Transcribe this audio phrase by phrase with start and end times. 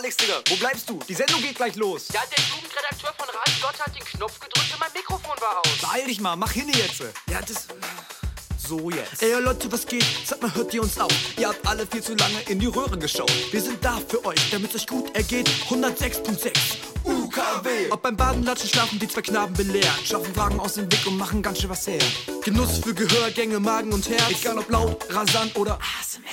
[0.00, 0.98] Alex, Digga, wo bleibst du?
[1.06, 2.08] Die Sendung geht gleich los.
[2.14, 5.78] Ja, der Jugendredakteur von Radio Dot hat den Knopf gedrückt und mein Mikrofon war aus.
[5.82, 7.00] Beeil dich mal, mach hin jetzt.
[7.28, 7.66] Ja, das.
[8.66, 9.22] So jetzt.
[9.22, 10.06] Ey Leute, was geht?
[10.24, 11.10] Sag mal, hört ihr uns auch?
[11.36, 13.30] Ihr habt alle viel zu lange in die Röhre geschaut.
[13.52, 15.50] Wir sind da für euch, damit es euch gut ergeht.
[15.68, 16.48] 106.6
[17.04, 17.90] UKW.
[17.90, 19.92] Ob beim Baden, Latschen, Schlafen, die zwei Knaben belehren.
[20.02, 22.00] Schaffen Wagen aus dem Weg und machen ganz schön was her.
[22.42, 24.30] Genuss für Gehör, Gänge, Magen und Herz.
[24.30, 26.24] Egal ob laut, rasant oder ASMR.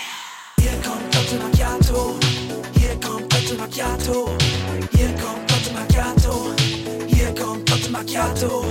[0.61, 2.26] Hier kommt Lotte Macchiato.
[3.47, 4.29] Lotte Macchiato.
[4.91, 6.53] Hier kommt Lotte Macchiato.
[7.07, 8.65] Hier kommt Lotte Macchiato.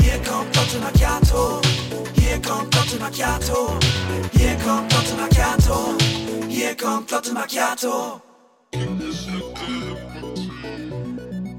[0.00, 1.60] Hier kommt Lotte Macchiato.
[2.14, 3.78] Hier kommt Lotte Macchiato.
[4.32, 5.98] Hier kommt Lotte Macchiato.
[6.48, 8.22] Hier kommt Lotte Macchiato.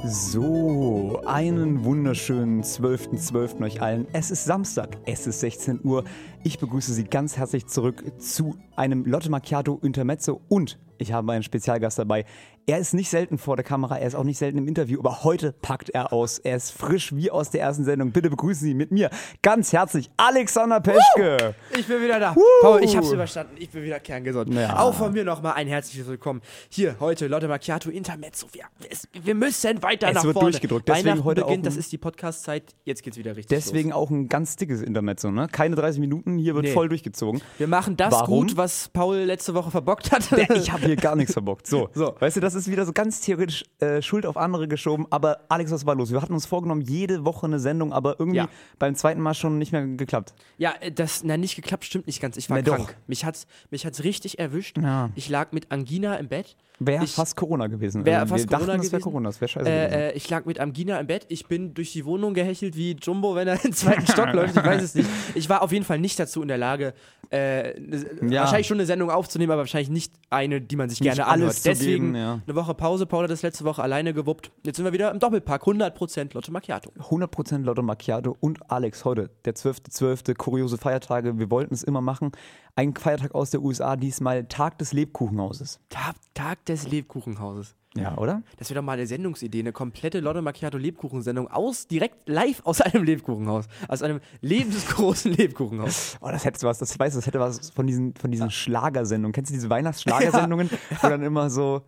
[0.09, 3.63] So, einen wunderschönen 12.12.
[3.65, 4.07] euch allen.
[4.13, 6.05] Es ist Samstag, es ist 16 Uhr.
[6.47, 11.43] Ich begrüße Sie ganz herzlich zurück zu einem Lotte Macchiato Intermezzo und ich habe einen
[11.43, 12.23] Spezialgast dabei.
[12.69, 15.23] Er ist nicht selten vor der Kamera, er ist auch nicht selten im Interview, aber
[15.23, 16.37] heute packt er aus.
[16.39, 18.11] Er ist frisch wie aus der ersten Sendung.
[18.11, 19.09] Bitte begrüßen Sie mit mir
[19.41, 21.53] ganz herzlich Alexander Peschke.
[21.77, 22.35] Ich bin wieder da.
[22.35, 22.41] Woo!
[22.61, 23.53] Paul, ich hab's überstanden.
[23.59, 24.53] Ich bin wieder kerngesund.
[24.53, 24.79] Ja.
[24.79, 26.41] Auch von mir nochmal ein herzliches Willkommen.
[26.69, 28.47] Hier, heute Lotte Macchiato Intermezzo.
[28.51, 30.51] Wir, es, wir müssen weiter Es nach wird vorne.
[30.51, 30.89] durchgedrückt.
[30.89, 32.75] Deswegen Weihnachten heute auch beginnt, ein- das ist die Podcast-Zeit.
[32.85, 33.97] Jetzt geht's wieder richtig Deswegen los.
[33.97, 35.47] auch ein ganz dickes Intermezzo, ne?
[35.49, 36.71] Keine 30 Minuten, hier wird Nee.
[36.73, 37.41] voll durchgezogen.
[37.57, 38.47] Wir machen das Warum?
[38.47, 40.31] gut, was Paul letzte Woche verbockt hat.
[40.55, 41.67] Ich habe hier gar nichts verbockt.
[41.67, 42.15] So, So.
[42.19, 45.05] weißt du, das ist wieder so ganz theoretisch äh, Schuld auf andere geschoben.
[45.09, 46.11] Aber Alex, was war los?
[46.11, 48.49] Wir hatten uns vorgenommen, jede Woche eine Sendung, aber irgendwie Ja.
[48.79, 50.33] beim zweiten Mal schon nicht mehr geklappt.
[50.57, 52.37] Ja, äh, das, na, nicht geklappt, stimmt nicht ganz.
[52.37, 52.75] Ich war Na doch.
[52.75, 52.97] krank.
[53.07, 54.77] Mich hat's, mich hat's richtig erwischt.
[54.77, 55.09] Ja.
[55.15, 56.55] Ich lag mit Angina im Bett.
[56.79, 58.05] Wäre fast Corona gewesen.
[58.05, 59.03] Wär Also, fast wir dachten, Corona das wäre gewesen.
[59.03, 59.93] Corona, das wäre scheiße gewesen.
[59.93, 61.25] Äh, äh, ich lag mit Angina im Bett.
[61.29, 64.55] Ich bin durch die Wohnung gehechelt wie Jumbo, wenn er in den zweiten Stock läuft.
[64.55, 65.09] Ich weiß es nicht.
[65.33, 66.93] Ich war auf jeden Fall nicht dazu in der Lage,
[67.29, 68.41] äh, ne- Ja.
[68.41, 71.63] wahrscheinlich schon eine Sendung aufzunehmen, aber wahrscheinlich nicht eine, die man sich Nicht gerne alles
[71.65, 71.65] anhört.
[71.65, 72.41] Deswegen geben, ja.
[72.45, 73.05] eine Woche Pause.
[73.05, 74.51] Paul hat das letzte Woche alleine gewuppt.
[74.63, 75.63] Jetzt sind wir wieder im Doppelpack.
[75.65, 76.91] 100% Lotte Macchiato.
[77.09, 81.37] 100% Lotto Macchiato und Alex heute, der 12.12., kuriose Feiertage.
[81.37, 82.31] Wir wollten es immer machen.
[82.75, 85.79] Ein Feiertag aus der USA, diesmal Tag des Lebkuchenhauses.
[85.89, 87.75] Tag, Tag des Lebkuchenhauses.
[88.03, 88.43] Ja, oder?
[88.57, 92.81] Das wäre doch mal eine Sendungsidee, eine komplette Lotte Macchiato Lebkuchensendung aus, direkt live aus
[92.81, 93.65] einem Lebkuchenhaus.
[93.87, 96.17] Aus einem lebensgroßen Lebkuchenhaus.
[96.27, 99.33] Oh, das hätte was, das weiß, das hätte was von diesen, von diesen Schlagersendungen.
[99.33, 100.69] Kennst du diese Weihnachtsschlagersendungen,
[101.01, 101.83] wo dann immer so,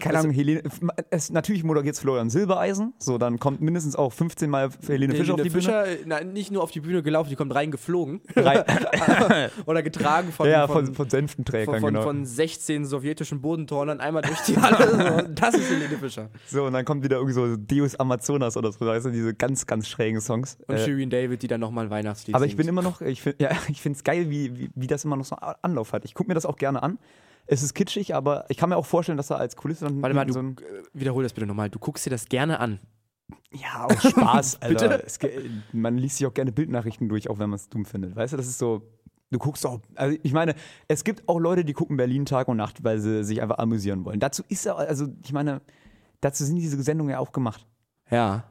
[0.00, 0.62] keine Ahnung, Helene,
[1.10, 5.42] es, natürlich moderiert Florian Silbereisen, so, dann kommt mindestens auch 15 Mal Helene Fischer auf
[5.42, 5.84] die Helene Bühne.
[5.84, 8.20] Fischer, äh, nein, nicht nur auf die Bühne gelaufen, die kommt reingeflogen.
[8.34, 8.64] Drei,
[9.66, 12.02] Oder getragen von, ja, von, von, von Senftenträgern, von, von, genau.
[12.04, 15.22] von 16 sowjetischen Bodenturnern einmal durch die Halle.
[15.26, 16.30] So, das ist Helene Fischer.
[16.46, 19.66] So, und dann kommt wieder irgendwie so Deus Amazonas oder so, weißt du, diese ganz,
[19.66, 20.58] ganz schrägen Songs.
[20.66, 22.78] Und Äh, Shirin David, die dann nochmal ein Weihnachtslied aber ich bin singt.
[22.78, 25.24] immer noch, ich finde ja, ich finde es geil, wie, wie, wie das immer noch
[25.24, 26.04] so Anlauf hat.
[26.04, 26.98] Ich gucke mir das auch gerne an.
[27.46, 30.14] Es ist kitschig, aber ich kann mir auch vorstellen, dass da als Kulisse dann Warte
[30.14, 31.70] mal, du, so ein, äh, wiederhol das bitte nochmal.
[31.70, 32.78] Du guckst dir das gerne an.
[33.52, 34.90] Ja, aus Spaß, Bitte?
[34.90, 35.04] Alter.
[35.04, 35.18] Es,
[35.72, 38.16] man liest sich auch gerne Bildnachrichten durch, auch wenn man es dumm findet.
[38.16, 38.82] Weißt du, das ist so.
[39.30, 39.80] Du guckst auch.
[39.94, 40.54] Also ich meine,
[40.88, 44.04] es gibt auch Leute, die gucken Berlin Tag und Nacht, weil sie sich einfach amüsieren
[44.04, 44.20] wollen.
[44.20, 45.62] Dazu ist ja, also ich meine,
[46.20, 47.66] dazu sind diese Sendungen ja auch gemacht.
[48.10, 48.44] Ja.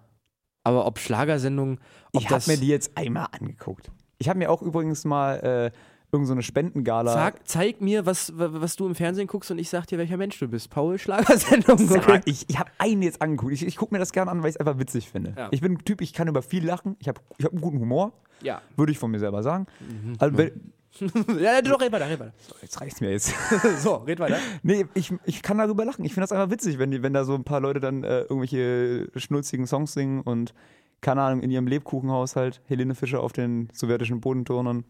[0.63, 1.79] Aber ob Schlagersendungen,
[2.13, 3.91] ob ich habe mir die jetzt einmal angeguckt.
[4.17, 5.71] Ich habe mir auch übrigens mal äh,
[6.11, 7.13] irgend so eine Spendengala.
[7.13, 10.17] Sag, zeig mir, was, wa- was du im Fernsehen guckst und ich sag dir, welcher
[10.17, 10.69] Mensch du bist.
[10.69, 11.77] Paul Schlagersendung.
[11.77, 13.53] Sag, ich ich habe einen jetzt angeguckt.
[13.53, 15.33] Ich, ich gucke mir das gerne an, weil ich es einfach witzig finde.
[15.37, 15.47] Ja.
[15.51, 16.95] Ich bin ein Typ, ich kann über viel lachen.
[16.99, 18.11] Ich habe ich hab einen guten Humor,
[18.41, 18.61] Ja.
[18.75, 19.67] würde ich von mir selber sagen.
[19.79, 20.13] Mhm.
[20.19, 20.73] Also, wenn-
[21.39, 22.33] ja, du doch, red weiter, red weiter.
[22.61, 23.33] jetzt reicht's mir jetzt.
[23.79, 24.35] So, red weiter.
[24.61, 26.03] Nee, ich, ich kann darüber lachen.
[26.03, 28.23] Ich finde das einfach witzig, wenn, die, wenn da so ein paar Leute dann äh,
[28.23, 30.53] irgendwelche schnulzigen Songs singen und,
[30.99, 34.19] keine Ahnung, in ihrem Lebkuchenhaushalt Helene Fischer auf den sowjetischen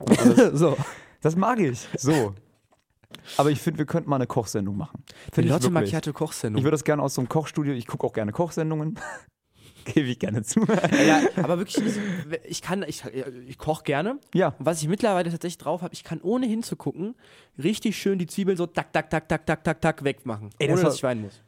[0.10, 0.60] alles.
[0.60, 0.76] So.
[1.22, 1.88] Das mag ich.
[1.98, 2.34] So.
[3.38, 5.04] Aber ich finde, wir könnten mal eine Kochsendung machen.
[5.08, 5.74] Die Find ich Lotte wirklich.
[5.92, 6.64] Macchiato Ich Kochsendung.
[6.64, 8.98] würde das gerne aus so einem Kochstudio, ich gucke auch gerne Kochsendungen.
[9.86, 10.60] Gebe ich gerne zu.
[10.62, 11.84] Ja, aber wirklich,
[12.46, 13.04] ich kann, ich,
[13.48, 14.20] ich koche gerne.
[14.34, 14.50] Ja.
[14.60, 17.16] Und was ich mittlerweile tatsächlich drauf habe, ich kann ohne hinzugucken
[17.58, 20.52] richtig schön die Zwiebeln so tak, tak, tak, tak, tak, tak, tak wegmachen.
[20.60, 21.42] Ey, das ohne war- dass ich weinen muss.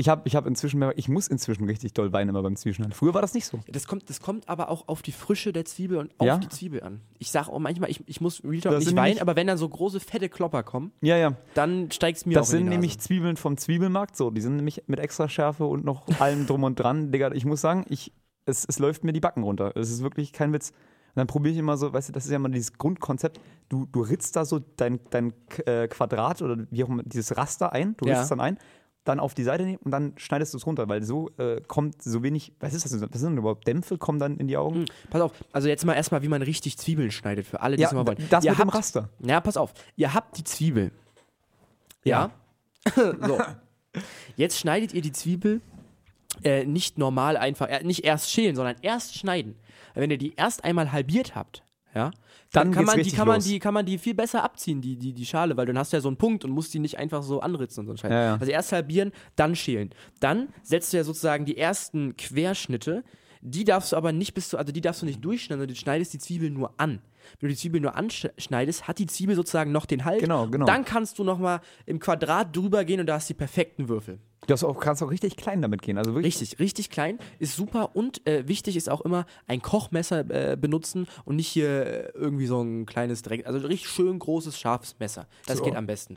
[0.00, 2.94] Ich habe ich hab inzwischen, mehr- ich muss inzwischen richtig doll weinen immer beim Zwischenhand.
[2.94, 3.60] Früher war das nicht so.
[3.68, 6.38] Das kommt, das kommt aber auch auf die Frische der Zwiebel und auf Ja?
[6.38, 7.02] die Zwiebel an.
[7.18, 9.46] Ich sage auch manchmal, ich, ich muss Real Talk Das nicht weinen, nämlich- aber wenn
[9.46, 11.36] dann so große, fette Klopper kommen, Ja, ja.
[11.52, 14.16] dann steigt es mir Das auch in sind nämlich Zwiebeln vom Zwiebelmarkt.
[14.16, 17.12] So, die sind nämlich mit extra Schärfe und noch allem drum und dran.
[17.12, 18.14] Digga, ich muss sagen, ich,
[18.46, 19.72] es, es läuft mir die Backen runter.
[19.76, 20.70] Es ist wirklich kein Witz.
[20.70, 23.38] Und dann probiere ich immer so, weißt du, das ist ja immer dieses Grundkonzept.
[23.68, 25.34] Du, du ritzt da so dein, dein
[25.66, 27.96] äh, Quadrat oder wie auch immer, dieses Raster ein.
[27.98, 28.16] Du Ja.
[28.18, 28.56] ritzt dann ein,
[29.04, 32.02] dann auf die Seite nehmen und dann schneidest du es runter, weil so äh, kommt
[32.02, 32.92] so wenig, was ist das?
[32.92, 33.00] denn?
[33.00, 34.84] Was sind denn überhaupt Dämpfe, kommen dann in die Augen?
[35.08, 37.88] Pass auf, also jetzt mal erstmal, wie man richtig Zwiebeln schneidet, für alle, die Ja,
[37.88, 38.18] es mal wollen.
[38.28, 39.08] das Ihr mit dem habt, Raster.
[39.20, 39.72] Ja, pass auf.
[39.96, 40.92] Ihr habt die Zwiebel.
[42.04, 42.30] Ja.
[42.94, 43.40] so.
[44.36, 45.60] Jetzt schneidet ihr die Zwiebel
[46.44, 49.56] äh, nicht normal einfach, äh, nicht erst schälen, sondern erst schneiden.
[49.94, 51.62] Wenn ihr die erst einmal halbiert habt,
[51.94, 52.10] ja,
[52.52, 53.44] Dann kann geht's man, die, kann, man los.
[53.44, 55.96] die, kann man die viel besser abziehen, die, die, die Schale, weil dann hast du
[55.96, 58.10] ja so einen Punkt und musst die nicht einfach so anritzen und so ein Scheiß.
[58.10, 58.36] Ja, ja.
[58.38, 59.90] Also erst halbieren, dann schälen.
[60.20, 63.04] Dann setzt du ja sozusagen die ersten Querschnitte,
[63.40, 65.80] die darfst du aber nicht bis zu, also die darfst du nicht durchschneiden, sondern du
[65.80, 67.00] schneidest die Zwiebel nur an.
[67.38, 70.20] Wenn du die Zwiebel nur anschneidest, hat die Zwiebel sozusagen noch den Halt.
[70.20, 70.66] Genau, genau.
[70.66, 74.18] Dann kannst du nochmal im Quadrat drüber gehen und da hast du die perfekten Würfel.
[74.46, 75.98] Du hast auch, kannst auch richtig klein damit gehen.
[75.98, 76.40] Also wirklich.
[76.40, 81.06] Richtig, richtig klein, ist super und äh, wichtig ist auch immer ein Kochmesser äh, benutzen
[81.24, 85.26] und nicht hier äh, irgendwie so ein kleines Dreck, also richtig schön großes, scharfes Messer.
[85.46, 85.64] Das So.
[85.64, 86.16] geht am besten.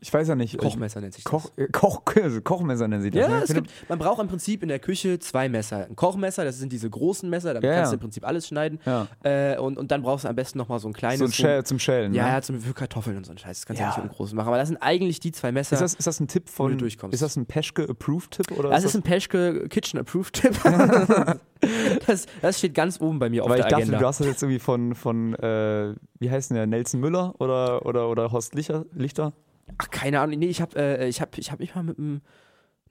[0.00, 0.56] Ich weiß ja nicht.
[0.58, 1.30] Kochmesser nennt sich das.
[1.30, 3.28] Koch, äh, Koch, also Kochmesser nennen sie das.
[3.28, 3.44] Ja, ne?
[3.46, 5.86] Gibt, man braucht im Prinzip in der Küche zwei Messer.
[5.88, 8.80] Ein Kochmesser, das sind diese großen Messer, damit Ja, kannst du im Prinzip alles schneiden.
[8.86, 9.06] Ja.
[9.22, 11.18] Äh, und, und dann brauchst du am besten nochmal so ein kleines.
[11.18, 12.14] so ein Shell zum Schälen.
[12.14, 12.28] Ja, ne?
[12.30, 13.58] ja, zum, für Kartoffeln und so ein Scheiß.
[13.60, 13.88] Das kannst du Ja.
[13.90, 14.48] nicht mit dem großen machen.
[14.48, 15.74] Aber das sind eigentlich die zwei Messer.
[15.74, 16.72] Ist das, ist das ein Tipp von.
[16.72, 17.14] du durchkommst.
[17.14, 18.58] Ist das ein Peschke-Approved-Tipp?
[18.58, 20.58] oder das ist ein Peschke Kitchen Approved Tipp.
[22.06, 23.98] das, das steht ganz oben bei mir auf Weil ich der dachte, Agenda.
[23.98, 27.84] du hast das jetzt irgendwie von, von äh, wie heißt denn der, Nelson Müller oder,
[27.86, 28.86] oder, oder Horst Lichter?
[28.94, 29.32] Lichter?
[29.78, 30.38] Ach, keine Ahnung.
[30.38, 32.22] Nee, ich hab, äh, ich hab, ich hab mich mal mit dem.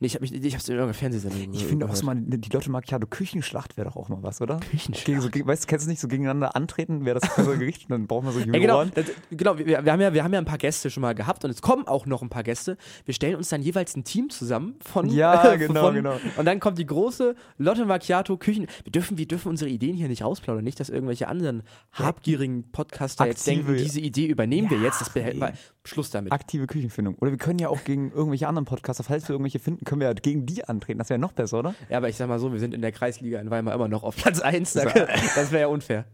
[0.01, 1.53] Nee, ich hab mich, ich hab's in irgendeiner Fernsehsendung.
[1.53, 4.57] Ich finde auch mal, die Lotte Macchiato Küchenschlacht wäre doch auch mal was, oder?
[4.61, 5.05] Küchenschlacht.
[5.05, 7.83] Gegen, so, weißt du, kennst du nicht so gegeneinander antreten, wer das bessere Gericht?
[7.83, 8.91] Und dann brauchen wir so Ja, genau, Juroren.
[8.95, 11.43] das, genau wir, wir, haben ja, wir haben ja ein paar Gäste schon mal gehabt
[11.43, 12.77] und es kommen auch noch ein paar Gäste.
[13.03, 15.09] Wir stellen uns dann jeweils ein Team zusammen von.
[15.09, 16.15] Ja, genau, genau.
[16.37, 18.67] Und dann kommt die große Lotte Macchiato Küchen.
[18.85, 20.63] Wir dürfen, wir dürfen unsere Ideen hier nicht rausplaudern.
[20.63, 25.01] Nicht, dass irgendwelche anderen habgierigen Podcaster jetzt Aktive- denken, diese Idee übernehmen wir Ja, jetzt.
[25.01, 25.41] Das behält nee.
[25.41, 25.53] wir.
[25.83, 26.31] Schluss damit.
[26.31, 27.15] Aktive Küchenfindung.
[27.15, 30.07] Oder wir können ja auch gegen irgendwelche anderen Podcaster, falls wir irgendwelche finden, können wir
[30.07, 30.99] ja gegen die antreten.
[30.99, 31.75] Das wäre noch besser, oder?
[31.89, 34.03] Ja, aber ich sag mal so, wir sind in der Kreisliga in Weimar immer noch
[34.03, 34.73] auf Platz 1.
[34.73, 34.79] So.
[34.83, 36.05] Das wäre ja unfair.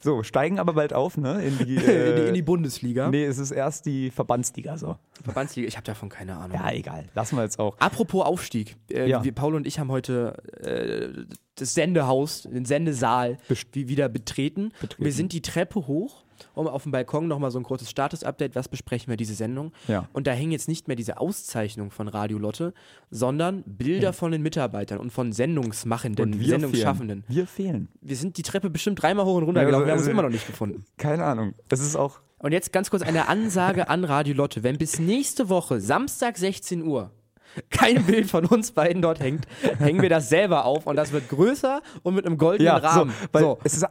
[0.00, 1.44] So, steigen aber bald auf, ne?
[1.44, 3.10] In die, in, die, äh, in die Bundesliga.
[3.10, 4.96] Nee, es ist erst die Verbandsliga, so.
[5.22, 6.56] Verbandsliga, ich habe davon keine Ahnung.
[6.56, 7.04] Ja, egal.
[7.14, 7.76] Lassen wir jetzt auch.
[7.80, 8.76] Apropos Aufstieg.
[8.90, 9.22] Äh, Ja.
[9.22, 11.24] wir, Paul und ich haben heute äh,
[11.56, 14.72] das Sendehaus, den Sendesaal Best- wie wieder betreten.
[14.80, 15.04] Betreten.
[15.04, 16.23] Wir sind die Treppe hoch,
[16.54, 19.72] um auf dem Balkon nochmal so ein kurzes Status-Update, was besprechen wir diese Sendung.
[19.88, 20.08] Ja.
[20.12, 22.74] Und da hängen jetzt nicht mehr diese Auszeichnungen von Radio Lotte,
[23.10, 27.22] sondern Bilder von den Mitarbeitern und von Sendungsmachenden, Und wir Sendungsschaffenden.
[27.24, 27.36] fehlen.
[27.36, 27.88] Wir fehlen.
[28.00, 30.10] Wir sind die Treppe bestimmt dreimal hoch und runter Ja, gelaufen, wir haben uns also-
[30.10, 30.84] immer noch nicht gefunden.
[30.96, 31.54] Keine Ahnung.
[31.68, 32.20] Es ist auch.
[32.38, 34.62] Und jetzt ganz kurz eine Ansage an Radio Lotte.
[34.62, 37.10] Wenn bis nächste Woche, Samstag 16 Uhr,
[37.70, 39.46] kein Bild von uns beiden dort hängt,
[39.78, 43.10] hängen wir das selber auf und das wird größer und mit einem goldenen Ja, Rahmen.
[43.20, 43.58] So, weil so.
[43.64, 43.86] Es ist,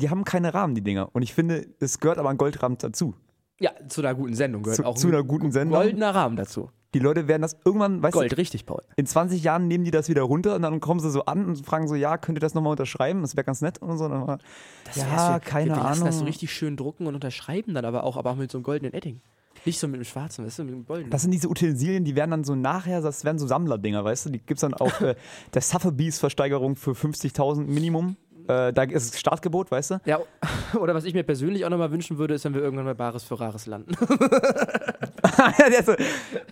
[0.00, 1.08] die haben keine Rahmen, die Dinger.
[1.12, 3.14] Und ich finde, es gehört aber ein Goldrahmen dazu.
[3.60, 5.78] Ja, zu einer guten Sendung gehört Zu, auch zu ein einer guten Sendung.
[5.80, 6.70] goldener Rahmen dazu.
[6.94, 8.82] Die Leute werden das irgendwann, weißt Gold, du, richtig, Paul.
[8.96, 11.64] in 20 Jahren nehmen die das wieder runter und dann kommen sie so an und
[11.64, 13.22] fragen so, ja, könnt ihr das nochmal unterschreiben?
[13.22, 14.04] Das wäre ganz nett und so.
[14.04, 14.38] Und dann war,
[14.84, 16.06] Das ja, wir, keine wir, wir lassen Ahnung.
[16.06, 18.64] das so richtig schön drucken und unterschreiben dann aber auch, aber auch mit so einem
[18.64, 19.22] goldenen Edding.
[19.64, 21.10] Nicht so mit dem schwarzen, weißt du, mit dem goldenen.
[21.10, 24.30] Das sind diese Utensilien, die werden dann so nachher, das werden so Sammlerdinger, weißt du?
[24.30, 25.14] Die gibt es dann auf äh,
[25.54, 28.16] der Sotheby's-Versteigerung für 50.000 Minimum.
[28.48, 30.00] Äh, da ist es Startgebot, weißt du?
[30.04, 30.18] ja,
[30.80, 33.22] oder was ich mir persönlich auch nochmal wünschen würde, ist, wenn wir irgendwann bei Bares
[33.22, 33.94] für Rares landen.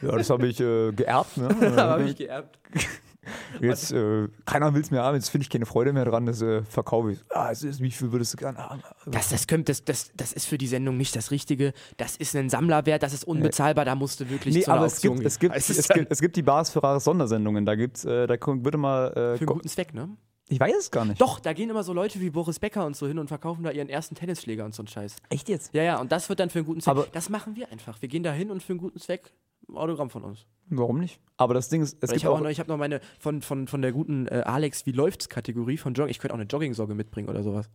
[0.02, 1.48] Ja, das habe ich äh, geerbt, ne?
[1.76, 2.58] habe ich geerbt.
[3.60, 6.40] Jetzt, äh, keiner will es mehr haben, jetzt finde ich keine Freude mehr dran, das
[6.40, 7.18] äh, verkaufe ich.
[7.28, 8.82] Ah, es ist, wie viel würdest du gerne haben?
[9.06, 11.72] Das, das, könnt, das, das, das ist für die Sendung nicht das Richtige.
[11.98, 15.00] Das ist ein Sammlerwert, das ist unbezahlbar, da musst du wirklich Nee, zu aber es
[15.00, 17.66] gibt, es, gibt, Heißt es, gibt, es gibt die Bars für Rares Sondersendungen.
[17.66, 19.08] Da gibt's, äh, da kommt- wird immer.
[19.10, 20.08] Äh, Für einen guten Zweck, ne?
[20.48, 21.20] ich weiß es gar nicht.
[21.20, 23.70] Doch, da gehen immer so Leute wie Boris Becker und so hin und verkaufen da
[23.70, 25.16] ihren ersten Tennisschläger und so einen Scheiß.
[25.28, 25.72] Echt jetzt?
[25.74, 26.90] Ja, ja, und das wird dann für einen guten Zweck.
[26.90, 28.00] Aber- das machen wir einfach.
[28.00, 29.32] Wir gehen da hin und für einen guten Zweck
[29.74, 30.46] Autogramm von uns.
[30.68, 31.20] Warum nicht?
[31.36, 32.44] Aber das Ding ist, es Weil ich gibt habe auch.
[32.44, 35.76] noch, ich hab noch meine von, von, von der guten äh, Alex, wie läuft's Kategorie
[35.78, 36.10] von Jogging.
[36.10, 37.68] Ich könnte auch eine Joggingsocke mitbringen oder sowas.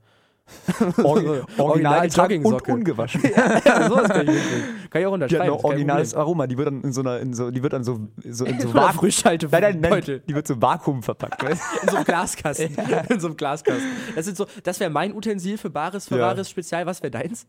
[1.04, 3.22] Orgi Original getragen und ungewaschen.
[3.66, 4.88] ja, sowas kann ich mitbringen.
[4.92, 5.42] Kann ich auch Die unterschreiben.
[5.44, 6.14] hat noch originales.
[6.14, 6.46] Aroma.
[6.48, 8.72] Die wird dann in so einer, in so, die wird dann so, so in so
[8.74, 9.00] Vakuum.
[9.00, 11.44] Frischhalte Nein, nein, nein, die wird so Vakuum verpackt.
[11.44, 11.62] Weißt?
[11.82, 12.78] In so einem Glaskasten.
[13.10, 13.84] In so einem Glaskasten.
[14.16, 16.28] Das, sind so, das wäre mein Utensil für Bares, für Ja.
[16.28, 16.86] Bares Spezial.
[16.86, 17.48] Was wäre deins?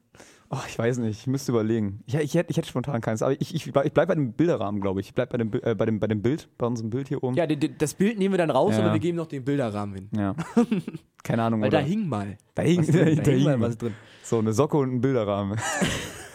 [0.51, 2.03] Oh, ich weiß nicht, ich müsste überlegen.
[2.07, 4.81] Ich, ich, hätte, ich hätte spontan keins, aber ich, ich, ich bleibe bei dem Bilderrahmen,
[4.81, 5.09] glaube ich.
[5.09, 7.35] Ich bleibe bei dem, äh, bei, dem, bei dem Bild, bei unserem Bild hier oben.
[7.37, 8.85] Ja, die, die, das Bild nehmen wir dann raus, Ja.
[8.85, 10.09] aber wir geben noch den Bilderrahmen hin.
[10.17, 10.37] Ja.
[11.25, 11.81] Keine Ahnung, Weil oder?
[11.81, 12.39] da hing mal.
[12.55, 13.17] da hing, was drin.
[13.17, 13.95] da Da hing mal was drin.
[14.23, 15.59] So, eine Socke und ein Bilderrahmen.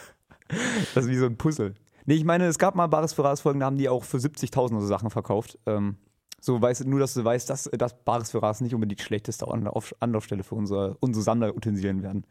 [0.93, 1.73] das ist wie so ein Puzzle.
[2.05, 4.17] Nee, ich meine, es gab mal Bares für Rares Folgen, da haben die auch für
[4.17, 5.57] 70.000 so Sachen verkauft.
[5.65, 5.95] Ähm,
[6.39, 9.47] so weißt, nur, dass du weißt, dass, dass Bares für Rares nicht unbedingt die schlechteste
[9.47, 12.25] Anlauf, Anlaufstelle für unsere, unsere Sammlerutensilien werden.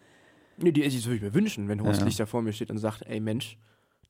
[0.63, 2.07] Nee, die, das würde ich mir wünschen, wenn Horst Ja.
[2.07, 3.57] Lichter vor mir steht und sagt, ey Mensch,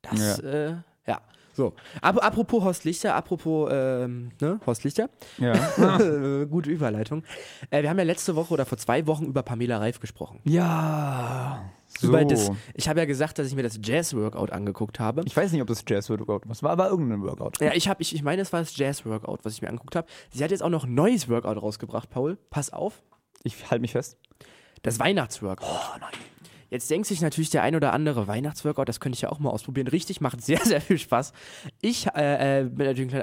[0.02, 0.48] das, Ja.
[0.48, 0.74] äh,
[1.06, 1.20] ja.
[1.52, 5.52] So, Ap apropos Horst Lichter, apropos, ähm, ne, Horst Lichter, Ja.
[6.50, 7.24] gute Überleitung.
[7.70, 10.40] Äh, wir haben ja letzte Woche oder vor zwei Wochen über Pamela Reif gesprochen.
[10.44, 11.62] ja.
[11.98, 12.12] So.
[12.12, 15.22] Das, ich habe ja gesagt, dass ich mir das Jazz-Workout angeguckt habe.
[15.26, 16.52] Ich weiß nicht, ob das Jazz-Workout war.
[16.52, 17.60] Es war aber irgendein Workout.
[17.60, 20.06] Ja, ich habe, ich, ich meine, es war das Jazz-Workout, was ich mir angeguckt habe.
[20.30, 22.38] Sie hat jetzt auch noch ein neues Workout rausgebracht, Paul.
[22.48, 23.02] Pass auf.
[23.42, 24.16] Ich halte mich fest.
[24.82, 25.66] Das Weihnachtsworkout.
[25.68, 26.10] Oh nein.
[26.70, 29.50] Jetzt denkt sich natürlich der ein oder andere Weihnachtsworkout, das könnte ich ja auch mal
[29.50, 29.88] ausprobieren.
[29.88, 31.32] Richtig, macht sehr, sehr viel Spaß.
[31.82, 32.70] Ich äh, äh,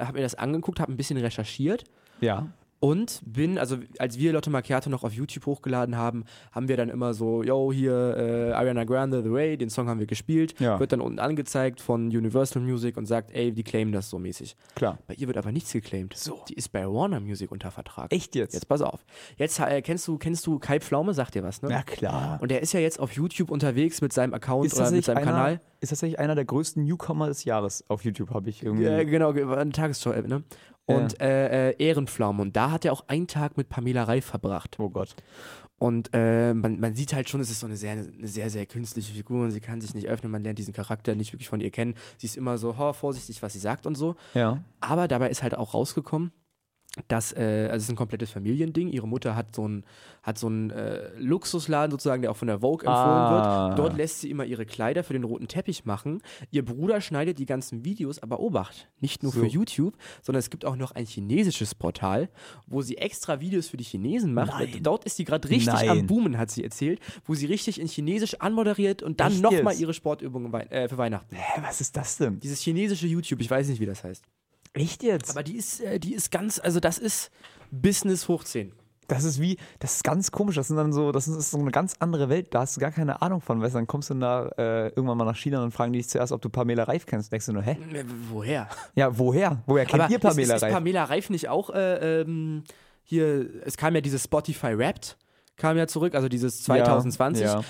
[0.01, 1.85] habe mir das angeguckt, habe ein bisschen recherchiert
[2.19, 2.47] Ja.
[2.79, 6.89] Und bin, also als wir Lotte Macchiato noch auf YouTube hochgeladen haben, haben wir dann
[6.89, 10.79] immer so, yo, hier äh, Ariana Grande, The Way, den Song haben wir gespielt, Ja.
[10.79, 14.55] wird dann unten angezeigt von Universal Music und sagt, ey, die claimen das so mäßig.
[14.75, 14.99] Klar.
[15.07, 16.15] Bei ihr wird aber nichts geclaimed.
[16.15, 16.41] So.
[16.49, 18.11] Die ist bei Warner Music unter Vertrag.
[18.13, 18.53] Echt jetzt?
[18.53, 19.03] Jetzt pass auf.
[19.37, 21.71] Jetzt äh, kennst du, kennst du Kai Pflaume, sagt dir was, ne?
[21.71, 22.37] Ja, klar.
[22.41, 25.17] Und er ist ja jetzt auf YouTube unterwegs mit seinem Account Ist oder mit seinem
[25.17, 25.61] einer, Kanal.
[25.79, 28.85] ist tatsächlich einer der größten Newcomer des Jahres auf YouTube, habe ich irgendwie.
[28.85, 30.43] Äh, genau, eine Tagesschau-App, ne?
[30.95, 32.41] Und äh, äh, Ehrenpflaume.
[32.41, 34.77] Und da hat er auch einen Tag mit Pamela Reif verbracht.
[34.79, 35.15] oh Gott.
[35.79, 38.65] Und äh, man, man sieht halt schon, es ist so eine sehr, eine sehr, sehr
[38.65, 40.31] künstliche Figur und sie kann sich nicht öffnen.
[40.31, 41.93] Man lernt diesen Charakter nicht wirklich von ihr kennen.
[42.17, 44.15] Sie ist immer so, oh, vorsichtig, was sie sagt und so.
[44.33, 44.63] Ja.
[44.79, 46.31] Aber dabei ist halt auch rausgekommen,
[47.07, 48.89] dass, äh, also es ist ein komplettes Familiending.
[48.89, 49.83] Ihre Mutter hat so einen
[50.23, 53.67] hat so einen, äh, Luxusladen sozusagen, der auch von der Vogue empfohlen Ah.
[53.69, 53.79] wird.
[53.79, 56.21] Dort lässt sie immer ihre Kleider für den roten Teppich machen.
[56.51, 59.39] Ihr Bruder schneidet die ganzen Videos, aber Obacht, nicht nur So.
[59.39, 62.27] für YouTube, sondern es gibt auch noch ein chinesisches Portal,
[62.65, 64.51] wo sie extra Videos für die Chinesen macht.
[64.51, 64.79] Nein.
[64.83, 65.89] Dort ist sie gerade richtig Nein.
[65.89, 69.93] am Boomen, hat sie erzählt, wo sie richtig in Chinesisch anmoderiert und dann nochmal ihre
[69.93, 71.37] Sportübungen äh, für Weihnachten.
[71.37, 72.41] Hä, was ist das denn?
[72.41, 74.25] Dieses chinesische YouTube, ich weiß nicht, wie das heißt.
[74.73, 75.31] Echt jetzt?
[75.31, 77.31] Aber die ist, äh, die ist ganz, also das ist
[77.71, 78.73] Business hoch 10.
[79.07, 80.55] Das ist wie, das ist ganz komisch.
[80.55, 82.53] Das sind dann so, das ist so eine ganz andere Welt.
[82.53, 83.61] Da hast du gar keine Ahnung von.
[83.61, 86.09] Weißt du, dann kommst du da äh, irgendwann mal nach China und fragen die dich
[86.09, 87.31] zuerst, ob du Pamela Reif kennst.
[87.31, 87.77] Denkst du nur, hä?
[87.93, 88.67] Äh, Woher?
[88.95, 89.63] Ja, woher?
[89.65, 90.73] Woher kennt Aber ihr Pamela ist, ist, ist Reif?
[90.73, 92.63] Pamela Reif nicht auch äh, ähm,
[93.03, 95.17] hier, es kam ja dieses Spotify Wrapped,
[95.55, 97.45] kam ja zurück, also dieses 2020.
[97.45, 97.65] Ja, ja.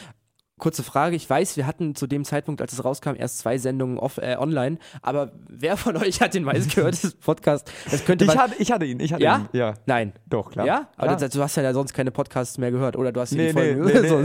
[0.60, 4.00] Kurze Frage, ich weiß, wir hatten zu dem Zeitpunkt, als es rauskam, erst zwei Sendungen
[4.00, 7.72] off, äh, online, aber wer von euch hat den meist gehört, das Podcast?
[7.92, 9.38] Das könnte Ich hatte, ich hatte ihn, ich hatte Ja?
[9.38, 9.50] ihn.
[9.60, 10.14] Ja, Nein.
[10.26, 10.66] doch, klar.
[10.66, 10.90] Ja?
[10.98, 11.18] Aber Klar.
[11.18, 13.86] das, du hast ja sonst keine Podcasts mehr gehört oder du hast Nee, die Folgen
[13.86, 14.24] nee, nee, so.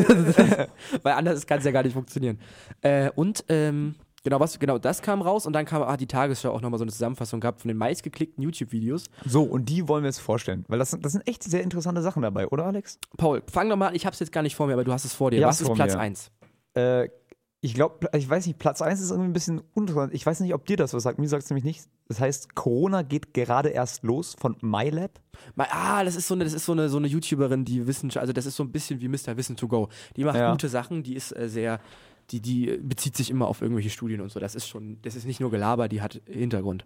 [1.02, 2.38] Weil anders kann es ja gar nicht funktionieren.
[2.80, 6.50] Äh, und ähm, genau, was, genau, das kam raus und dann kam, hat die Tagesschau
[6.52, 9.04] auch nochmal so eine Zusammenfassung gehabt von den meistgeklickten YouTube-Videos.
[9.26, 10.64] So, und die wollen wir jetzt vorstellen.
[10.68, 12.98] Weil das, sind- das sind echt sehr interessante Sachen dabei, oder Alex?
[13.16, 15.04] Paul, fang doch mal an, ich hab's jetzt gar nicht vor mir, aber du hast
[15.04, 15.38] es vor dir.
[15.40, 16.00] Ich was ist Platz mir.
[16.00, 16.30] 1?
[16.74, 17.08] Äh,
[17.64, 20.12] ich glaube, ich weiß nicht, Platz 1 ist irgendwie ein bisschen uninteressant.
[20.14, 21.20] Ich weiß nicht, ob dir das was sagt.
[21.20, 21.84] Mir sagt es nämlich nicht.
[22.08, 25.20] Das heißt, Corona geht gerade erst los von MyLab.
[25.56, 28.32] Ah, das ist so eine, das ist so eine, so eine YouTuberin, die Wissen, also
[28.32, 29.36] das ist so ein bisschen wie Mr.
[29.36, 29.88] Wissen to go.
[30.16, 30.50] Die macht Ja.
[30.50, 31.78] gute Sachen, die ist äh, sehr,
[32.30, 34.40] die, die bezieht sich immer auf irgendwelche Studien und so.
[34.40, 36.84] Das ist schon, das ist nicht nur Gelaber, die hat Hintergrund.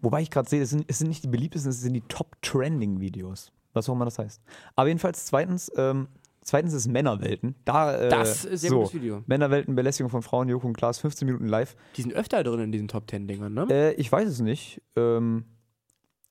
[0.00, 3.52] Wobei ich gerade sehe, es sind, es sind nicht die beliebtesten, es sind die Top-Trending-Videos.
[3.72, 4.42] Was auch immer das heißt.
[4.76, 6.08] Aber jedenfalls, zweitens, ähm,
[6.42, 7.54] zweitens ist Männerwelten.
[7.64, 9.22] Da, äh, Das ist sehr so, gutes Video.
[9.26, 11.74] Männerwelten, Belästigung von Frauen, Joko und Klaas, 15 Minuten live.
[11.96, 13.66] Die sind öfter drin in diesen Top 10 Dingern, ne?
[13.70, 14.82] Äh, ich weiß es nicht.
[14.96, 15.44] Ähm,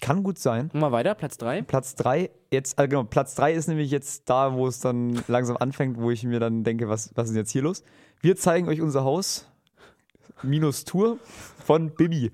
[0.02, 0.70] kann gut sein.
[0.74, 1.62] Mal weiter, Platz 3.
[1.62, 5.58] Platz 3, jetzt, äh, genau, Platz 3 ist nämlich jetzt da, wo es dann langsam
[5.58, 7.84] anfängt, wo ich mir dann denke, was, was ist jetzt hier los?
[8.20, 9.48] Wir zeigen euch unser Haus.
[10.44, 11.18] Minus Tour
[11.66, 12.32] von Bibi.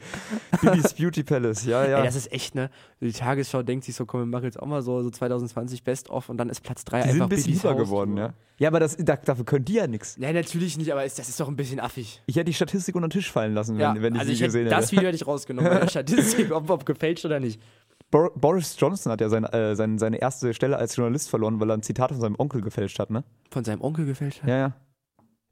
[0.61, 1.97] Bibis Beauty Palace, ja, ja.
[1.99, 2.69] Ey, das ist echt, ne?
[3.01, 6.29] Die Tagesschau denkt sich so, komm, wir machen jetzt auch mal so, so 2020 Best-of
[6.29, 7.81] und dann ist Platz 3 die einfach sind ein bisschen Bibis lieber Haus.
[7.81, 8.33] geworden, ja.
[8.59, 10.17] Ja, aber das, da, dafür können die ja nichts.
[10.17, 12.23] Nee, natürlich nicht, aber ist, das ist doch ein bisschen affig.
[12.25, 14.33] Ich hätte die Statistik unter den Tisch fallen lassen, wenn, Ja, wenn ich also sie
[14.33, 14.91] ich hätte, gesehen das hätte.
[14.93, 17.61] Video hätte ich rausgenommen, bei der Statistik, ob, ob gefälscht oder nicht.
[18.09, 21.69] Bor Boris Johnson hat ja sein, äh, sein, seine erste Stelle als Journalist verloren, weil
[21.69, 23.23] er ein Zitat von seinem Onkel gefälscht hat, ne?
[23.51, 24.49] Von seinem Onkel gefälscht hat?
[24.49, 24.73] Ja, ja.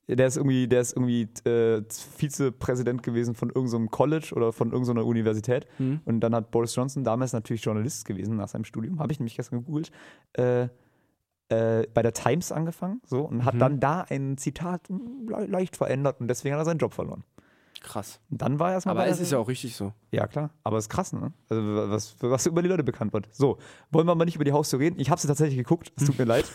[0.07, 5.05] Der ist irgendwie, der ist irgendwie äh, Vizepräsident gewesen von irgendeinem College oder von irgendeiner
[5.05, 5.65] Universität.
[5.77, 6.01] Hm.
[6.05, 9.35] Und dann hat Boris Johnson, damals natürlich Journalist gewesen nach seinem Studium, habe ich nämlich
[9.35, 9.91] gestern gegoogelt,
[10.33, 10.67] äh,
[11.49, 13.59] äh, bei der Times angefangen so und hat Mhm.
[13.59, 17.23] dann da ein Zitat le leicht verändert und deswegen hat er seinen Job verloren.
[17.85, 18.19] Krass.
[18.31, 19.93] Dann war er erstmal Aber es ist ja auch richtig so.
[20.09, 20.49] ja, klar.
[20.63, 21.31] Aber es ist krass, ne?
[21.49, 21.61] Also,
[21.91, 23.29] was, was über die Leute bekannt wird.
[23.31, 23.59] So,
[23.91, 24.99] wollen wir mal nicht über die Haustür reden?
[24.99, 25.93] Ich habe sie tatsächlich geguckt.
[25.95, 26.45] Es tut mir leid.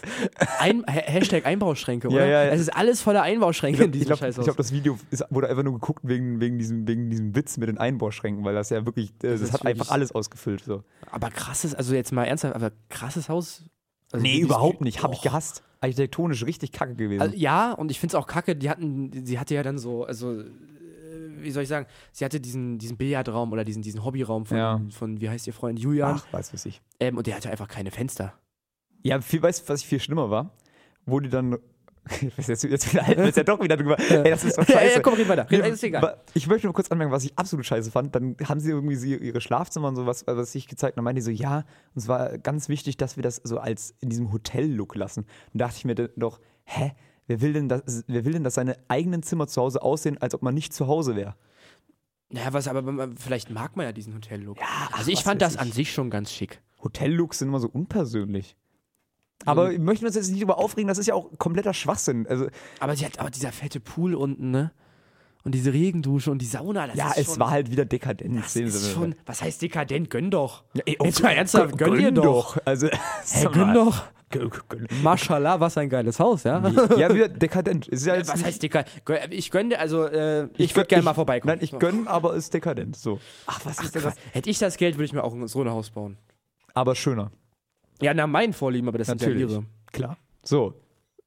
[0.58, 2.26] Ein, Ha- Hashtag Einbauschränke, Ja, oder?
[2.26, 2.50] ja, ja.
[2.50, 4.44] Es ist alles voller Einbauschränke in Ich diesem glaube, Scheißhaus.
[4.44, 7.68] glaub, das Video ist, wurde einfach nur geguckt wegen, wegen, diesem, wegen diesem Witz mit
[7.68, 10.64] den Einbauschränken, weil das ja wirklich, äh, das, ist hat einfach alles ausgefüllt.
[10.64, 10.82] So.
[11.12, 13.62] aber krasses, also jetzt mal ernsthaft, aber krasses Haus.
[14.12, 15.04] Also Nee, überhaupt nicht.
[15.04, 15.62] Habe ich gehasst.
[15.82, 17.22] Architektonisch richtig kacke gewesen.
[17.22, 20.04] Also, ja, und ich finde es auch kacke, die hatten, sie hatte ja dann so,
[20.04, 20.42] also,
[21.42, 24.80] wie soll ich sagen, sie hatte diesen, diesen Billardraum oder diesen, diesen Hobbyraum von, Ja.
[24.90, 26.80] von, wie heißt ihr Freund, Julian, Ach, weiß was ich.
[27.00, 28.34] ähm, und der hatte einfach keine Fenster.
[29.02, 30.52] Ja, viel, weißt du, was viel schlimmer war?
[31.06, 31.58] Wo die dann.
[32.38, 33.98] jetzt, jetzt wieder halten wir jetzt ja doch wieder drüber.
[33.98, 34.94] Ey, das ist doch Ja, scheiße.
[34.96, 35.50] ja, komm, red weiter.
[35.50, 36.18] Ist egal.
[36.34, 38.14] Ich möchte nur kurz anmerken, was ich absolut scheiße fand.
[38.14, 40.96] Dann haben sie irgendwie sie ihre Schlafzimmer und sowas, was ich gezeigt habe.
[40.96, 43.94] Dann meinen die so, ja, und es war ganz wichtig, dass wir das so als
[44.00, 45.26] in diesem Hotel-Look lassen.
[45.52, 46.92] Und dachte ich mir dann doch, hä?
[47.30, 50.34] Wer will, denn das, wer will denn, dass seine eigenen Zimmer zu Hause aussehen, als
[50.34, 51.36] ob man nicht zu Hause wäre?
[52.28, 54.58] Naja, was, aber man- vielleicht mag man ja diesen Hotel-Look.
[54.60, 55.74] ach, also ich fand das an ich.
[55.74, 56.60] sich schon ganz schick.
[56.82, 58.56] Hotellooks sind immer so unpersönlich.
[59.46, 62.26] Aber wir möchten uns jetzt nicht über aufregen, das ist ja auch kompletter Schwachsinn.
[62.26, 62.48] Also,
[62.80, 64.72] Aber sie hat aber dieser fette Pool unten, ne?
[65.44, 68.36] Und diese Regendusche und die Sauna, das ja, ist es schon, war halt wieder dekadent.
[68.36, 70.10] das Sehen ist Sie schon, was heißt dekadent?
[70.10, 70.64] Gönn doch.
[70.74, 72.58] Ja, ey, Jetzt mal ernsthaft, gönn, dir doch.
[72.66, 72.88] Also,
[73.30, 74.04] Hey, gönn doch.
[75.02, 76.62] Maschallah, was ein geiles Haus, ja?
[76.96, 77.86] Ja, wieder dekadent.
[77.86, 79.02] Jetzt Was heißt dekadent?
[79.30, 81.54] Ich gönne, also äh, ich, würde gerne mal vorbeikommen.
[81.56, 82.96] Nein, ich gönn, aber ist dekadent.
[82.96, 83.18] So.
[83.46, 84.14] Ach, was ist denn das?
[84.32, 86.16] Hätte ich das Geld, würde ich mir auch so ein Haus bauen.
[86.74, 87.32] Aber schöner.
[88.00, 89.40] Ja, nach meinen Vorlieben, aber das Natürlich.
[89.40, 89.66] sind ja ihre.
[89.92, 90.16] Klar.
[90.42, 90.74] So.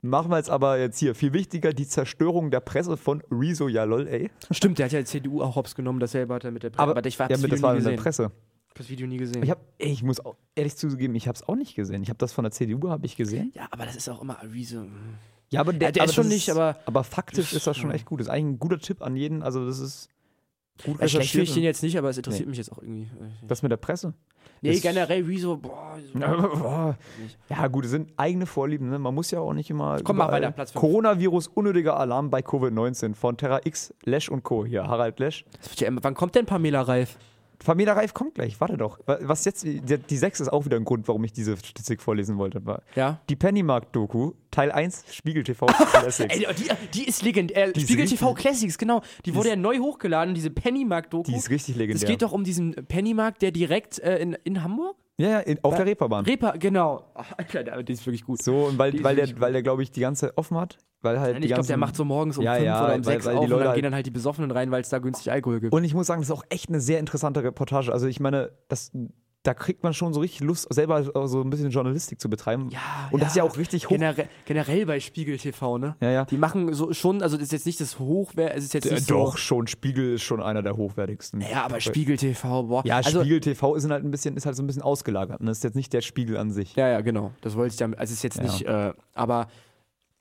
[0.02, 1.16] Machen wir jetzt aber jetzt hier.
[1.16, 3.70] Viel wichtiger, die Zerstörung der Presse von Rezo.
[3.70, 4.32] Ja, lol, ey.
[4.52, 6.90] Stimmt, der hat ja die CDU auch hops genommen, dasselbe hat er mit der Presse.
[6.90, 7.96] Aber, ich habe ja, das mit- Video das war in der.
[7.96, 8.32] Presse.
[8.74, 9.44] Ich hab das Video nie gesehen.
[9.44, 12.02] Ich, hab, ey, ich muss auch ehrlich zugeben, ich habe es auch nicht gesehen.
[12.02, 13.52] Ich habe das von der CDU habe ich gesehen.
[13.54, 14.82] ja, aber das ist auch immer Rezo.
[14.82, 15.16] mm.
[15.52, 18.06] Ja, aber der aber ist schon das nicht, aber- aber faktisch ist das schon echt
[18.06, 18.20] gut.
[18.20, 19.44] Das ist eigentlich ein guter Tipp an jeden.
[19.44, 20.10] Also das ist
[20.84, 22.50] gut Ja, schlecht finde ich den jetzt nicht, aber es interessiert Nee.
[22.50, 23.08] mich jetzt auch irgendwie.
[23.48, 24.16] Das mit der Presse.
[24.62, 26.00] Nee, ist- generell Rezo, boah.
[26.12, 26.20] so-
[26.60, 26.98] Boah.
[27.50, 28.90] Ja, gut, es sind eigene Vorlieben.
[28.90, 28.98] Ne?
[28.98, 30.02] Man muss ja auch nicht immer.
[30.04, 30.82] Komm, überall- weiter, Platz fünf.
[30.82, 34.66] Coronavirus, unnötiger Alarm bei Covid-19 von Terra X, Lesch und Co.
[34.66, 35.46] Hier, Harald Lesch.
[35.62, 37.20] Das ja Wann kommt denn Pamela Reif?
[37.66, 39.00] Pamela Reif kommt gleich, warte doch.
[39.06, 42.02] Wa- Was jetzt, die, die 6 ist auch wieder ein Grund, warum ich diese Statistik
[42.02, 42.66] vorlesen wollte.
[42.66, 43.22] War Ja.
[43.30, 46.36] Die Pennymark-Doku, Teil 1, Spiegel TV Classics.
[46.36, 47.76] Ey, die, die ist legendär.
[47.76, 49.02] ist Spiegel TV richtig- Classics, genau.
[49.26, 51.32] Die wurde ja neu hochgeladen, diese Pennymark-Doku.
[51.32, 52.04] Die ist richtig legendär.
[52.04, 54.96] Es geht doch um diesen Pennymarkt, der direkt äh, in, in Hamburg?
[55.20, 56.26] Ja, ja, auf der Reeperbahn.
[56.26, 57.12] Reeper, genau.
[57.14, 58.42] Ach, Alter, der- die ist wirklich gut.
[58.42, 60.78] so, und weil, Die weil der, weil der glaube ich, die ganze offen hat.
[61.02, 63.06] Weil halt Nein, ich glaube, der macht so morgens um Ja, 5 ja, oder um
[63.06, 64.90] weil- 6 weil auf und dann halt- gehen dann halt die Besoffenen rein, weil es
[64.90, 65.74] da günstig Alkohol gibt.
[65.74, 67.92] Und ich muss sagen, das ist auch echt eine sehr interessante Reportage.
[67.92, 68.92] Also ich meine, das,
[69.44, 72.70] da kriegt man schon so richtig Lust, selber so ein bisschen Journalistik zu betreiben.
[72.72, 72.80] ja,
[73.12, 73.90] Und das ist ja auch richtig hoch.
[73.90, 75.96] Generell, generell bei Spiegel TV, ne?
[76.00, 76.26] Ja, ja.
[76.26, 78.94] Die machen so schon, also das ist jetzt nicht das Hochwert, es ist jetzt Äh,
[78.96, 79.38] nicht doch, so.
[79.38, 79.68] schon.
[79.68, 81.42] Spiegel ist schon einer der hochwertigsten.
[81.42, 82.84] Ja, aber Spiegel TV, boah.
[82.86, 85.42] Ja, also, Spiegel TV ist halt ein bisschen, ist halt so ein bisschen ausgelagert.
[85.42, 86.76] Und das ist jetzt nicht der Spiegel an sich.
[86.76, 87.32] Ja, ja, genau.
[87.42, 88.00] Das wollte ich damit.
[88.00, 88.44] Also es ist jetzt Ja.
[88.44, 89.48] nicht, äh, aber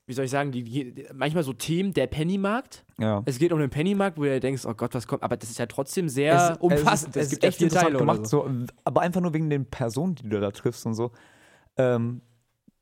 [0.05, 2.85] wie soll ich sagen, die, die, manchmal so Themen, der Pennymarkt.
[2.99, 3.21] Ja.
[3.25, 5.23] Es geht um den Pennymarkt, wo du denkst, oh Gott, was kommt.
[5.23, 7.15] Aber das ist ja trotzdem sehr umfassend.
[7.15, 8.47] Es, Es, ist gibt echt interessant Teile gemacht, so.
[8.47, 8.65] so.
[8.83, 11.11] aber einfach nur wegen den Personen, die du da triffst und so.
[11.77, 12.21] Ähm,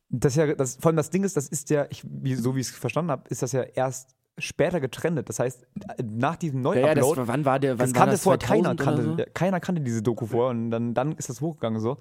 [0.10, 2.60] das ja, das, vor allem das Ding ist, das ist ja, ich, wie, so wie
[2.60, 5.28] ich es verstanden habe, ist das ja erst später getrennt.
[5.30, 5.68] Das heißt,
[6.04, 8.76] nach diesem Ja, ja, das, Neuupload, wann war der, wann das war kannte vorher keiner,
[8.76, 9.32] 2000 oder kannte, so?
[9.34, 11.98] keiner kannte diese Doku vorher und dann, dann ist das hochgegangen so.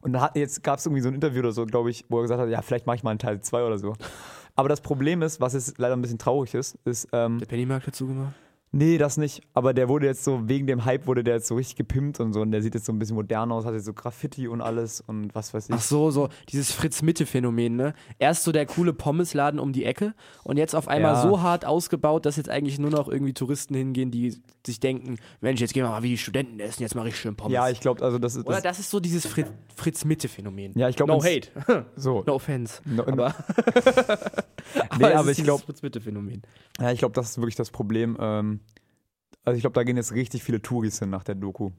[0.00, 2.18] Und dann hat, jetzt gab es irgendwie so ein Interview oder so, glaube ich, wo
[2.18, 3.94] er gesagt hat, ja, vielleicht mache ich mal einen Teil 2 oder so.
[4.54, 7.86] Aber das Problem ist, was jetzt leider ein bisschen traurig ist, ist, ähm, Der Pennymarkt
[7.86, 8.34] dazu gemacht?
[8.74, 9.42] Nee, das nicht.
[9.52, 12.32] Aber der wurde jetzt so, wegen dem Hype wurde der jetzt so richtig gepimpt und
[12.32, 12.40] so.
[12.40, 15.02] Und der sieht jetzt so ein bisschen modern aus, hat jetzt so Graffiti und alles
[15.02, 15.74] und was weiß ich.
[15.74, 17.92] Ach so, so dieses Fritz-Mitte-Phänomen, ne?
[18.18, 21.22] Erst so der coole Pommesladen um die Ecke und jetzt auf einmal Ja.
[21.22, 25.60] so hart ausgebaut, dass jetzt eigentlich nur noch irgendwie Touristen hingehen, die sich denken, Mensch,
[25.60, 27.52] jetzt gehen wir mal wie die Studenten essen, jetzt mache ich schön Pommes.
[27.52, 28.46] Ja, ich glaube, also das ist.
[28.46, 30.72] Oder Das, das ist so dieses Fritz- Fritz-Mitte-Phänomen.
[30.78, 31.48] Ja, ich glaub, No hate.
[31.96, 32.22] so.
[32.26, 32.80] no offense.
[32.86, 33.34] No- aber,
[34.98, 36.40] Nee, es aber ich glaube, Fritz-Mitte-Phänomen.
[36.80, 38.16] ja, ich glaube, das ist wirklich das Problem.
[38.18, 38.60] Ähm,
[39.44, 41.70] also ich glaube, da gehen jetzt richtig viele Touris hin nach der Doku.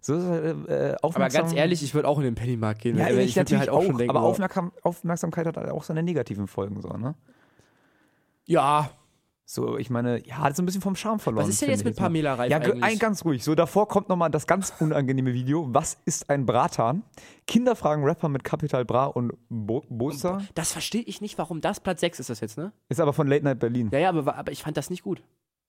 [0.00, 0.50] So äh,
[0.92, 2.96] äh, Aber ganz ehrlich, ich würde auch in den Pennymarkt gehen.
[2.96, 5.82] ja, weil ich, mir natürlich halt auch, schon denken, aber Aufmerksam, Aufmerksamkeit hat halt auch
[5.84, 7.14] seine negativen Folgen so, ne?
[8.46, 8.90] Ja,
[9.44, 11.42] So, ich meine, ja, hat so ein bisschen vom Charme verloren.
[11.44, 11.96] was ist denn jetzt ich mit.
[11.96, 12.84] Pamela Reif Ja, ge- eigentlich?
[12.84, 13.42] ein, ganz ruhig.
[13.44, 15.66] So, davor kommt nochmal das ganz unangenehme Video.
[15.74, 17.02] Was ist ein Bratan?
[17.48, 20.40] Kinder fragen Rapper mit Capital Bra und Bo Bosa.
[20.54, 22.72] das verstehe ich nicht, warum das Platz 6 ist das jetzt, ne?
[22.88, 23.90] Ist aber von Late Night Berlin.
[23.92, 25.20] Ja, ja, aber, aber ich fand das nicht gut.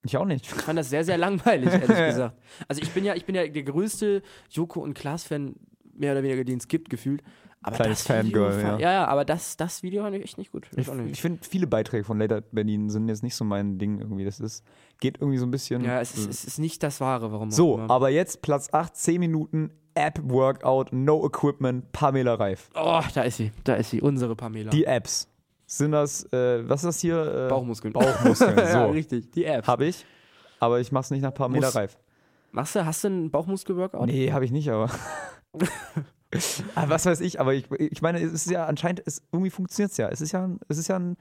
[0.03, 0.45] Ich auch nicht.
[0.45, 2.37] Ich fand das sehr, sehr langweilig, ehrlich gesagt.
[2.67, 5.55] Also ich bin ja, ich bin ja der größte Joko und Klaas-Fan,
[5.93, 7.21] mehr oder weniger, den es gibt, gefühlt.
[7.63, 8.79] Aber Kleines Fangirl, ja.
[8.79, 8.79] ja.
[8.79, 10.67] Ja, aber das, das Video fand ich echt nicht gut.
[10.75, 11.11] Ich, nicht.
[11.11, 14.25] ich finde, viele Beiträge von Late Night Berlin sind jetzt nicht so mein Ding irgendwie.
[14.25, 14.65] Das ist,
[14.99, 15.83] geht irgendwie so ein bisschen.
[15.83, 19.19] ja, es ist, es ist nicht das Wahre, warum so, aber jetzt Platz 8, 10
[19.19, 22.71] Minuten, App-Workout, No Equipment, Pamela Reif.
[22.73, 24.71] Oh, da ist sie, da ist sie, unsere Pamela.
[24.71, 25.27] Die Apps.
[25.71, 27.45] Sind das, äh, was ist das hier?
[27.45, 27.93] Äh, Bauchmuskeln.
[27.93, 28.61] Bauchmuskeln, so.
[28.61, 29.65] ja, richtig, die App.
[29.67, 30.05] Habe ich.
[30.59, 31.97] Aber ich mach's nicht nach Pamela Muss- Reif.
[32.51, 34.05] Machst du, hast du einen Bauchmuskel-Workout?
[34.05, 34.89] Nee, habe ich nicht, aber.
[35.53, 35.67] aber
[36.89, 39.97] was weiß ich, aber ich, ich meine, es ist ja anscheinend, es, irgendwie funktioniert es
[39.97, 40.09] ja.
[40.09, 41.15] Es ist ja ein, es ist ja ein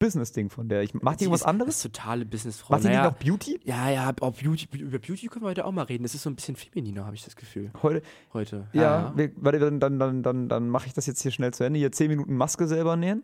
[0.00, 0.82] Business-Ding von der.
[0.82, 1.76] Ich, macht die Die irgendwas ist, anderes?
[1.76, 2.74] Ist totale Businessfrau.
[2.74, 3.60] Macht die naja, nicht noch Beauty?
[3.62, 6.02] Ja, ja, oh, Beauty, über Beauty können wir heute auch mal reden.
[6.02, 7.70] Das ist so ein bisschen femininer, habe ich das Gefühl.
[7.84, 8.02] Heute?
[8.32, 8.66] Heute.
[8.72, 11.62] Ja, wir, warte, dann, dann, dann, dann, dann mache ich das jetzt hier schnell zu
[11.62, 11.78] Ende.
[11.78, 13.22] Hier 10 Minuten Maske selber nähen.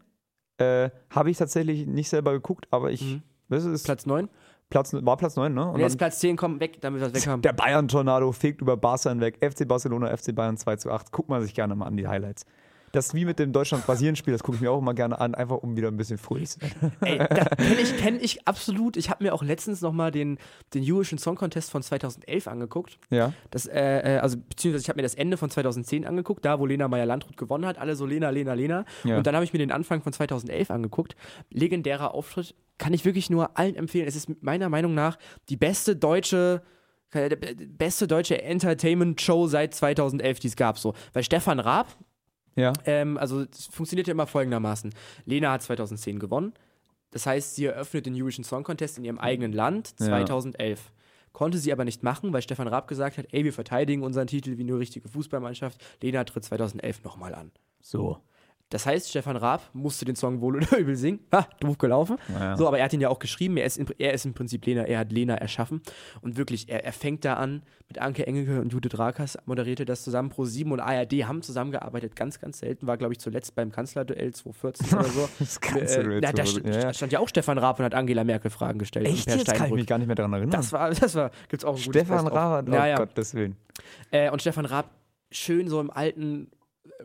[0.58, 3.02] Äh, habe ich tatsächlich nicht selber geguckt, aber ich.
[3.02, 3.22] Mhm.
[3.48, 4.28] Das ist Platz 9.
[4.70, 5.62] Platz, war Platz 9, ne?
[5.66, 7.40] Und Und jetzt dann, Platz 10, komm, weg, damit wir das weg haben.
[7.40, 9.38] der Bayern-Tornado fegt über Barca hinweg.
[9.40, 11.10] FC Barcelona, FC Bayern 2 zu 8.
[11.10, 12.44] Guckt man sich gerne mal an die Highlights.
[12.92, 15.76] Das wie mit dem Deutschland-Brasilien-Spiel, das gucke ich mir auch immer gerne an, einfach um
[15.76, 16.92] wieder ein bisschen fröhlich zu werden.
[17.00, 18.96] Ey, das kenne ich, kenn ich absolut.
[18.96, 20.38] Ich habe mir auch letztens nochmal den,
[20.74, 22.98] den Eurovision Song Contest von 2011 angeguckt.
[23.10, 23.32] Ja.
[23.50, 26.66] Das, äh, äh, also, beziehungsweise ich habe mir das Ende von 2010 angeguckt, da wo
[26.66, 27.78] Lena Meyer-Landrut gewonnen hat.
[27.78, 28.84] Alle so Lena, Lena, Lena.
[29.04, 29.18] Ja.
[29.18, 31.16] Und dann habe ich mir den Anfang von 2011 angeguckt.
[31.50, 32.54] Legendärer Auftritt.
[32.78, 34.06] Kann ich wirklich nur allen empfehlen.
[34.06, 36.62] Es ist meiner Meinung nach die beste deutsche
[37.12, 40.78] äh, beste deutsche Entertainment-Show seit 2011, die es gab.
[40.78, 40.94] So.
[41.14, 41.88] Weil Stefan Raab,
[42.58, 42.72] Ja.
[42.84, 44.92] ähm, also es funktioniert ja immer folgendermaßen.
[45.24, 46.52] Lena hat 2010 gewonnen.
[47.10, 50.06] Das heißt, sie eröffnet den Eurovision Song Contest in ihrem eigenen Land Ja.
[50.06, 50.92] 2011.
[51.32, 54.58] Konnte sie aber nicht machen, weil Stefan Raab gesagt hat, ey, wir verteidigen unseren Titel
[54.58, 55.80] wie eine richtige Fußballmannschaft.
[56.02, 57.52] Lena tritt 2011 nochmal an.
[57.80, 58.18] So.
[58.70, 61.20] Das heißt, Stefan Raab musste den Song wohl oder übel singen.
[61.32, 62.18] Ha, doof gelaufen.
[62.28, 62.56] Ja.
[62.56, 63.56] So, aber er hat ihn ja auch geschrieben.
[63.56, 65.80] Er ist, im- er ist im Prinzip Lena, er hat Lena erschaffen.
[66.20, 70.04] Und wirklich, er, er fängt da an mit Anke Engelke und Judith Rakers, moderierte das
[70.04, 70.28] zusammen.
[70.28, 72.86] Pro 7 und ARD haben zusammengearbeitet, ganz, ganz selten.
[72.86, 75.28] War, glaube ich, zuletzt beim Kanzlerduell 2014 oder so.
[75.38, 78.24] Das Kanzlerduell äh, da 2014, st- ja, stand ja auch Stefan Raab und hat Angela
[78.24, 79.06] Merkel Fragen gestellt.
[79.06, 80.50] Echt jetzt kann ich mich gar nicht mehr daran erinnern.
[80.50, 82.26] Das war, das war, gibt's auch ein Stefan.
[82.26, 82.96] Raab, oh ja, ja.
[82.96, 83.56] Gottes Willen.
[84.10, 84.90] Äh, und Stefan Raab
[85.30, 86.50] schön so im alten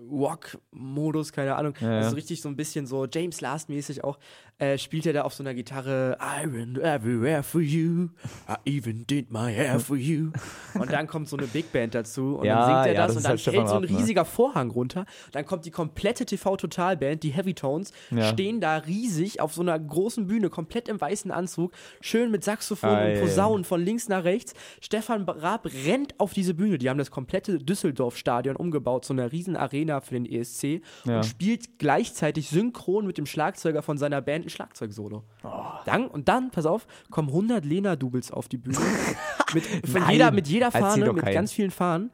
[0.09, 1.73] Rock-Modus, keine Ahnung.
[1.79, 1.97] Ja, ja.
[1.99, 4.19] Also richtig so ein bisschen so James Last-mäßig auch.
[4.59, 8.09] Äh, spielt er da auf so einer Gitarre I ran everywhere for you.
[8.47, 10.29] I even did my hair for you.
[10.75, 13.07] Und dann kommt so eine Big Band dazu und Ja, dann singt er ja, das,
[13.07, 13.89] das und dann halt fällt Stefan so ein ne?
[13.99, 15.05] riesiger Vorhang runter.
[15.31, 18.25] Dann kommt die komplette TV-Total-Band, die Heavy Tones, Ja.
[18.31, 22.89] stehen da riesig auf so einer großen Bühne, komplett im weißen Anzug, schön mit Saxophon
[22.89, 23.19] Ah, und.
[23.21, 24.53] Posaunen von links nach rechts.
[24.81, 26.77] Stefan Raab rennt auf diese Bühne.
[26.77, 31.79] Die haben das komplette Düsseldorf-Stadion umgebaut, so eine riesen Arena für den ESC und spielt
[31.79, 35.23] gleichzeitig synchron mit dem Schlagzeuger von seiner Band ein Schlagzeugsolo.
[35.43, 35.49] Oh.
[35.85, 38.77] Dann, und dann, pass auf, kommen 100 Lena-Doubles auf die Bühne.
[39.53, 39.63] mit,
[40.09, 41.33] jeder, mit jeder Fahne, mit keinen.
[41.33, 42.11] ganz vielen Fahnen.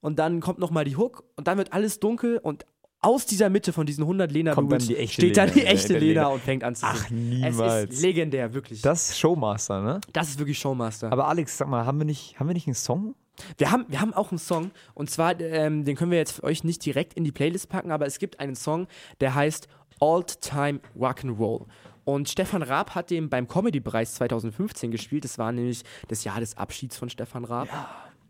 [0.00, 2.64] Und dann kommt nochmal die Hook und dann wird alles dunkel und
[3.02, 5.70] aus dieser Mitte von diesen 100 Kommt Lena-Doubles dann die echte steht dann die Lena,
[5.70, 6.26] echte Lena Lena.
[6.28, 7.42] und fängt an zu Ach, singen.
[7.42, 7.90] Es niemals.
[7.90, 8.82] ist legendär, wirklich.
[8.82, 10.00] Das ist Showmaster, ne?
[10.12, 11.10] das ist wirklich Showmaster.
[11.10, 13.14] Aber Alex, sag mal, haben wir nicht, haben wir nicht einen Song?
[13.56, 16.44] Wir haben, wir haben auch einen Song und zwar, ähm, den können wir jetzt für
[16.44, 18.86] euch nicht direkt in die Playlist packen, aber es gibt einen Song,
[19.20, 19.66] der heißt
[20.00, 21.66] Old Time Rock'n'Roll.
[22.04, 25.24] Und Stefan Raab hat den beim Comedy-Preis 2015 gespielt.
[25.24, 27.68] Das war nämlich das Jahr des Abschieds von Stefan Raab.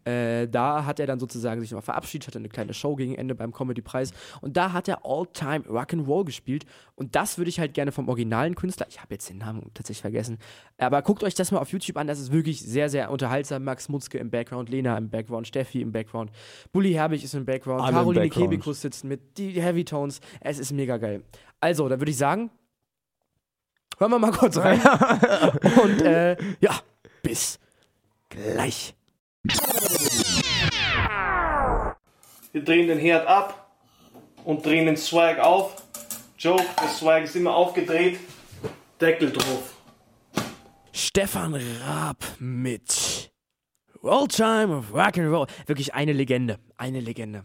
[0.05, 3.35] Äh, da hat er dann sozusagen sich noch verabschiedet, hatte eine kleine Show gegen Ende
[3.35, 4.13] beim Comedy-Preis.
[4.41, 6.65] Und da hat er All-Time Rock'n'Roll gespielt.
[6.95, 10.03] Und das würde ich halt gerne vom originalen Künstler, ich habe jetzt den Namen tatsächlich
[10.03, 10.39] vergessen,
[10.79, 12.07] aber guckt euch das mal auf YouTube an.
[12.07, 13.65] Das ist wirklich sehr, sehr unterhaltsam.
[13.65, 16.31] Max Mutzke im Background, Lena im Background, Steffi im Background,
[16.73, 18.51] Bully Herbig ist im Background, Alle Caroline Background.
[18.51, 20.21] Kebekus sitzen mit, die Heavy Tones.
[20.41, 21.23] Es ist mega geil.
[21.61, 22.51] Also, da würde ich sagen,
[23.99, 24.81] hören wir mal kurz rein.
[25.83, 26.81] Und äh, ja,
[27.23, 27.59] bis
[28.29, 28.95] gleich.
[32.53, 33.75] Wir drehen den Herd ab
[34.45, 35.83] und drehen den Swag auf.
[36.39, 38.21] Joke, der Swag ist immer aufgedreht.
[39.01, 39.77] Deckel drauf.
[40.93, 43.31] Stefan Raab mit
[44.03, 45.47] All Time of Rock and Roll.
[45.67, 47.45] Wirklich eine Legende, eine Legende.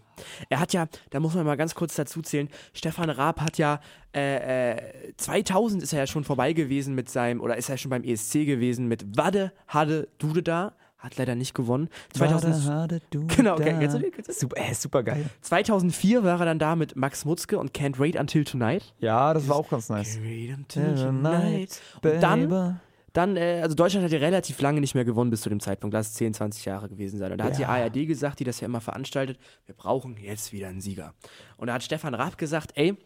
[0.50, 3.80] Er hat ja, da muss man mal ganz kurz dazu zählen, Stefan Raab hat ja
[4.14, 7.92] äh, äh, 2000 ist er ja schon vorbei gewesen mit seinem, oder ist er schon
[7.92, 10.76] beim ESC gewesen mit Wadde, Hadde, Dude da.
[10.98, 11.90] Hat leider nicht gewonnen.
[12.14, 13.02] 2000,
[13.36, 14.12] Genau, okay, kennst du den?
[14.12, 14.40] Kennst du den?
[14.40, 15.26] Super, äh, super geil.
[15.42, 18.94] 2004 war er dann da mit Max Mutzke und Can't Wait Until Tonight.
[19.00, 20.20] Ja, das war auch ganz nice.
[20.22, 21.82] Wait until tonight.
[22.02, 22.80] Und dann
[23.14, 25.94] Dann, äh, also Deutschland hat ja relativ lange nicht mehr gewonnen bis zu dem Zeitpunkt.
[25.94, 27.32] Lass es 10, 20 Jahre gewesen sein.
[27.32, 27.70] Und da hat die Ja.
[27.70, 31.14] ARD gesagt, die das ja immer veranstaltet, wir brauchen jetzt wieder einen Sieger.
[31.56, 32.98] Und da hat Stefan Raab gesagt, ey,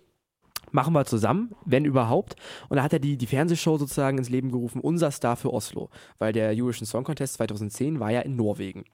[0.71, 2.35] machen wir zusammen, wenn überhaupt.
[2.69, 5.89] Und da hat er die, die Fernsehshow sozusagen ins Leben gerufen, Unser Star für Oslo.
[6.17, 8.85] Weil der Eurovision Song Contest 2010 war ja in Norwegen.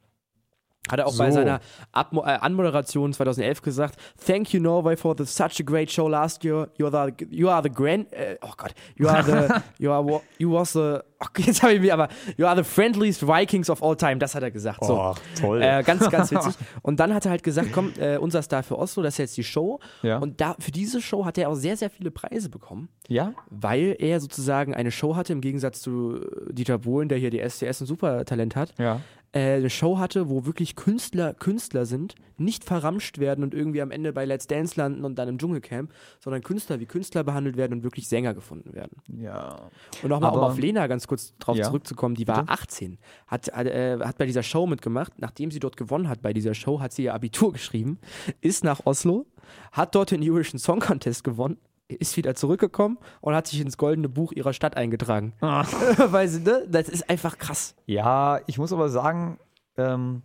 [0.89, 1.36] Hat er auch bei So.
[1.38, 1.60] seiner
[1.91, 3.95] Abmo äh, Anmoderation 2011 gesagt,
[4.26, 6.69] Thank you Norway for the, such a great show last year.
[6.78, 10.21] You are the, you are the grand, äh, oh Gott, you are the, you are,
[10.38, 13.82] you was the, oh, jetzt habe ich mich, aber you are the friendliest Vikings of
[13.82, 14.17] all time.
[14.17, 14.84] Das hat er gesagt.
[14.86, 14.93] So.
[15.00, 15.62] Oh, toll.
[15.62, 16.54] Äh, ganz, ganz witzig.
[16.84, 19.38] Und dann hat er halt gesagt, komm, äh, unser Star für Oslo, das ist jetzt
[19.38, 19.80] die Show.
[20.04, 20.19] Ja.
[20.19, 23.34] Und da, für diese Show hat er auch sehr, sehr viele Preise bekommen ja?
[23.50, 26.17] weil er sozusagen eine Show hatte, im Gegensatz zu
[26.50, 29.00] äh, Dieter Bohlen, der hier die SCS ein Supertalent hat, Ja.
[29.36, 33.91] Äh, eine Show hatte, wo wirklich Künstler Künstler sind, nicht verramscht werden und irgendwie am
[33.91, 37.74] Ende bei Let's Dance landen und dann im Dschungelcamp, sondern Künstler wie Künstler behandelt werden
[37.74, 38.98] und wirklich Sänger gefunden werden.
[39.08, 39.69] Ja.
[40.02, 41.65] Und nochmal, um auf Lena ganz kurz drauf Ja.
[41.65, 45.12] zurückzukommen, die war 18, hat, hat, äh, hat bei dieser Show mitgemacht.
[45.17, 48.00] Nachdem sie dort gewonnen hat bei dieser Show, hat sie ihr Abitur geschrieben,
[48.41, 49.26] ist nach Oslo,
[49.74, 54.10] hat dort den Eurovision Song Contest gewonnen, ist wieder zurückgekommen und hat sich ins goldene
[54.10, 55.34] Buch ihrer Stadt eingetragen.
[55.39, 57.76] Weil sie, ne, das ist einfach krass.
[57.86, 59.39] Ja, ich muss aber sagen,
[59.78, 60.24] ähm,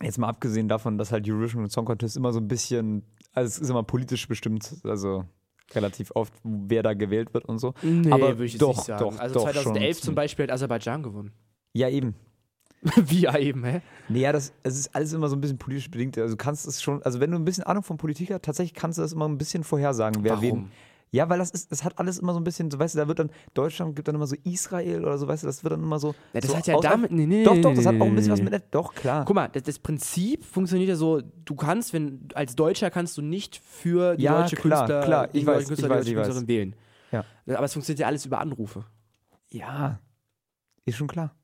[0.00, 3.48] jetzt mal abgesehen davon, dass halt Eurovision und Song Contest immer so ein bisschen also
[3.48, 5.24] es ist immer politisch bestimmt, also
[5.74, 7.72] relativ oft, wer da gewählt wird und so.
[7.82, 9.02] Nee, Aber würde ich doch, nicht sagen.
[9.02, 10.04] doch, also doch, 2011 schon.
[10.04, 11.32] zum Beispiel hat Aserbaidschan gewonnen.
[11.72, 12.14] Ja, eben.
[12.96, 13.80] Wie ja eben, hä?
[14.08, 16.18] Nee, ja, das, es ist alles immer so ein bisschen politisch bedingt.
[16.18, 18.98] Also kannst es schon, also wenn du ein bisschen Ahnung von Politik hast, tatsächlich kannst
[18.98, 20.42] du das immer ein bisschen vorhersagen, wer Warum?
[20.42, 20.72] wen.
[21.14, 23.06] Ja, weil das ist, das hat alles immer so ein bisschen, so weißt du, da
[23.06, 25.82] wird dann, Deutschland gibt dann immer so Israel oder so, weißt du, das wird dann
[25.82, 26.14] immer so.
[26.32, 28.32] Ja, das so hat ja damit- nee, nee, Doch, doch, das hat auch ein bisschen
[28.32, 29.26] was mit, doch, klar.
[29.26, 33.22] Guck mal, das, das Prinzip funktioniert ja so, du kannst, wenn als Deutscher kannst du
[33.22, 35.90] nicht für die Ja, deutsche klar, Künstler, klar, ich die weiß, deutsche Künstler, ich die
[35.90, 36.26] weiß, deutsche ich weiß.
[36.26, 36.76] Künstlerin wählen.
[37.46, 37.56] Ja.
[37.56, 38.86] Aber es funktioniert ja alles über Anrufe.
[39.50, 40.00] Ja,
[40.86, 41.34] ist schon klar.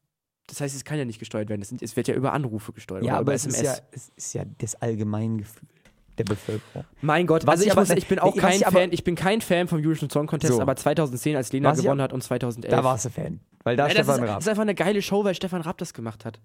[0.49, 1.63] Das heißt, es kann ja nicht gesteuert werden.
[1.63, 3.05] Es, sind, es wird ja über Anrufe gesteuert.
[3.05, 5.69] Ja, aber über es ist ja, es ist ja das Allgemeingefühl
[6.17, 6.85] der Bevölkerung.
[7.01, 8.93] Mein Gott, Was also ich aber- muss, ich bin auch was kein ich aber- Fan,
[8.93, 10.61] ich bin kein Fan vom Eurovision Song Contest, So.
[10.61, 12.71] aber 2010, als Lena gewonnen aber- hat und 2011.
[12.75, 13.39] Da warst du Fan.
[13.63, 14.41] Weil da ja, das, ist, Stefan das Raab.
[14.41, 16.41] ist einfach eine geile Show, weil Stefan Raab das gemacht hat.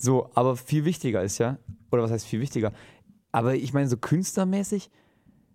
[0.00, 1.58] So, aber viel wichtiger ist ja,
[1.92, 2.72] oder was heißt viel wichtiger?
[3.32, 4.90] Aber ich meine, so künstlermäßig,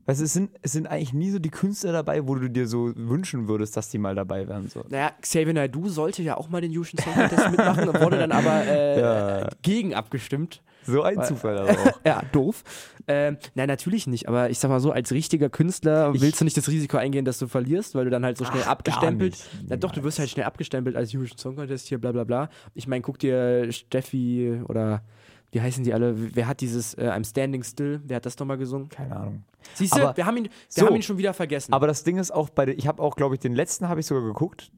[0.09, 2.67] weißt du, es sind, es sind eigentlich nie so die Künstler dabei, wo du dir
[2.67, 4.67] so wünschen würdest, dass die mal dabei wären.
[4.67, 4.83] So.
[4.89, 8.65] Naja, Xavier Naidoo sollte ja auch mal den Eurovision Song Contest mitmachen, wurde dann aber
[8.67, 10.61] äh, gegen abgestimmt.
[10.85, 11.99] So ein Zufall aber auch.
[12.05, 12.63] Ja, doof.
[13.07, 14.27] Ähm, nein, natürlich nicht.
[14.27, 17.25] Aber ich sag mal so, als richtiger Künstler Ich- willst du nicht das Risiko eingehen,
[17.25, 19.37] dass du verlierst, weil du dann halt so schnell Ach, abgestempelt.
[19.67, 22.49] Na doch, du wirst halt schnell abgestempelt als Eurovision Song Contest hier, bla bla bla.
[22.73, 25.03] Ich meine, guck dir Steffi oder
[25.51, 26.13] wie heißen die alle?
[26.35, 28.01] Wer hat dieses äh, I'm Standing Still?
[28.05, 28.89] Wer hat das nochmal gesungen?
[28.89, 29.43] Keine Ahnung.
[29.73, 30.85] Siehst du, wir, haben ihn, wir so.
[30.85, 31.73] haben ihn schon wieder vergessen.
[31.73, 34.05] Aber das Ding ist auch bei, ich habe auch, glaube ich, den letzten habe ich
[34.05, 34.71] sogar geguckt,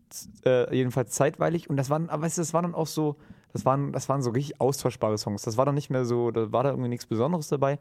[0.46, 1.70] äh, jedenfalls zeitweilig.
[1.70, 3.18] Und das waren, aber weißt du, das waren dann auch so,
[3.54, 5.44] das waren, das waren so richtig austauschbare Songs.
[5.44, 7.80] Das war dann nicht mehr so, da war da irgendwie nichts Besonderes dabei.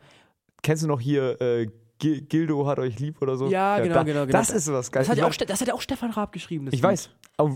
[0.63, 1.69] Kennst du noch hier äh,
[2.01, 3.47] Gildo hat euch lieb oder so?
[3.49, 4.33] Ja, genau, da, genau, genau.
[4.33, 5.07] Das ist sowas Geiles.
[5.09, 6.65] das, hat ja auch, das hat ja auch Stefan Raab geschrieben.
[6.67, 6.85] das Ich Lied.
[6.91, 7.11] weiß.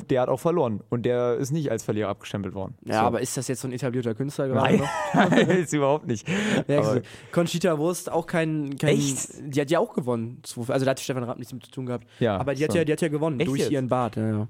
[0.08, 0.80] Der hat auch verloren.
[0.88, 2.74] Und der ist nicht als Verlierer abgestempelt worden.
[2.86, 3.06] Ja, So.
[3.06, 4.88] aber ist das jetzt so ein etablierter Künstler gerade Nein,
[5.32, 5.36] noch?
[5.48, 6.26] ist überhaupt nicht.
[6.68, 7.00] Ja,
[7.32, 9.28] Conchita Wurst auch kein, kein Echt?
[9.42, 10.40] Die hat ja auch gewonnen.
[10.68, 12.06] Also da hat Stefan Raab nichts mit zu tun gehabt.
[12.18, 12.78] ja, Aber die hat, so.
[12.78, 13.70] ja, die hat ja gewonnen Echt durch jetzt?
[13.72, 14.16] ihren Bart.
[14.16, 14.48] Ja, ja.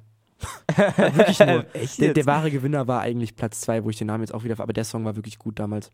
[1.16, 1.64] wirklich nur.
[1.74, 4.44] Echt Der, der wahre Gewinner war eigentlich Platz 2, wo ich den Namen jetzt auch
[4.44, 4.58] wieder.
[4.60, 5.90] Aber der Song war wirklich gut damals.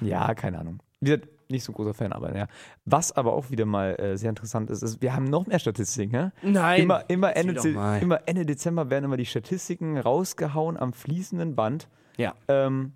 [0.00, 0.80] Ja, keine Ahnung.
[1.00, 2.46] Wie gesagt, nicht so ein großer Fan, aber ja.
[2.84, 6.14] Was aber auch wieder mal äh, sehr interessant ist, ist, wir haben noch mehr Statistiken,
[6.14, 6.32] ja?
[6.42, 6.82] Nein.
[6.82, 7.60] Immer, immer, Ende,
[8.00, 11.88] immer Ende Dezember werden immer die Statistiken rausgehauen am fließenden Band.
[12.16, 12.34] Ja.
[12.48, 12.94] Ähm,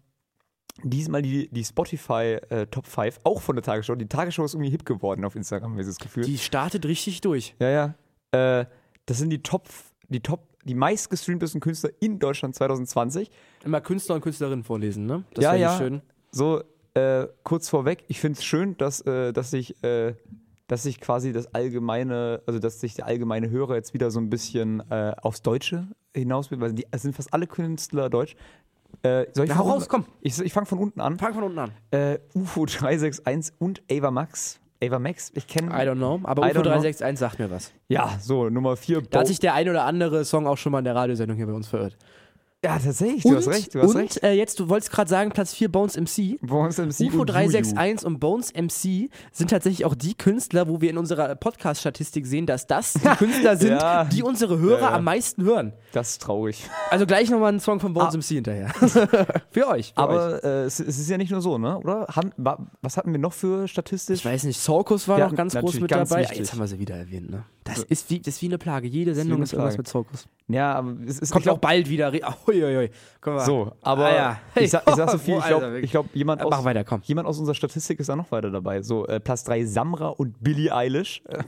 [0.82, 3.94] diesmal die, die Spotify äh, Top 5, auch von der Tagesschau.
[3.94, 6.24] Die Tagesschau ist irgendwie hip geworden auf Instagram, habe ich das Gefühl.
[6.24, 7.54] Die startet richtig durch.
[7.58, 7.94] ja, ja.
[8.60, 8.66] Äh,
[9.06, 9.68] das sind die Top,
[10.08, 13.30] die Top, die meistgestreamtesten Künstler in Deutschland 2020.
[13.64, 15.24] Immer Künstler und Künstlerinnen vorlesen, ne?
[15.34, 15.76] Das Ja, ja.
[15.76, 16.02] schön.
[16.30, 16.62] So,
[16.94, 20.14] äh, kurz vorweg, ich finde es schön, dass, äh, dass sich äh,
[20.68, 24.30] dass sich quasi das allgemeine, also dass sich der allgemeine Hörer jetzt wieder so ein
[24.30, 28.36] bisschen äh, aufs Deutsche hinaus will, weil die, es sind fast alle Künstler deutsch.
[29.02, 30.06] Äh, soll ich hau unten- raus, komm.
[30.20, 31.18] Ich, ich fange von unten an.
[31.18, 31.72] Fang von unten an.
[31.90, 34.60] Äh, UFO 361 und Ava Max.
[34.82, 35.70] Ava Max, ich kenne.
[35.72, 36.20] I don't know.
[36.24, 36.70] Aber I UFO don't know.
[36.70, 37.72] 361 sagt mir was.
[37.88, 39.02] Ja, so, Nummer 4.
[39.02, 41.46] Da hat sich der ein oder andere Song auch schon mal in der Radiosendung hier
[41.46, 41.96] bei uns verirrt.
[42.64, 44.22] Ja, tatsächlich, du hast recht, du hast und recht.
[44.22, 46.38] Äh, jetzt, du wolltest gerade sagen, Platz 4 Bones MC.
[46.40, 50.90] Bones MC UFO und 361 und Bones MC sind tatsächlich auch die Künstler, wo wir
[50.90, 54.04] in unserer Podcast-Statistik sehen, dass das die Künstler sind, Ja.
[54.04, 54.96] die unsere Hörer Ja, ja.
[54.96, 55.72] am meisten hören.
[55.92, 56.62] Das ist traurig.
[56.90, 58.68] Also gleich nochmal ein Song von Bones MC hinterher.
[58.78, 59.28] für euch.
[59.50, 59.92] Für euch.
[59.96, 61.78] Aber äh, es, es ist ja nicht nur so, ne?
[61.78, 62.06] Oder?
[62.14, 64.20] Haben, wa, was hatten wir noch für Statistisch?
[64.20, 66.22] Ich weiß nicht, Soulkus war noch ganz groß mit ganz dabei.
[66.22, 66.38] wichtig.
[66.38, 67.44] Jetzt haben wir sie wieder erwähnt, ne?
[67.64, 68.88] Das ist wie, das ist wie eine Plage.
[68.88, 70.26] Jede Sendung ist irgendwas mit Soulkus.
[70.48, 72.12] Ja, aber es ist Kommt auch bald wieder.
[72.12, 72.90] Re- Ui, ui, ui.
[73.20, 73.44] Guck mal.
[73.46, 74.40] so, aber Ah, ja.
[74.56, 77.00] ich, sag, ich sag so viel, ich glaube, glaub, jemand, Äh, aus, weiter, komm.
[77.04, 78.82] jemand aus unserer Statistik ist da noch weiter dabei.
[78.82, 81.22] So, äh, Platz 3 Samra und Billie Eilish.
[81.28, 81.38] Äh,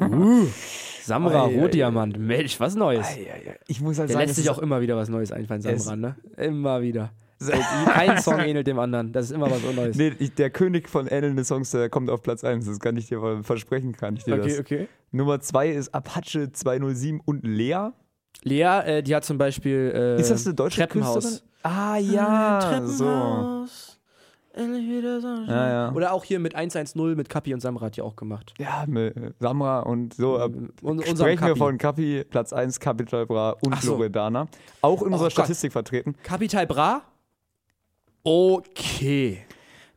[1.02, 2.18] Samra, Ei, ei, Rotdiamant.
[2.18, 3.06] Mensch, was Neues.
[3.66, 6.16] ich muss halt Der sagen, lässt sich auch immer wieder was Neues einfallen, Samra, ne?
[6.36, 7.10] Immer wieder.
[7.50, 9.12] Kein Song ähnelt dem anderen.
[9.12, 9.96] Das ist immer was Neues.
[9.96, 12.66] Nee, ich, der König von ähnelnden Songs, der kommt auf Platz 1.
[12.66, 14.60] Das kann ich dir versprechen, kann ich dir Okay, das.
[14.60, 14.88] okay.
[15.12, 17.90] Nummer 2 ist Apache 207 und Lea.
[18.42, 19.92] Lea, äh, die hat zum Beispiel.
[19.94, 21.14] Äh, Ist das eine deutsche Treppenhaus.
[21.24, 21.48] Künstlerin?
[21.62, 23.04] Ah ja, so.
[23.04, 23.90] Treppenhaus.
[24.56, 25.26] Endlich wieder so.
[25.48, 25.92] Ja, ja.
[25.92, 28.54] Oder auch hier mit 110 mit Kapi und Samra hat die auch gemacht.
[28.58, 30.38] Ja, mit Samra und so.
[30.38, 33.96] Ab, Und, Sprechen wir von Kapi, Platz 1, Capital Bra und Ach so.
[33.96, 34.46] Loredana.
[34.80, 35.32] Auch in unserer Gott.
[35.32, 36.14] Statistik vertreten.
[36.22, 37.02] Capital Bra?
[38.24, 39.44] Okay.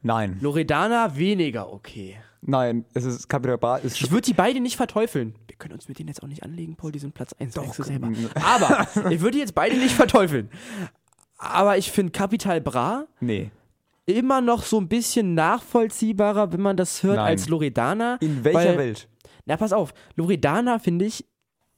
[0.03, 2.17] Nein, Loredana weniger okay.
[2.41, 5.33] nein, es ist Capital Bra ist Ich würde die beide nicht verteufeln.
[5.47, 7.55] Wir können uns mit denen jetzt auch nicht anlegen, Paul, die sind Platz 1.
[7.55, 8.11] Doch, du selber.
[8.35, 10.49] Aber ich würde die jetzt beide nicht verteufeln.
[11.37, 13.49] Aber ich finde Capital Bra Nee.
[14.05, 17.27] immer noch so ein bisschen nachvollziehbarer, wenn man das hört, Nein.
[17.27, 18.17] als Loredana.
[18.21, 19.07] In welcher weil, Welt?
[19.45, 19.93] Na, pass auf.
[20.15, 21.25] Loredana, finde ich,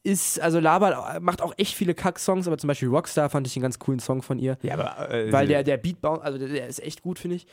[0.03, 3.63] ist, also Laber macht auch echt viele Kack-Songs, aber zum Beispiel Rockstar fand ich einen
[3.63, 4.57] ganz coolen Song von ihr.
[4.61, 5.09] Ja, aber.
[5.09, 7.47] Äh, Weil der, der Beatbound, also der, ist echt gut, finde ich.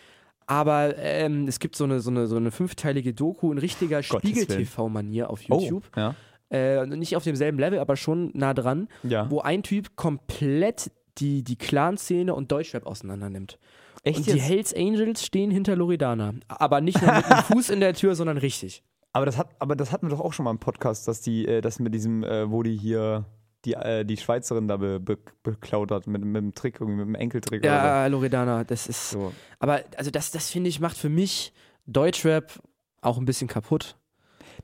[0.47, 4.03] Aber ähm, es gibt so eine, so, eine, so eine fünfteilige Doku in richtiger.
[4.03, 5.85] Spiegel-TV-Manier auf Oh, YouTube.
[5.97, 6.15] ja.
[6.49, 9.29] Äh, nicht auf demselben Level, aber schon nah dran, Ja.
[9.29, 13.59] wo ein Typ komplett die, die Clan-Szene und Deutschrap auseinander nimmt.
[14.05, 14.49] Echt und die jetzt?
[14.49, 16.35] Hells Angels stehen hinter Loredana.
[16.47, 18.85] Aber nicht nur mit dem Fuß in der Tür, sondern richtig.
[19.17, 21.47] Aber das hat, aber das hatten wir doch auch schon mal im Podcast, dass die,
[21.49, 23.25] äh, das mit diesem, äh, wo die hier
[23.65, 27.07] die, äh, die Schweizerin da be, be, beklaut hat, mit, mit dem Trick, irgendwie mit
[27.07, 29.11] dem Enkeltrick oder Ja, Loredana, das ist.
[29.11, 29.21] so.
[29.21, 29.33] so.
[29.59, 31.55] Aber also das, das finde ich, macht für mich
[31.87, 32.61] Deutschrap
[33.01, 33.97] auch ein bisschen kaputt.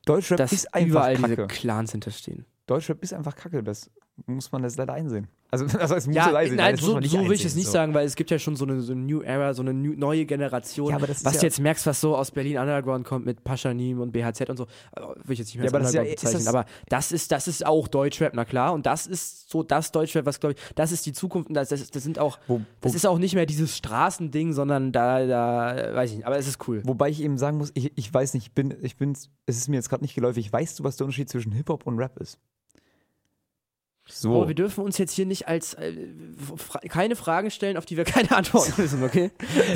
[0.05, 1.35] Deutschrap Dass ist einfach überall Kacke.
[1.37, 2.45] diese Clans hinterstehen.
[2.67, 3.91] Deutschrap ist einfach Kacke, das
[4.27, 5.29] muss man jetzt leider einsehen.
[5.53, 6.57] Also, das heißt, muss Ja, es einsehen.
[6.57, 7.73] nein, so, so will ich es nicht so.
[7.73, 9.93] sagen, weil es gibt ja schon so eine, so eine New Era, so eine new,
[9.95, 10.89] neue Generation.
[10.91, 13.45] Ja, aber das was ja- du jetzt merkst, was so aus Berlin Underground kommt mit
[13.45, 14.65] Paschanim und BHZ und so,
[14.97, 16.45] äh, will ich jetzt nicht mehr Ja, als aber das ist ja- Underground ist bezeichnen.
[16.47, 18.73] das- aber das ist, das ist auch Deutschrap, na klar.
[18.73, 21.49] Und das ist so das Deutschrap, was glaube ich, das ist die Zukunft.
[21.51, 24.55] Und das, das, das sind auch, Wo- wo- das ist auch nicht mehr dieses Straßending,
[24.55, 26.27] sondern da, da, weiß ich nicht.
[26.27, 26.81] Aber es ist cool.
[26.87, 29.69] Wobei ich eben sagen muss, ich, ich weiß nicht, ich bin, ich bin, es ist
[29.69, 30.51] mir jetzt gerade nicht geläufig.
[30.51, 32.39] Weißt du, was der Unterschied zwischen Hip-Hop und Rap ist?
[34.09, 34.35] So.
[34.35, 35.93] Oh, wir dürfen uns jetzt hier nicht als äh,
[36.57, 39.31] fra keine Fragen stellen, auf die wir keine Antworten wissen, okay?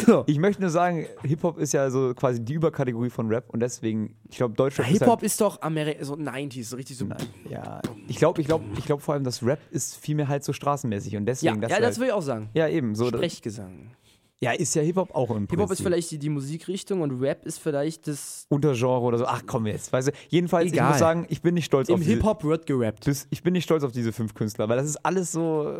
[0.05, 0.25] So.
[0.27, 4.17] ich möchte nur sagen, Hip-Hop ist ja so quasi die Überkategorie von Rap und deswegen,
[4.29, 7.07] ich glaube, Deutschrap ist Hip-Hop halt, ist doch Ameri so 90s, so richtig so.
[7.49, 10.53] ja, ich glaube, ich glaube, ich glaube vor allem, dass Rap ist vielmehr halt so
[10.53, 12.51] straßenmäßig und Ja, deswegen, ja, das halt, will ich auch sagen.
[12.53, 13.93] ja eben so, Sprechgesang.
[14.40, 15.87] Ja, ist ja Hip-Hop auch im Hip-Hop ist Prinzip.
[15.87, 18.44] vielleicht die, die Musikrichtung und Rap ist vielleicht das.
[18.51, 19.27] Untergenre oder so.
[19.27, 20.12] Ach komm jetzt, weißt du.
[20.29, 20.90] Jedenfalls, ich Egal.
[20.90, 23.07] muss sagen, ich bin nicht stolz Im auf diese, Hip-Hop wird gerappt.
[23.07, 25.75] das, ich bin nicht stolz auf diese fünf Künstler, weil das ist alles so,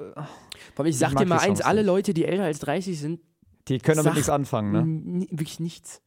[0.76, 1.82] Aber ich sag mag dir mal eins: alle.
[1.82, 3.20] Leute, die älter als 30 sind,
[3.68, 5.26] die können damit Sag- nichts anfangen, ne?
[5.30, 6.00] wirklich nichts.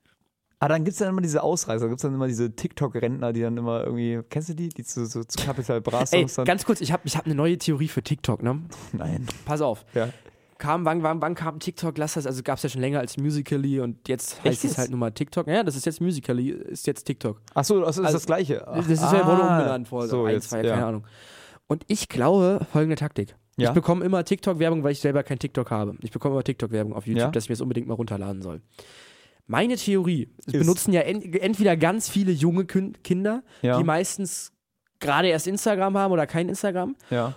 [0.62, 3.40] Aber dann gibt es dann immer diese Ausreißer, gibt es dann immer diese TikTok-Rentner, die
[3.42, 6.82] dann immer irgendwie, kennst du die, die zu, so, zu Capital Bra Ey, ganz kurz,
[6.82, 8.64] ich habe ich hab eine neue Theorie für TikTok, ne?
[8.92, 9.26] Nein.
[9.46, 9.86] Pass auf.
[9.94, 10.10] Ja.
[10.60, 11.98] Kam, wann, wann, wann kam TikTok?
[11.98, 14.64] Lass das, also gab es ja schon länger als Musically und jetzt heißt Echt es
[14.64, 14.78] jetzt?
[14.78, 15.48] halt nur mal TikTok.
[15.48, 17.42] Ja, das ist jetzt Musically, ist jetzt TikTok.
[17.54, 18.68] Achso, das ist Also, das Gleiche.
[18.68, 20.74] Ach, Das ist ja wurde ah, umbenannt vor so, ein, jetzt, zwei, ja.
[20.76, 21.04] keine Ahnung.
[21.68, 23.36] Und ich glaube, folgende Taktik.
[23.58, 23.70] Ja.
[23.70, 25.96] Ich bekomme immer TikTok-Werbung, weil ich selber kein TikTok habe.
[26.02, 27.32] Ich bekomme immer TikTok-Werbung auf YouTube, Ja.
[27.32, 28.62] dass ich mir das unbedingt mal runterladen soll.
[29.48, 34.52] Meine Theorie, es Ist- benutzen ja en entweder ganz viele junge Kinder, die meistens
[35.00, 36.96] gerade erst Instagram haben oder kein Instagram.
[37.10, 37.34] Ja.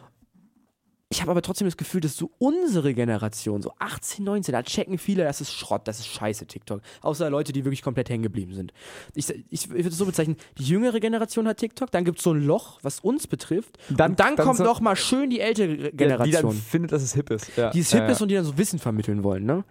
[1.12, 4.96] Ich habe aber trotzdem das Gefühl, dass so unsere Generation, so 18, 19, da checken
[4.96, 6.80] viele, das ist Schrott, das ist scheiße TikTok.
[7.02, 8.72] Außer Leute, die wirklich komplett hängen geblieben sind.
[9.14, 12.32] Ich, ich, würde es so bezeichnen, die jüngere Generation hat TikTok, dann gibt es so
[12.32, 13.78] ein Loch, was uns betrifft.
[13.90, 16.42] Dann- und dann, dann kommt so- noch mal schön die ältere Ja, die Generation.
[16.42, 17.54] dann findet, dass es hip ist.
[17.56, 17.70] Ja.
[17.70, 19.64] die es ja, hip ist und die dann so Wissen vermitteln wollen, ne?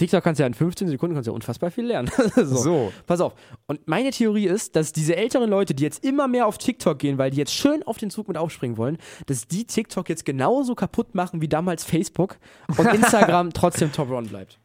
[0.00, 2.10] TikTok kannst du ja in 15 Sekunden kannst du ja unfassbar viel lernen.
[2.34, 2.44] so.
[2.44, 2.92] So.
[3.06, 3.34] Pass auf.
[3.66, 7.18] Und meine Theorie ist, dass diese älteren Leute, die jetzt immer mehr auf TikTok gehen,
[7.18, 10.74] weil die jetzt schön auf den Zug mit aufspringen wollen, dass die TikTok jetzt genauso
[10.74, 12.38] kaputt machen wie damals Facebook
[12.78, 14.58] und Instagram trotzdem Top Run bleibt.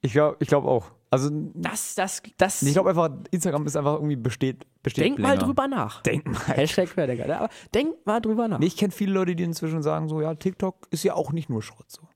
[0.00, 0.90] Ich glaube ich glaub auch.
[1.10, 2.62] Also, Das, das, das.
[2.62, 5.44] ich glaube einfach, Instagram ist einfach irgendwie besteht, besteht denk mal länger.
[5.44, 6.02] drüber nach.
[6.02, 6.40] Denk mal.
[6.56, 7.26] Hashtag Querdenker.
[7.28, 7.38] ne?
[7.38, 8.58] Aber denk mal drüber nach.
[8.58, 11.50] Nee, ich kenne viele Leute, die inzwischen sagen so, ja, TikTok ist ja auch nicht
[11.50, 12.08] nur Schrott so.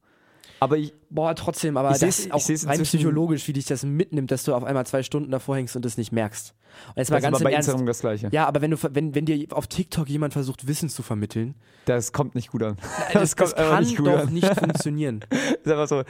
[0.60, 4.30] Aber ich, Boah, trotzdem, aber Ich das ist auch rein psychologisch, wie dich das mitnimmt,
[4.30, 6.54] dass du auf einmal zwei Stunden davor hängst und das nicht merkst.
[6.88, 7.68] Und jetzt mal das ist ganz im bei Ernst.
[7.68, 8.28] Instagram das Gleiche.
[8.32, 12.12] Ja, aber wenn du wenn, wenn dir auf TikTok jemand versucht, Wissen zu vermitteln, Das
[12.12, 12.76] kommt nicht gut an.
[13.12, 14.32] das, das einfach kann nicht gut doch an.
[14.32, 15.24] nicht funktionieren.
[15.30, 16.02] ist einfach so,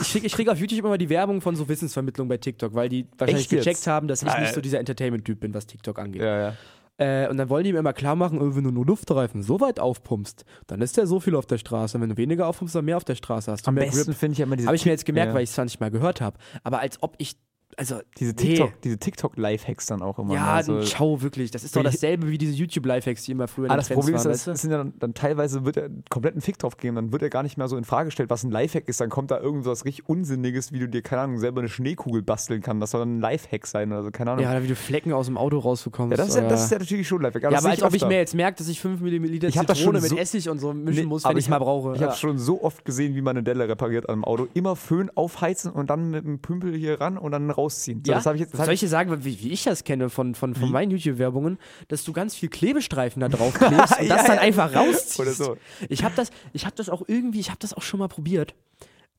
[0.00, 2.88] Ich kriege ich krieg auf YouTube immer die Werbung von so Wissensvermittlung bei TikTok, weil
[2.88, 6.22] die wahrscheinlich gecheckt haben, dass ich nicht so dieser Entertainment-Typ bin, was TikTok angeht.
[6.22, 6.54] ja, ja.
[6.96, 9.60] Äh, und dann wollen die mir immer klar machen, äh, wenn du nur Luftreifen so
[9.60, 11.96] weit aufpumpst, dann ist ja so viel auf der Straße.
[11.96, 13.66] Und wenn du weniger aufpumpst, dann mehr auf der Straße hast.
[13.66, 15.34] Am besten finde ich immer diese, Habe ich mir jetzt gemerkt, ja.
[15.34, 16.38] weil ich es 20 Mal gehört habe.
[16.62, 17.36] Aber als ob ich,
[17.76, 18.36] also diese nee.
[18.36, 20.34] TikTok, diese TikTok-Lifehacks dann auch immer.
[20.34, 21.50] Ja, also, schau wirklich.
[21.50, 24.16] Das ist doch dasselbe wie diese YouTube-Lifehacks, die immer früher in Ah, das Trends Problem
[24.16, 26.76] ist, waren, das, das sind ja dann, dann teilweise wird er komplett einen Fick drauf
[26.76, 29.00] geben, dann wird er gar nicht mehr so in Frage gestellt, was ein Lifehack ist.
[29.00, 32.60] Dann kommt da irgendwas richtig Unsinniges, wie du dir, keine Ahnung, selber eine Schneekugel basteln
[32.62, 32.82] kannst.
[32.82, 34.44] Das soll dann ein Lifehack sein oder so, keine Ahnung.
[34.44, 36.12] Ja, oder wie du Flecken aus dem Auto rausbekommst.
[36.12, 37.42] Ja, das, ist ja, das ist ja natürlich schon Lifehack.
[37.44, 39.66] ja, das aber als ob ich mir jetzt merke, dass ich 5 Milliliter Ich hab
[39.66, 41.56] das Zitrone schon mit so- Essig und so mischen Nee, muss, aber wenn ich mal
[41.56, 41.94] hab- brauche.
[41.94, 42.08] Ich ja.
[42.08, 44.48] habe schon so oft gesehen, wie man eine Delle repariert am Auto.
[44.54, 48.02] Immer Föhn aufheizen und dann mit dem Pümpel hier ran und dann rausziehen.
[48.04, 48.20] So, Ja?
[48.20, 48.54] das ich jetzt.
[48.54, 51.58] Das Soll ich, dir sagen, wie, wie ich das kenne von, von, von meinen YouTube-Werbungen,
[51.88, 54.42] dass du ganz viel Klebestreifen da drauf klebst und das Ja, dann ja.
[54.42, 55.20] einfach rausziehst.
[55.20, 55.56] Oder so.
[55.88, 58.54] Ich habe das, ich hab das auch irgendwie, ich habe das auch schon mal probiert.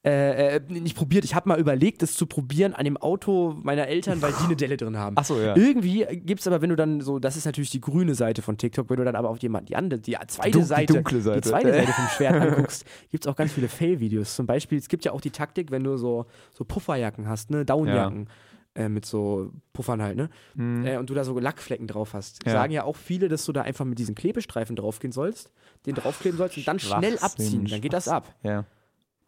[0.05, 3.87] Äh, äh, nicht probiert, ich habe mal überlegt, es zu probieren an dem Auto meiner
[3.87, 5.15] Eltern, weil die eine Delle drin haben.
[5.17, 5.55] Ach so, ja.
[5.55, 8.55] Irgendwie gibt es aber, wenn du dann so, das ist natürlich die grüne Seite von
[8.59, 11.41] TikTok, wenn du dann aber auf jemanden, die andere, die zweite die Seite, dunkle Seite.
[11.41, 14.35] die zweite Seite vom Schwert anguckst, gibt es auch ganz viele Fail-Videos.
[14.35, 17.65] Zum Beispiel, es gibt ja auch die Taktik, wenn du so, so Pufferjacken hast, ne,
[17.65, 18.29] Downjacken.
[18.77, 20.29] Äh, mit so Puffern halt, ne?
[20.57, 22.45] Äh, und du da so Lackflecken drauf hast.
[22.45, 22.51] Mhm.
[22.51, 22.57] Ja.
[22.57, 25.53] Sagen ja auch viele, dass du da einfach mit diesen Klebestreifen draufgehen sollst,
[25.85, 27.65] den draufkleben sollst und dann schnell abziehen.
[27.65, 28.35] Dann geht das ab.
[28.43, 28.65] ja.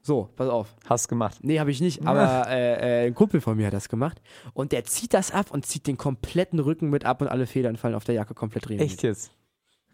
[0.07, 0.73] So, pass auf.
[0.85, 1.39] Hast gemacht.
[1.41, 4.21] Nee, habe ich nicht, aber äh, äh, ein Kumpel von mir hat das gemacht.
[4.53, 7.75] Und der zieht das ab und zieht den kompletten Rücken mit ab und alle Federn
[7.75, 8.79] fallen auf der Jacke komplett drehen.
[8.79, 9.31] Echt jetzt?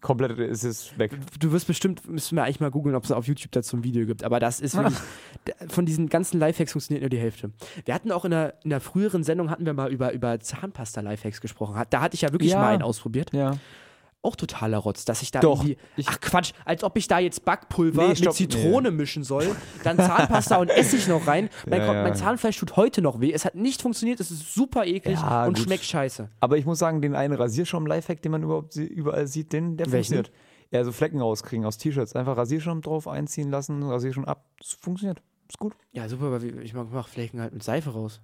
[0.01, 1.17] Komplett ist es weg.
[1.39, 4.05] Du wirst bestimmt, müssen wir eigentlich mal googeln, ob es auf YouTube dazu ein Video
[4.05, 4.23] gibt.
[4.23, 4.99] Aber das ist wirklich,
[5.69, 7.49] von diesen ganzen Lifehacks funktioniert nur die Hälfte.
[7.83, 11.41] Wir hatten auch in der, in der früheren Sendung, hatten wir mal über, über Zahnpasta-Lifehacks
[11.41, 11.81] gesprochen.
[11.89, 12.59] Da hatte ich ja wirklich Ja.
[12.59, 13.33] mal einen ausprobiert.
[13.33, 13.53] Ja.
[14.25, 17.43] Auch totaler Rotz, dass ich da Doch, irgendwie, ach Quatsch, als ob ich da jetzt
[17.43, 19.53] Backpulver Nee, stopp, mit Zitrone mischen soll,
[19.83, 21.49] dann Zahnpasta und Essig noch rein.
[21.67, 22.03] Mein, Ja, Gott, ja.
[22.03, 23.33] mein Zahnfleisch tut heute noch weh.
[23.33, 25.65] Es hat nicht funktioniert, es ist super eklig Ja, und gut.
[25.65, 26.29] schmeckt scheiße.
[26.39, 30.15] Aber ich muss sagen, den einen Rasierschaum-Lifehack, den man überhaupt überall sieht, den, der Welchen?
[30.15, 30.31] funktioniert.
[30.71, 32.15] Ja, so Flecken rauskriegen aus T-Shirts.
[32.15, 34.45] Einfach Rasierschirm drauf einziehen lassen, Rasierschirm ab.
[34.57, 35.21] Das funktioniert.
[35.49, 35.73] Ist gut.
[35.91, 38.21] Ja, super, aber ich mache Flecken halt mit Seife raus.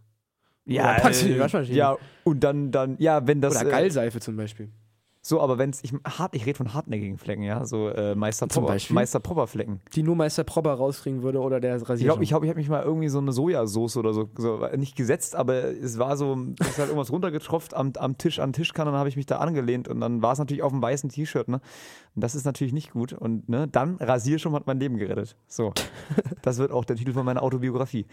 [0.65, 1.77] Ja, Oder packst du in die äh, Waschmaschine.
[1.77, 3.55] Ja, und dann, dann, ja, wenn das.
[3.57, 4.69] Oder äh, Gallseife zum Beispiel.
[5.21, 8.47] So, aber wenn es, ich, hart, ich rede von hartnäckigen Flecken, ja, so äh, Meister
[8.47, 8.93] Beispiel?
[8.93, 9.81] Meister Popper Flecken.
[9.93, 12.05] Die nur Meister Probber rauskriegen würde oder der Ich Rasierschaum.
[12.05, 14.95] glaube, ich, glaub, ich habe mich mal irgendwie so eine Sojasauce oder so, so, nicht
[14.95, 18.53] gesetzt, aber es war so, es ist halt irgendwas runtergetropft am, am Tisch, an den
[18.53, 21.09] Tischkanne, dann habe ich mich da angelehnt und dann war es natürlich auf dem weißen
[21.09, 21.59] T-Shirt, ne?
[22.15, 23.13] Und das ist natürlich nicht gut.
[23.13, 25.35] Und ne, dann Rasierschirm hat mein Leben gerettet.
[25.47, 25.73] So.
[26.41, 28.05] Das wird auch der Titel von meiner Autobiografie.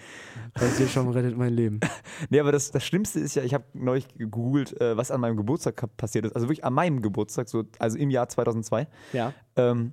[0.56, 1.80] Rasierschaum rettet mein Leben.
[2.30, 5.36] Nee, aber das, das Schlimmste ist ja, ich habe neulich gegoogelt, äh, was an meinem
[5.36, 6.34] Geburtstag passiert ist.
[6.34, 8.86] Also wirklich an meinem Geburtstag, so, also im Jahr 2002.
[9.12, 9.32] Ja.
[9.56, 9.92] Ähm,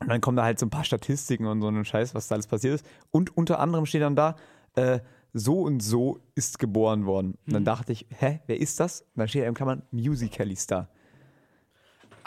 [0.00, 2.34] und dann kommen da halt so ein paar Statistiken und so einen Scheiß, was da
[2.34, 2.86] alles passiert ist.
[3.10, 4.36] Und unter anderem steht dann da,
[4.74, 5.00] äh,
[5.32, 7.36] so und so ist geboren worden.
[7.46, 9.02] Und dann dachte ich, hä, wer ist das?
[9.02, 10.88] Und dann steht da in Klammern Musical.ly Star.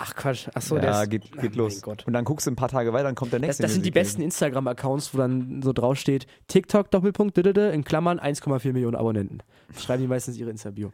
[0.01, 0.47] Ach Quatsch.
[0.53, 1.83] Achso, ja, der ist, geht, Ach, geht los.
[1.83, 3.63] Und dann guckst du ein paar Tage weiter, dann kommt der Das, nächste.
[3.63, 8.95] das sind die besten Instagram-Accounts, wo dann so draufsteht, TikTok, Doppelpunkt, in Klammern 1,4 Millionen
[8.95, 9.43] Abonnenten.
[9.77, 10.91] Schreiben die meistens ihre Insta-Bio.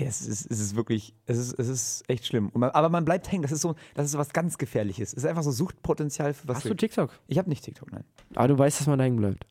[0.00, 2.50] Ja, Es ist, es ist wirklich, es ist, es ist echt schlimm.
[2.54, 3.42] Man, aber man bleibt hängen.
[3.42, 5.08] Das ist so, das ist was ganz Gefährliches.
[5.12, 6.58] Es ist einfach so Suchtpotenzial für was.
[6.58, 7.10] Hast du TikTok?
[7.28, 8.04] ich habe nicht TikTok, nein.
[8.34, 9.46] Aber du weißt, dass man da hängen bleibt.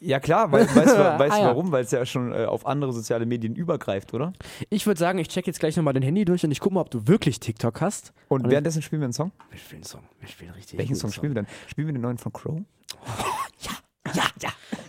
[0.00, 1.46] Ja klar, weil, weißt du weißt Ah, ja.
[1.46, 1.72] warum?
[1.72, 4.34] Weil es ja schon äh, auf andere soziale Medien übergreift, oder?
[4.68, 6.82] Ich würde sagen, ich check jetzt gleich nochmal dein Handy durch und ich gucke mal,
[6.82, 8.12] ob du wirklich TikTok hast.
[8.28, 9.32] Und Und- währenddessen spielen wir einen Song.
[9.50, 10.02] Wir spielen einen Song.
[10.20, 10.78] Wir spielen richtig.
[10.78, 11.50] Welchen guten Song spielen wir denn?
[11.68, 12.60] Spielen wir den neuen von Crow?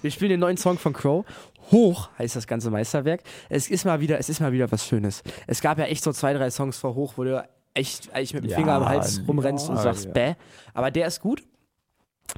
[0.01, 1.25] Wir spielen den neuen Song von Crow.
[1.71, 3.21] Hoch heißt das ganze Meisterwerk.
[3.49, 5.23] Es ist mal wieder, es ist mal wieder was Schönes.
[5.47, 7.43] Es gab ja echt so zwei, drei Songs vor Hoch, wo du
[7.73, 10.11] echt eigentlich mit dem Ja, Finger am Hals rumrennst und ja, sagst, ja.
[10.11, 10.33] bäh.
[10.73, 11.43] Aber der ist gut.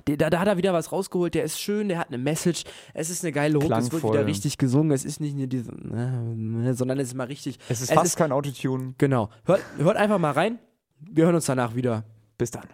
[0.07, 2.65] Der, da, da hat er wieder was rausgeholt, der ist schön, der hat eine Message,
[2.93, 5.71] es ist eine geile Hook, es wird wieder richtig gesungen, es ist nicht nur diese,
[5.71, 7.57] äh, sondern es ist mal richtig.
[7.69, 8.95] Es ist fast kein Autotune.
[8.97, 9.30] Genau.
[9.45, 10.59] Hört, hört einfach mal rein.
[10.99, 12.03] Wir hören uns danach wieder.
[12.38, 12.67] Bis dann.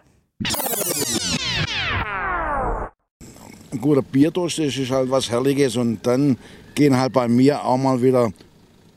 [3.74, 6.38] Ein guter Bierdurst das ist halt was Herrliches und dann
[6.74, 8.32] gehen halt bei mir auch mal wieder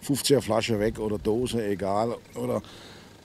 [0.05, 2.15] 50er Flasche weg oder Dose, egal.
[2.35, 2.61] Oder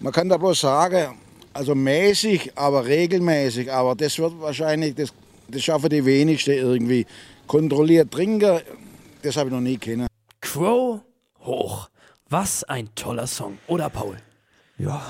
[0.01, 1.15] man kann da bloß sagen,
[1.53, 5.13] also mäßig, aber regelmäßig, aber das wird wahrscheinlich, das,
[5.49, 7.07] das schaffen die wenigsten irgendwie.
[7.47, 8.61] Kontrolliert trinken,
[9.23, 10.07] das habe ich noch nie kennen.
[10.41, 11.01] Crow
[11.41, 11.89] hoch.
[12.29, 13.59] Was ein toller Song.
[13.67, 14.17] Oder Paul?
[14.79, 15.03] Ja,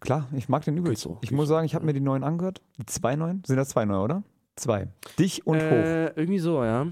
[0.00, 1.02] klar, ich mag den übelst.
[1.02, 2.60] so, ich muss sagen, ich habe mir die neuen angehört.
[2.78, 3.44] Die zwei neuen?
[3.46, 4.22] Sind das zwei neue, oder?
[4.56, 4.88] Zwei.
[5.18, 5.62] Dich und Hoch.
[5.62, 6.86] Äh, irgendwie so, ja.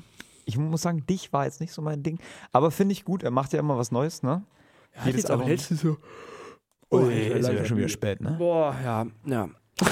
[0.45, 2.19] Ich muss sagen, dich war jetzt nicht so mein Ding.
[2.51, 4.43] Aber finde ich gut, er macht ja immer was Neues, ne?
[4.97, 5.97] Halt jetzt auch, Album- hältst du so.
[6.91, 8.33] Oh, Oh, ist leider ja schon wieder spät, ne?
[8.39, 9.49] Boah, ja, ja.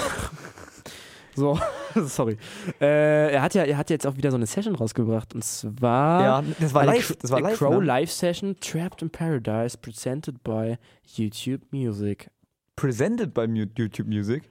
[1.35, 1.59] so,
[2.07, 2.37] sorry.
[2.81, 5.35] Äh, er, hat ja, er hat jetzt auch wieder so eine Session rausgebracht.
[5.35, 6.23] Und zwar.
[6.23, 7.16] Ja, das war live.
[7.16, 7.57] Das war live.
[7.59, 7.87] Crow ne?
[7.87, 12.31] Live Session Trapped in Paradise, presented by YouTube Music.
[12.81, 14.43] Presented Mu- YouTube Music.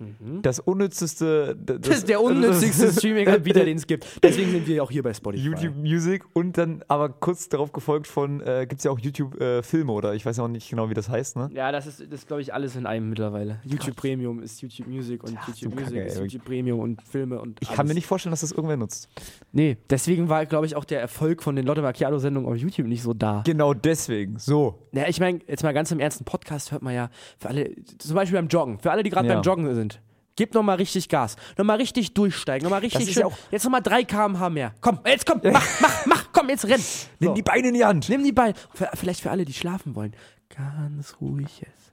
[0.42, 1.56] Das unnützeste.
[1.60, 1.82] d- Mhm.
[1.90, 4.06] Das ist der unnützigste Streaming-Anbieter, den es gibt.
[4.22, 5.44] Deswegen sind wir auch hier bei Spotify.
[5.46, 9.40] YouTube Music und dann aber kurz darauf gefolgt von, äh, gibt es ja auch YouTube
[9.42, 11.50] äh, Filme oder ich weiß ja auch nicht genau, wie das heißt, ne?
[11.54, 13.60] Ja, das ist, das glaube ich, alles in einem mittlerweile.
[13.66, 16.20] YouTube Premium ist YouTube Music und YouTube so Music kacke, ist.
[16.20, 17.58] YouTube Premium und Filme und.
[17.62, 17.78] Ich alles.
[17.78, 19.10] kann mir nicht vorstellen, dass das irgendwer nutzt.
[19.52, 23.02] Nee, deswegen war, glaube ich, auch der Erfolg von den Lotte Macchiato-Sendungen auf YouTube nicht
[23.02, 23.42] so da.
[23.46, 24.38] Genau deswegen.
[24.38, 24.88] So.
[24.92, 27.10] Ja, ich meine, jetzt mal ganz im Ernst, einen Podcast hört man ja
[27.40, 29.36] für alle, zum Beispiel beim Joggen, für alle, die gerade Ja.
[29.36, 30.02] beim Joggen sind.
[30.36, 31.36] Gebt nochmal richtig Gas.
[31.58, 32.64] Nochmal richtig durchsteigen.
[32.64, 33.24] Nochmal richtig schön.
[33.24, 34.74] ja jetzt nochmal 3 km/h mehr.
[34.80, 35.52] Komm, jetzt komm, mach,
[35.82, 36.82] mach, mach, komm, jetzt renn.
[37.20, 37.34] Nimm So.
[37.34, 38.08] die Beine in die Hand.
[38.08, 38.54] Nimm die Beine.
[38.94, 40.14] Vielleicht für alle, die schlafen wollen.
[40.56, 41.89] Ganz ruhig jetzt.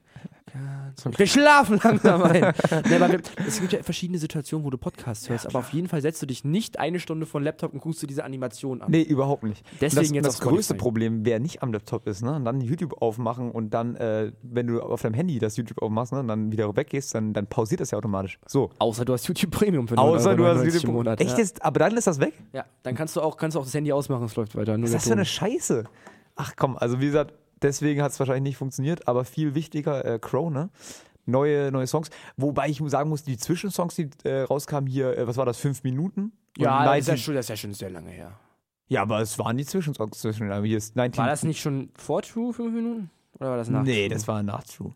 [1.03, 1.19] Ganz.
[1.19, 2.41] Wir schlafen langsam ein.
[2.89, 6.21] nee, es gibt ja verschiedene Situationen, wo du Podcasts hörst, aber auf jeden Fall setzt
[6.21, 8.89] du dich nicht eine Stunde vor den Laptop und guckst dir diese Animation an.
[8.91, 9.63] Nee, überhaupt nicht.
[9.79, 10.75] Deswegen das, jetzt das größte.
[10.75, 14.67] Problem, wer nicht am Laptop ist, ne, und dann YouTube aufmachen und dann, äh, wenn
[14.67, 17.81] du auf deinem Handy das YouTube aufmachst, ne, und dann wieder weggehst, dann, dann pausiert
[17.81, 18.39] das ja automatisch.
[18.47, 18.71] So.
[18.79, 20.91] Außer du hast YouTube Premium für Außer du hast 9,99 YouTube.
[20.91, 21.21] Monat.
[21.21, 21.37] Echt ja.
[21.37, 21.63] jetzt?
[21.63, 22.33] Aber dann ist das weg?
[22.53, 24.77] Ja, dann kannst du auch, kannst du auch das Handy ausmachen, es läuft weiter.
[24.77, 25.25] Nur Was ist das für eine.
[25.25, 25.83] Scheiße?
[26.35, 30.19] Ach komm, also wie gesagt, deswegen hat es wahrscheinlich nicht funktioniert, aber viel wichtiger, äh,
[30.19, 30.69] Crow, ne?
[31.25, 32.09] Neue, neue Songs.
[32.37, 35.83] Wobei ich sagen muss, die Zwischensongs, die äh, rauskamen hier, äh, was war das, fünf
[35.83, 36.31] Minuten?
[36.57, 38.39] Ja, das ist ja, 19 schon, das ist ja schon sehr lange her.
[38.87, 40.49] Ja, aber es waren die Zwischensongs zwischen.
[40.51, 43.09] aber Hier ist 19, War das nicht schon vor True, fünf Minuten?
[43.39, 44.15] Oder war das nach Nee, True?
[44.15, 44.93] das war nach True.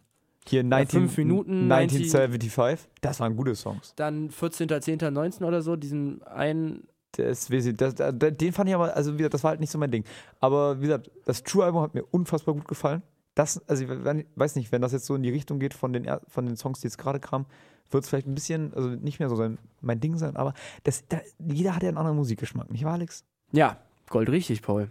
[0.47, 2.89] Hier 19, fünf Minuten, 90 1975.
[3.01, 3.93] Das waren gute Songs.
[3.95, 6.87] Dann 14.10.19 oder so, diesen einen.
[7.13, 9.91] Das, das, den fand ich aber, also wie gesagt, das war halt nicht so mein
[9.91, 10.03] Ding.
[10.39, 13.01] Aber wie gesagt, das True-Album hat mir unfassbar gut gefallen.
[13.35, 15.93] Das, also ich we- weiß nicht, wenn das jetzt so in die Richtung geht von
[15.93, 17.45] den, von den Songs, die jetzt gerade kamen,
[17.89, 20.53] wird es vielleicht ein bisschen, also nicht mehr so sein, mein Ding sein, aber
[20.83, 23.25] das, da, jeder hat ja einen anderen Musikgeschmack, nicht wahr, Alex?
[23.51, 23.77] Ja,
[24.09, 24.89] Gold richtig, Paul.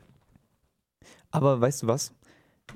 [1.31, 2.13] Aber weißt du was?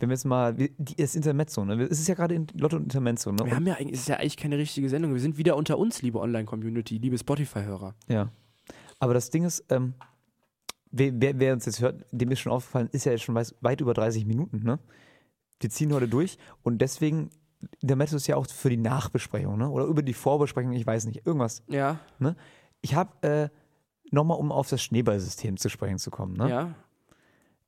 [0.00, 0.56] Wenn wir jetzt mal,
[0.96, 1.82] das Intermezzo, ne?
[1.84, 3.44] Es ist ja gerade in Lotto und Intermezzo, ne?
[3.44, 5.12] Wir haben ja eigentlich, es ist ja eigentlich keine richtige Sendung.
[5.12, 7.94] Wir sind wieder unter uns, liebe Online-Community, liebe Spotify-Hörer.
[8.08, 8.28] Ja.
[8.98, 9.94] Aber das Ding ist, ähm,
[10.90, 13.56] wer, wer, wer uns jetzt hört, dem ist schon aufgefallen, ist ja jetzt schon weiß,
[13.60, 14.78] weit über 30 Minuten, ne?
[15.60, 17.30] Wir ziehen heute durch und deswegen,
[17.80, 19.68] der Mezzo ist ja auch für die Nachbesprechung, ne?
[19.68, 21.62] Oder über die Vorbesprechung, ich weiß nicht, irgendwas.
[21.68, 21.98] Ja,
[22.80, 23.48] Ich habe, äh,
[24.10, 26.50] nochmal, um auf das Schneeballsystem zu sprechen zu kommen, ne?
[26.50, 26.74] ja.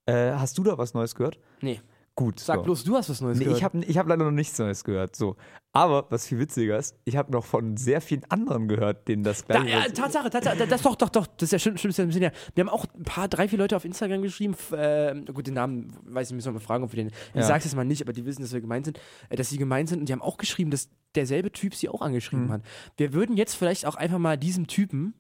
[0.07, 1.39] Äh, hast du da was Neues gehört?
[1.61, 1.81] Nee.
[2.17, 2.41] Gut.
[2.41, 2.62] Sag so.
[2.62, 3.59] bloß, du hast was Neues Nee, gehört.
[3.59, 5.14] ich habe ich hab leider noch nichts Neues gehört.
[5.14, 5.37] So.
[5.73, 9.45] Aber was viel witziger ist, ich habe noch von sehr vielen anderen gehört, denen das
[9.45, 9.69] Da, gleiche.
[9.79, 12.09] ja, Tatsache, Tatsache, das doch, doch, doch, das ist ja schön, schön, ist ja ein
[12.09, 12.31] bisschen, ja.
[12.55, 15.93] Wir haben auch ein paar, drei, vier Leute auf Instagram geschrieben, äh, gut, den Namen
[16.05, 17.43] weiß ich, müssen wir mal fragen, ob wir den, ich Ja.
[17.43, 18.99] sag's jetzt mal nicht, aber die wissen, dass wir gemeint sind,
[19.29, 22.01] äh, dass sie gemeint sind und die haben auch geschrieben, dass derselbe Typ sie auch
[22.01, 22.53] angeschrieben Mhm.
[22.53, 22.62] hat.
[22.97, 25.12] Wir würden jetzt vielleicht auch einfach mal diesem Typen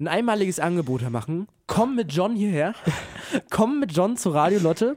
[0.00, 1.48] ein einmaliges Angebot machen.
[1.66, 2.74] Komm mit John hierher,
[3.50, 4.96] komm mit John zu Radio Lotte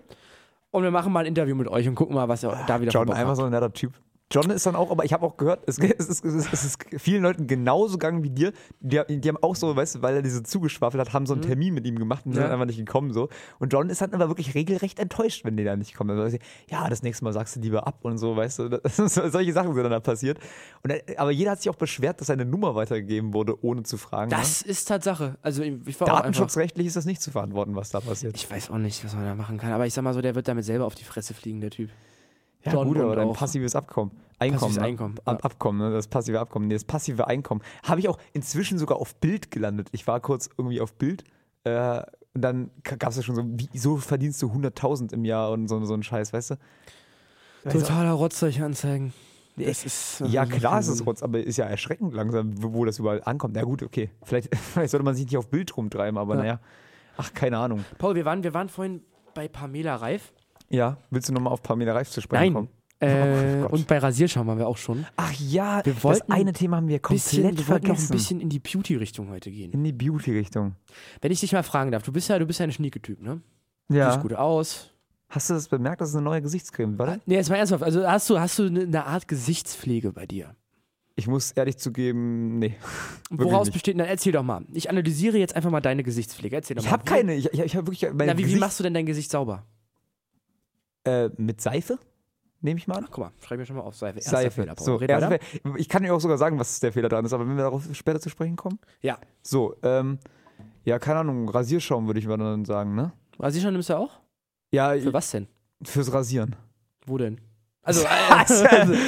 [0.76, 2.92] und wir machen mal ein Interview mit euch und gucken mal, was er da wieder
[2.92, 3.94] John, einfach so ein netter Typ.
[4.32, 6.66] John ist dann auch, aber ich habe auch gehört, es, es, ist, es, ist, es
[6.66, 8.54] ist vielen Leuten genauso gegangen wie dir.
[8.80, 11.44] Die, die haben auch so, weißt du, weil er diese zugeschwafelt hat, haben so einen
[11.44, 12.48] Termin mit ihm gemacht und sind Mhm.
[12.48, 12.54] Ja.
[12.54, 13.30] einfach nicht gekommen so.
[13.60, 16.20] Und John ist dann aber wirklich regelrecht enttäuscht, wenn die da nicht kommen.
[16.20, 16.38] Also,
[16.70, 18.70] ja, das nächste Mal sagst du lieber ab und so, weißt du.
[18.84, 20.40] Das solche Sachen sind dann da passiert.
[20.84, 23.98] Und, er- aber jeder hat sich auch beschwert, dass seine Nummer weitergegeben wurde, ohne zu
[23.98, 24.32] fragen.
[24.32, 25.38] Das ist Tatsache.
[25.44, 28.36] Also ich war Datenschutzrechtlich ist das nicht zu verantworten, was da passiert.
[28.36, 30.34] ich weiß auch nicht, was man da machen kann, aber ich sag mal so, der
[30.34, 31.92] wird damit selber auf die Fresse fliegen, der Typ.
[32.66, 34.12] Ja, John gut, aber dein passives Abkommen.
[34.40, 34.60] Einkommen.
[34.60, 34.84] Passives ne?
[34.84, 35.46] Einkommen, Ab, ja.
[35.46, 35.94] Abkommen, ne?
[35.94, 36.68] das passive Abkommen.
[36.68, 37.62] Nee, das passive Einkommen.
[37.84, 39.88] Habe ich auch inzwischen sogar auf Bild gelandet.
[39.92, 41.24] Ich war kurz irgendwie auf Bild.
[41.64, 42.02] Äh,
[42.34, 45.70] und dann gab es ja schon so, wie, so verdienst du 100.000 im Jahr und
[45.70, 46.56] so, so einen Scheiß, weißt du?
[47.70, 49.14] Totaler Rotz, solche Anzeigen.
[49.58, 51.06] Das ist, Ja, das macht klar ist es.
[51.06, 53.56] Rotz, aber ist ja erschreckend langsam, wo wo das überall ankommt.
[53.56, 54.10] Na gut, okay.
[54.24, 56.42] Vielleicht, vielleicht sollte man sich nicht auf Bild rumtreiben, aber Ja.
[56.42, 56.60] naja.
[57.18, 57.86] Ach, keine Ahnung.
[57.98, 59.02] Paul, wir waren, wir waren vorhin
[59.34, 60.34] bei Pamela Reif.
[60.76, 62.54] Ja, willst du nochmal auf Pamela Reif zu sprechen Nein.
[62.54, 62.70] kommen?
[63.00, 65.06] Äh, Oh und bei Rasierschaum waren wir auch schon.
[65.18, 67.98] Ach ja, Wir wollten das eine Thema haben wir komplett Bisschen, wir wollten noch ein
[67.98, 68.14] vergessen.
[68.14, 69.72] bisschen in die Beauty-Richtung heute gehen.
[69.74, 70.76] in die Beauty-Richtung.
[71.22, 73.42] Wenn ich dich mal fragen darf, du bist ja, du bist ja ein Schnieke-Typ, ne?
[73.90, 74.12] Du Ja.
[74.12, 74.92] siehst gut aus.
[75.28, 77.18] Hast du das bemerkt, dass es eine neue Gesichtscreme war?
[77.26, 77.84] Nee, jetzt mal ernsthaft.
[77.84, 80.56] Also hast du, hast du eine, Art Gesichtspflege bei dir?
[81.18, 82.76] Ich muss ehrlich zugeben, nee.
[83.30, 83.74] Woraus nicht.
[83.74, 84.66] besteht, dann erzähl doch mal.
[84.74, 86.56] Ich analysiere jetzt einfach mal deine Gesichtspflege.
[86.56, 86.94] Erzähl doch Ich mal.
[86.94, 87.34] habe Wie- keine.
[87.36, 88.10] Ich, ich, ich habe wirklich.
[88.14, 89.66] Mein Na, wie, wie Gesicht, machst du denn dein Gesicht sauber?
[91.06, 91.98] Äh, mit Seife?
[92.62, 93.06] Nehme ich mal an.
[93.12, 94.18] Guck mal, schreib mir schon mal auf Seife.
[94.18, 94.62] Erster Seife.
[94.62, 95.40] Fehler, so, erster
[95.78, 97.84] ich kann dir auch sogar sagen, was der Fehler dran ist, aber wenn wir darauf
[97.94, 98.80] später zu sprechen kommen.
[99.02, 99.20] Ja.
[99.44, 100.20] So, ähm,
[100.84, 103.12] ja, keine Ahnung, Rasierschaum würde ich mal dann sagen, ne?
[103.40, 104.20] Rasierschaum nimmst du auch?
[104.72, 105.48] Ja, Für was denn?
[105.84, 106.56] fürs Rasieren.
[107.06, 107.40] Wo denn?
[107.86, 108.64] Also, äh, also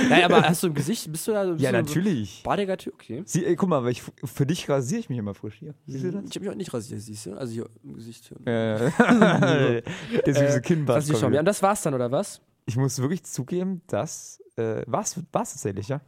[0.07, 1.45] nein, aber hast du im Gesicht, bist du da?
[1.45, 2.43] Bist Ja, du natürlich.
[2.43, 3.23] Badiger Typ, okay.
[3.25, 5.73] Sie, ey, guck mal, weil ich, für dich rasiere ich mich immer frisch hier.
[5.88, 6.23] Siehst du das?
[6.25, 7.34] Ich habe mich auch nicht rasiert, siehst du?
[7.34, 8.32] Also hier im Gesicht.
[8.45, 8.47] Hier.
[8.47, 9.82] Äh,
[10.25, 10.97] der süße Kinnbart.
[10.99, 11.23] Rasierschaum.
[11.23, 12.39] kommt Ja, und das war's dann, oder was?
[12.67, 16.01] Ich muss wirklich zugeben, das äh, war's, war's tatsächlich, ja.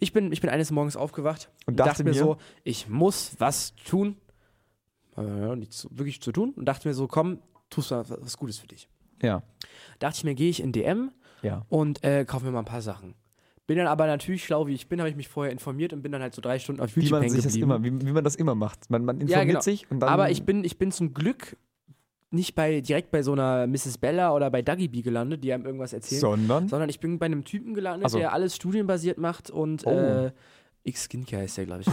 [0.00, 3.76] Ich bin, ich bin eines Morgens aufgewacht Und dachte dachte, mir so, ich muss was
[3.76, 4.16] tun.
[5.16, 6.54] Äh, nichts wirklich zu tun.
[6.56, 7.38] Und dachte mir so, komm,
[7.68, 8.88] tust du was, was Gutes für dich.
[9.22, 9.42] Ja.
[10.00, 11.12] Dachte ich mir, gehe ich in DM
[11.42, 11.64] Ja.
[11.68, 13.14] und äh, kaufe mir mal ein paar Sachen.
[13.66, 16.10] Bin dann aber natürlich schlau, wie ich bin, habe ich mich vorher informiert und bin
[16.10, 17.70] dann halt so drei Stunden auf Wie YouTube man hängen sich das geblieben.
[17.70, 18.90] immer, wie, wie man das immer macht.
[18.90, 19.60] Man, man informiert genau.
[19.60, 20.08] sich und dann.
[20.08, 21.56] Aber ich bin, ich bin zum Glück
[22.32, 23.98] nicht bei, direkt bei so einer Mrs.
[23.98, 26.68] Bella oder bei Dougie B gelandet, die einem irgendwas erzählen, sondern.
[26.68, 28.18] sondern ich bin bei einem Typen gelandet, Ach so.
[28.18, 29.90] der alles studienbasiert macht und Oh.
[29.90, 30.32] äh,
[30.82, 31.88] X-Skincare ist der, glaube ich.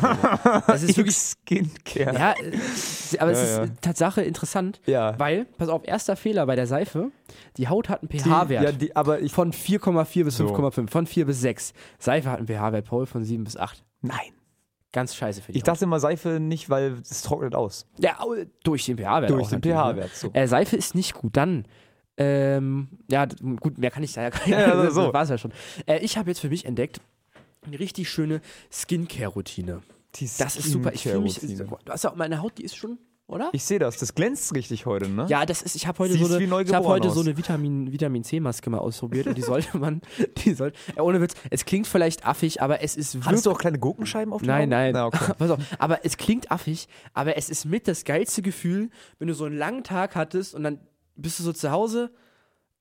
[0.67, 2.13] das ist wirklich, Skincare.
[2.17, 3.63] ja, äh, aber es Ja, ist ja.
[3.65, 5.17] äh, Tatsache interessant, Ja.
[5.19, 7.11] weil, pass auf, erster Fehler bei der Seife,
[7.57, 8.81] die Haut hat einen pH-Wert.
[8.81, 10.47] Ja, von 4,4 bis So.
[10.47, 11.73] 5,5, von 4 bis 6.
[11.99, 13.83] Seife hat einen pH-Wert, Paul, von 7 bis 8.
[14.01, 14.17] Nein.
[14.93, 17.85] Ganz scheiße für die Ich dachte immer Seife nicht, weil es trocknet aus.
[17.99, 18.17] Ja,
[18.63, 19.29] durch den pH-Wert.
[19.29, 19.73] Durch den ne?
[19.75, 20.15] pH-Wert.
[20.15, 20.31] So.
[20.33, 21.35] Äh, Seife ist nicht gut.
[21.35, 21.65] Dann,
[22.15, 23.25] ähm, ja,
[23.59, 24.47] gut, mehr kann ich da ja gar nicht.
[24.57, 25.13] Ja, das so.
[25.13, 25.51] war es ja schon.
[25.85, 27.01] Äh, ich habe jetzt für mich entdeckt,
[27.68, 28.41] eine richtig schöne
[28.72, 29.82] Skincare-Routine.
[30.15, 30.93] Die Das ist super.
[30.93, 31.39] Ich fühle mich.
[31.39, 32.97] Du hast ja auch meine Haut, die ist schon
[33.28, 33.49] oder?
[33.51, 33.97] Ich sehe das.
[33.97, 35.26] Das glänzt richtig heute, ne?
[35.28, 37.91] Ja, das ist, ich habe heute, Siehst so eine, ich hab heute so eine Vitamin,
[37.91, 40.01] Vitamin C-Maske mal ausprobiert und die sollte man,
[40.45, 43.28] die soll, äh, ohne Witz, es klingt vielleicht affig, aber es ist wirklich.
[43.28, 44.70] Hattest du auch kleine Gurkenscheiben auf Nein, Augen?
[44.70, 44.93] nein.
[44.93, 45.34] Na, okay.
[45.38, 48.89] Pass auf, aber es klingt affig, aber es ist mit das geilste Gefühl,
[49.20, 50.80] wenn du so einen langen Tag hattest und dann
[51.18, 52.11] bist du so zu Hause,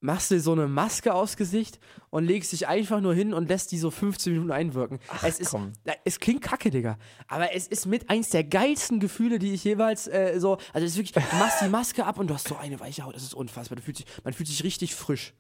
[0.00, 1.80] machst dir so eine Maske aufs Gesicht
[2.10, 4.98] und legst dich einfach nur hin und lässt die so 15 Minuten einwirken.
[5.22, 5.72] es ist, komm.
[6.04, 10.06] Es klingt kacke, Digga, aber es ist mit eins der geilsten Gefühle, die ich jeweils
[10.06, 12.56] äh, so, also es ist wirklich, du machst die Maske ab und du hast so
[12.56, 15.34] eine weiche Haut, das ist unfassbar, fühlst dich, man fühlt sich richtig frisch.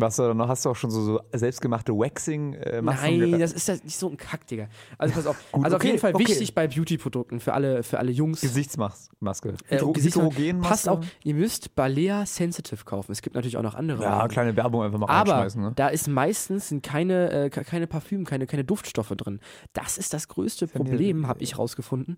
[0.00, 2.84] Was, äh, noch hast du auch schon so, so selbstgemachte Waxing-Masken?
[3.30, 4.68] Nein, das ist ja nicht so ein Kack, Digga.
[4.96, 5.36] Also pass auf.
[5.52, 6.28] Gut, also auf okay, jeden Fall okay.
[6.28, 8.40] wichtig bei Beauty-Produkten für alle, für alle Jungs.
[8.40, 9.54] Gesichtsmaske.
[9.68, 10.68] Äh, Hydro Gesichts- Hydrogenmaske?
[10.68, 13.10] Passt auch, ihr müsst Balea Sensitive kaufen.
[13.12, 14.02] Es gibt natürlich auch noch andere.
[14.04, 14.32] Ja, Marken.
[14.32, 15.62] kleine Werbung einfach mal aber reinschmeißen.
[15.62, 15.72] Ne?
[15.74, 19.40] da ist meistens sind keine, äh, ke- keine Parfüm, keine, keine Duftstoffe drin.
[19.72, 22.16] Das ist das größte Problem, habe ich rausgefunden.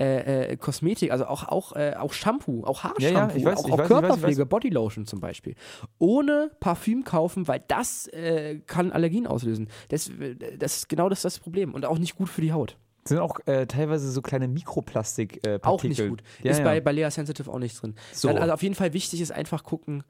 [0.00, 3.58] Äh, äh, Kosmetik, also auch, auch, äh, auch Shampoo, auch Haarshampoo, Ja, ja, ich weiß,
[3.58, 4.48] auch, ich auch weiß, weiß, ich Körperpflege, weiß.
[4.48, 5.54] Bodylotion zum Beispiel.
[5.98, 9.68] Ohne Parfüm kaufen, weil das äh, kann Allergien auslösen.
[9.88, 12.78] Das, äh, das ist genau das, das Problem und auch nicht gut für die Haut.
[13.04, 15.60] Sind auch äh, teilweise so kleine Mikroplastik-Partikel.
[15.60, 16.22] Äh, Auch nicht gut.
[16.42, 16.64] Ja, ist ja.
[16.64, 17.94] bei Balea Sensitive auch nicht drin.
[18.12, 18.28] So.
[18.28, 20.02] Dann, also auf jeden Fall wichtig ist einfach gucken,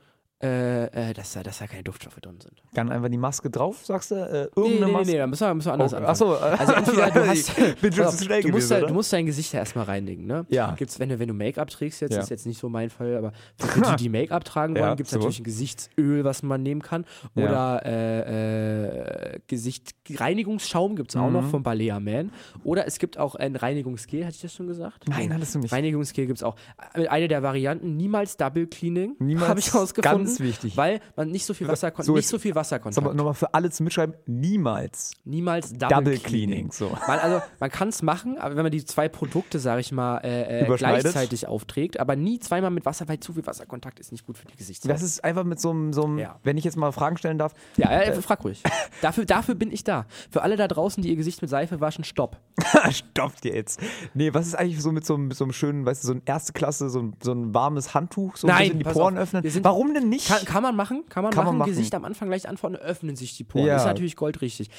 [0.42, 2.62] äh, äh, dass, da, dass da keine Duftstoffe drin sind.
[2.72, 4.14] Dann einfach die Maske drauf, sagst du?
[4.14, 5.12] Äh, Nee, irgendeine nee, nee, Maske?
[5.12, 6.10] nee, da müssen wir, müssen wir anders Oh, anfangen.
[6.10, 8.86] achso, Also entweder du hast, bin schon Pass auf, zu schnell du musst, gewesen, da,
[8.86, 10.46] du musst dein Gesicht ja erstmal reinigen, ne?
[10.48, 10.74] Ja.
[10.76, 12.20] Gibt's, wenn du, wenn du Make-up trägst jetzt, Ja.
[12.20, 15.08] ist jetzt nicht so mein Fall, aber für die, die Make-up tragen wollen, Ja, gibt
[15.08, 15.18] es so.
[15.18, 17.04] natürlich ein Gesichtsöl, was man nehmen kann.
[17.36, 21.32] Oder äh, äh, Gesicht, Reinigungsschaum gibt es auch Mhm.
[21.34, 22.32] noch von Balea Man.
[22.64, 25.04] Oder es gibt auch ein Reinigungsgel, hatte ich das schon gesagt?
[25.08, 25.72] Nein, hattest du nicht.
[25.72, 26.56] Reinigungsgel gibt es auch.
[26.94, 29.16] Äh, Eine der Varianten, niemals Double Cleaning.
[29.18, 30.29] Niemals, Habe ich rausgefunden.
[30.38, 30.76] Ganz wichtig.
[30.76, 33.06] Weil man nicht so viel Wasser, So, nicht so viel Wasserkontakt.
[33.06, 36.70] mal nochmal für alle zum Mitschreiben, niemals Niemals Double, Double Cleaning.
[36.70, 36.72] Cleaning.
[36.72, 36.90] So.
[37.06, 40.18] Man, also, man kann es machen, aber wenn man die zwei Produkte, sage ich mal,
[40.18, 44.26] äh, äh, gleichzeitig aufträgt, aber nie zweimal mit Wasser, weil zu viel Wasserkontakt ist nicht
[44.26, 44.90] gut für die Gesichtshaut.
[44.90, 46.38] Das ist einfach mit so einem, so einem Ja.
[46.42, 48.62] wenn ich jetzt mal Fragen stellen darf, ja, äh, frag ruhig.
[49.02, 50.06] dafür, dafür bin ich da.
[50.30, 52.38] Für alle da draußen, die ihr Gesicht mit Seife waschen, stopp.
[52.90, 53.80] stoppt ihr jetzt.
[54.14, 56.12] Nee, was ist eigentlich so mit so einem, mit so einem schönen, weißt du, so
[56.14, 59.16] ein erste Klasse, so ein, so ein warmes Handtuch, so ein Nein, bisschen die Poren
[59.16, 59.44] auf, öffnen?
[59.64, 60.19] Warum denn nicht?
[60.26, 61.58] Kann, kann man machen, kann man Kann man machen.
[61.58, 61.70] machen.
[61.70, 63.66] Gesicht am Anfang leicht antworten, öffnen sich die Poren.
[63.66, 63.76] Ja.
[63.76, 64.70] Ist natürlich goldrichtig.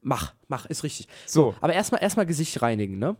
[0.00, 1.08] Mach, mach, ist richtig.
[1.26, 3.16] so, Aber erstmal erstmal Gesicht reinigen, ne?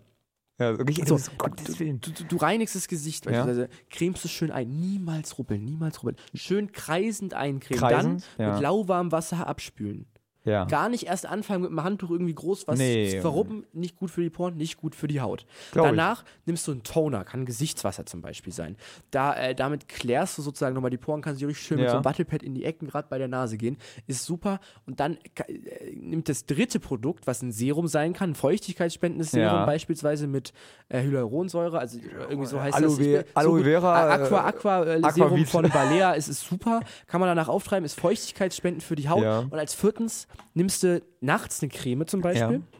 [0.59, 1.17] ja, wirklich, So.
[1.17, 3.31] Du, du, du reinigst das Gesicht, Ja.
[3.33, 4.69] beispielsweise cremst es schön ein.
[4.81, 6.17] Niemals rubbeln, niemals rubbeln.
[6.35, 7.81] Schön kreisend eincremen.
[7.81, 8.53] Kreisend, Dann ja.
[8.55, 10.07] mit lauwarmem Wasser abspülen.
[10.45, 10.65] Ja.
[10.65, 13.11] Gar nicht erst anfangen mit dem Handtuch irgendwie groß was Nee.
[13.11, 13.65] zu verrubben.
[13.73, 15.47] Nicht gut für die Poren, nicht gut für die Haut.
[15.71, 15.91] Glaub ich.
[15.91, 18.77] Danach nimmst du einen Toner, kann Gesichtswasser zum Beispiel sein.
[19.13, 21.91] Da, äh, damit klärst du sozusagen nochmal die Poren, kannst du richtig schön mit Ja.
[21.93, 23.77] so einem Wattelpad in die Ecken, gerade bei der Nase gehen.
[24.07, 24.59] Ist super.
[24.87, 25.17] Und dann
[25.47, 29.67] äh, nimmt das dritte Produkt, was ein Serum sein kann, ein feuchtigkeitsspendendes Serum Ja.
[29.67, 30.53] beispielsweise mit
[30.89, 32.99] äh, Hyaluronsäure, also irgendwie so heißt Aloe das.
[32.99, 33.63] Ich bin- Aloe.
[33.63, 35.49] Vera, A- Aqua, äh, Aqua, äh, Serum Aquavit.
[35.49, 36.81] von Balea, es ist super.
[37.07, 39.23] Kann man danach auftreiben, ist feuchtigkeitsspendend für die Haut.
[39.23, 39.39] Ja.
[39.41, 42.57] Und als viertens nimmst du nachts eine Creme zum Beispiel.
[42.59, 42.79] Ja.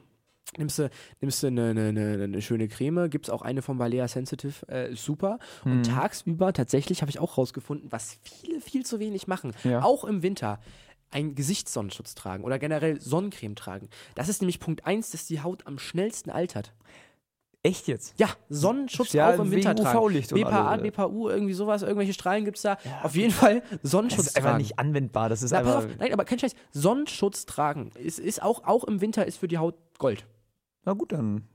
[0.59, 0.91] Nimmst du,
[1.21, 4.69] nimmst du eine, eine, eine, eine schöne Creme, gibt es auch eine von Balea Sensitive,
[4.69, 5.39] äh, super.
[5.65, 5.73] Mhm.
[5.73, 9.83] Und tagsüber, tatsächlich habe ich auch rausgefunden, was viele viel zu wenig machen, Ja.
[9.83, 10.61] auch im Winter,
[11.11, 13.89] einen Gesichtssonnenschutz tragen oder generell Sonnencreme tragen.
[14.15, 16.73] Das ist nämlich Punkt 1, dass die Haut am schnellsten altert.
[17.65, 18.19] Echt jetzt?
[18.19, 19.97] Ja, Sonnenschutz Ja, auch im Winter tragen.
[19.99, 20.83] UV-Licht und BPA, alle.
[20.83, 22.77] BPU, irgendwie sowas, irgendwelche Strahlen gibt es da.
[23.05, 24.63] Auf jeden Fall Das Sonnenschutz ist einfach tragen.
[24.63, 25.29] nicht anwendbar.
[25.29, 25.91] Das ist Na, pass einfach.
[25.91, 26.55] auf, nein, aber kein Scheiß.
[26.73, 30.27] Sonnenschutz tragen ist, ist auch, auch im Winter ist für die Haut Gold.
[30.85, 31.47] Na gut, dann.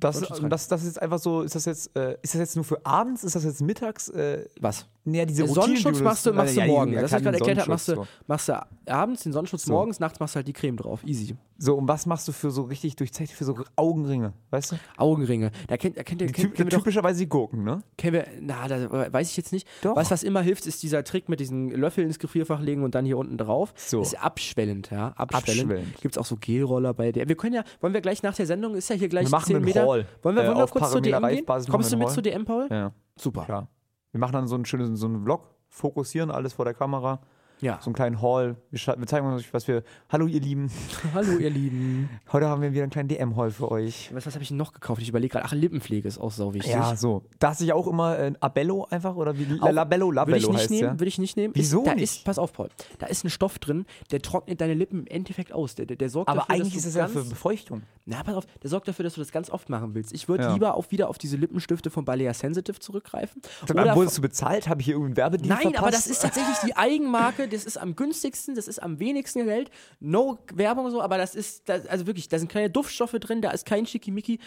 [0.00, 2.64] Das, das, das ist jetzt einfach so, ist das jetzt, äh, ist das jetzt nur
[2.64, 3.22] für abends?
[3.24, 4.08] Ist das jetzt mittags?
[4.08, 4.86] Äh, Was?
[5.04, 6.92] nee, diese Routinen, die Sonnenschutz du- machst du, machst du Ja, morgen.
[6.92, 9.64] ja, Das, was ich gerade erklärt habe, machst du, Sonnenschutz, machst du abends den Sonnenschutz
[9.64, 9.72] So.
[9.72, 11.00] morgens, nachts machst du halt die Creme drauf.
[11.04, 11.34] Easy.
[11.58, 14.76] So, und was machst du für so richtig durchzechnet, für so Augenringe, weißt du?
[14.96, 15.50] Augenringe.
[15.68, 17.82] Da kennt, da kennt ihr, Die kennt, doch, typischerweise die Gurken, ne?
[17.98, 19.66] kennen wir, na, da weiß ich jetzt nicht.
[19.82, 19.96] Doch.
[19.96, 23.04] Was, was immer hilft, ist dieser Trick mit diesen Löffeln ins Gefrierfach legen und dann
[23.04, 23.72] hier unten drauf.
[23.76, 24.00] So.
[24.00, 25.08] Ist abschwellend, ja.
[25.16, 25.70] Abschwellend.
[25.72, 26.00] Abschwellend.
[26.00, 27.28] Gibt es auch so Gelroller bei der.
[27.28, 29.46] Wir können ja, wollen wir gleich nach der Sendung, ist ja hier gleich Wir machen
[29.46, 29.86] 10 einen Meter.
[29.90, 30.06] Haul.
[30.22, 31.46] Wollen wir, Äh, wollen wir kurz zur DM gehen?
[31.68, 32.68] Kommst du mit zur DM, Paul?
[32.70, 33.44] Ja, Super.
[33.44, 33.68] klar.
[34.12, 37.20] Wir machen dann so einen schönen so einen Vlog, fokussieren alles vor der Kamera,
[37.60, 37.78] Ja.
[37.80, 38.56] so einen kleinen Haul.
[38.70, 39.82] Wir, wir zeigen euch, was wir.
[40.08, 40.70] Hallo, ihr Lieben.
[41.14, 42.08] Hallo, ihr Lieben.
[42.32, 44.10] Heute haben wir wieder einen kleinen DM-Haul für euch.
[44.14, 45.02] Was, was habe ich denn noch gekauft?
[45.02, 45.44] Ich überlege gerade.
[45.46, 46.72] Ach, Lippenpflege ist auch sau wichtig.
[46.72, 47.22] Ja, so.
[47.38, 50.60] Da ich auch immer äh, Abello einfach oder wie Auch- Labello, Würde ich Labello nicht
[50.62, 50.92] heißt nehmen, ja.
[51.00, 51.54] würde ich nicht nehmen.
[51.56, 52.04] Wieso ist, da nicht?
[52.04, 52.68] Ist, pass auf, Paul.
[52.98, 55.74] Da ist ein Stoff drin, der trocknet deine Lippen im Endeffekt aus.
[55.74, 57.82] Der, der, der sorgt Aber dafür, eigentlich dass ist es ja für Befeuchtung.
[58.06, 60.12] Na, pass auf, der sorgt dafür, dass du das ganz oft machen willst.
[60.12, 60.52] Ich würde Ja.
[60.54, 63.42] lieber auch wieder auf diese Lippenstifte von Balea Sensitive zurückgreifen.
[63.66, 64.68] Dann Oder wurdest du bezahlt?
[64.68, 65.82] Habe ich hier irgendeinen Werbedienst Nein, verpasst?
[65.82, 69.70] aber das ist tatsächlich die Eigenmarke, das ist am günstigsten, das ist am wenigsten Geld.
[70.00, 73.50] No Werbung so, aber das ist, das, also wirklich, da sind keine Duftstoffe drin, da
[73.50, 74.38] ist kein Schickimicki.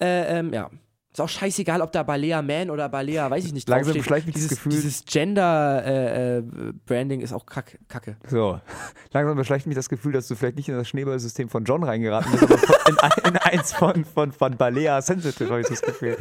[0.00, 0.70] Äh, ähm, ja.
[1.12, 4.34] Ist auch scheißegal, ob da Balea Man oder Balea, weiß ich nicht, Langsam beschleicht mich
[4.34, 8.16] das dieses, Gefühl- Dieses Gender-Branding ist auch kack, kacke.
[8.28, 8.60] So,
[9.12, 12.30] langsam beschleicht mich das Gefühl, dass du vielleicht nicht in das Schneeballsystem von John reingeraten
[12.30, 12.96] bist, von, in,
[13.30, 16.16] in eins von, von, von Balea Sensitive, habe ich das Gefühl.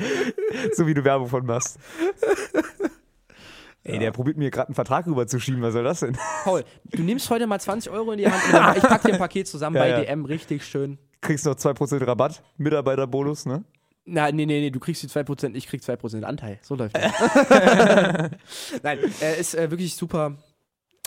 [0.74, 1.78] So wie du Werbung von machst.
[3.94, 6.18] Ey, der probiert mir gerade einen Vertrag rüberzuschieben, was soll das denn?
[6.44, 9.14] Paul, du nimmst heute mal 20 Euro in die Hand und dann, ich pack dir
[9.14, 10.02] ein Paket zusammen Ja, bei ja.
[10.02, 10.98] DM, richtig schön.
[11.22, 13.64] Kriegst noch 2% Rabatt, Mitarbeiterbonus, ne?
[14.06, 16.60] Na, nee, nee, nee, du kriegst die 2%, ich krieg 2% Anteil.
[16.62, 17.12] So läuft das.
[18.84, 20.38] Nein, äh, ist äh, wirklich super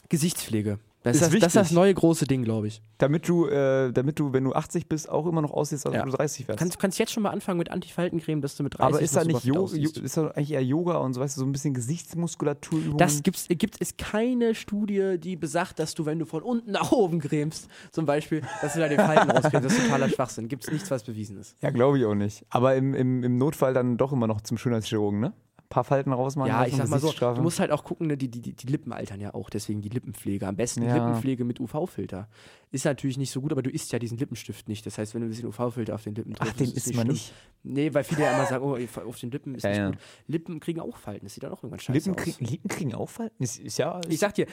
[0.09, 0.78] Gesichtspflege.
[1.05, 2.81] Das ist, Ist das, das, ist das neue große Ding, glaube ich.
[2.99, 6.03] Damit du, äh, damit du, wenn du 80 bist, auch immer noch aussiehst, als Ja.
[6.05, 6.59] ob du 30 wärst.
[6.61, 9.25] Kannst, kannst jetzt schon mal anfangen mit Antifaltencreme, dass du mit 30 aber ist da
[9.25, 9.99] nicht aussiehst.
[9.99, 12.99] ist da eigentlich eher Yoga und so, weißt du, so ein bisschen Gesichtsmuskulaturübungen?
[12.99, 16.93] Das gibt's, gibt es keine Studie, die besagt, dass du, wenn du von unten nach
[16.93, 19.65] oben cremst, zum Beispiel, dass du da den Falten rauskriegst.
[19.65, 20.49] Das ist totaler Schwachsinn.
[20.49, 21.57] Gibt es nichts, was bewiesen ist.
[21.61, 22.45] ja, glaube ich auch nicht.
[22.51, 25.33] Aber im, im, im Notfall dann doch immer noch zum Schönheitschirurgen, ne?
[25.73, 26.51] Ein paar Falten rausmachen.
[26.51, 28.93] Ja, ich sag mal so, du musst halt auch gucken, ne, die, die, die Lippen
[28.93, 30.47] altern ja auch, deswegen die Lippenpflege.
[30.47, 30.93] Am besten Ja.
[30.95, 32.29] Lippenpflege mit UV-Filter.
[32.75, 34.87] Ist natürlich nicht so gut, aber du isst ja diesen Lippenstift nicht.
[34.87, 36.95] Das heißt, wenn du ein bisschen UV-Filter auf den Lippen Ach, triffst, den ist isst
[36.97, 37.12] man schlimm.
[37.12, 37.33] nicht.
[37.64, 39.91] Nee, weil viele ja immer sagen, oh, auf den Lippen ist Ja, nicht ja.
[39.91, 39.99] gut.
[40.27, 42.25] Lippen kriegen auch Falten, das sieht dann auch irgendwann scheiße Lippen, aus.
[42.25, 43.43] krieg, Lippen kriegen Auffalten?
[43.45, 44.01] Ist, ist ja.
[44.09, 44.47] Ich sag dir,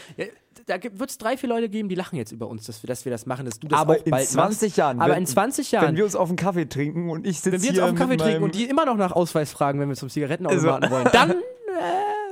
[0.65, 3.05] da wird es drei, vier Leute geben, die lachen jetzt über uns, dass wir, dass
[3.05, 4.78] wir das machen, dass du das aber auch in bald 20 machst.
[4.78, 4.99] Jahren.
[4.99, 7.53] Aber wenn, in 20 Wenn Jahren, wir uns auf einen Kaffee trinken und ich sitze
[7.53, 9.80] wenn wir jetzt hier auf einen Kaffee trinken und die immer noch nach Ausweis fragen,
[9.80, 11.32] wenn wir zum Zigarettenautomaten Also- wollen, dann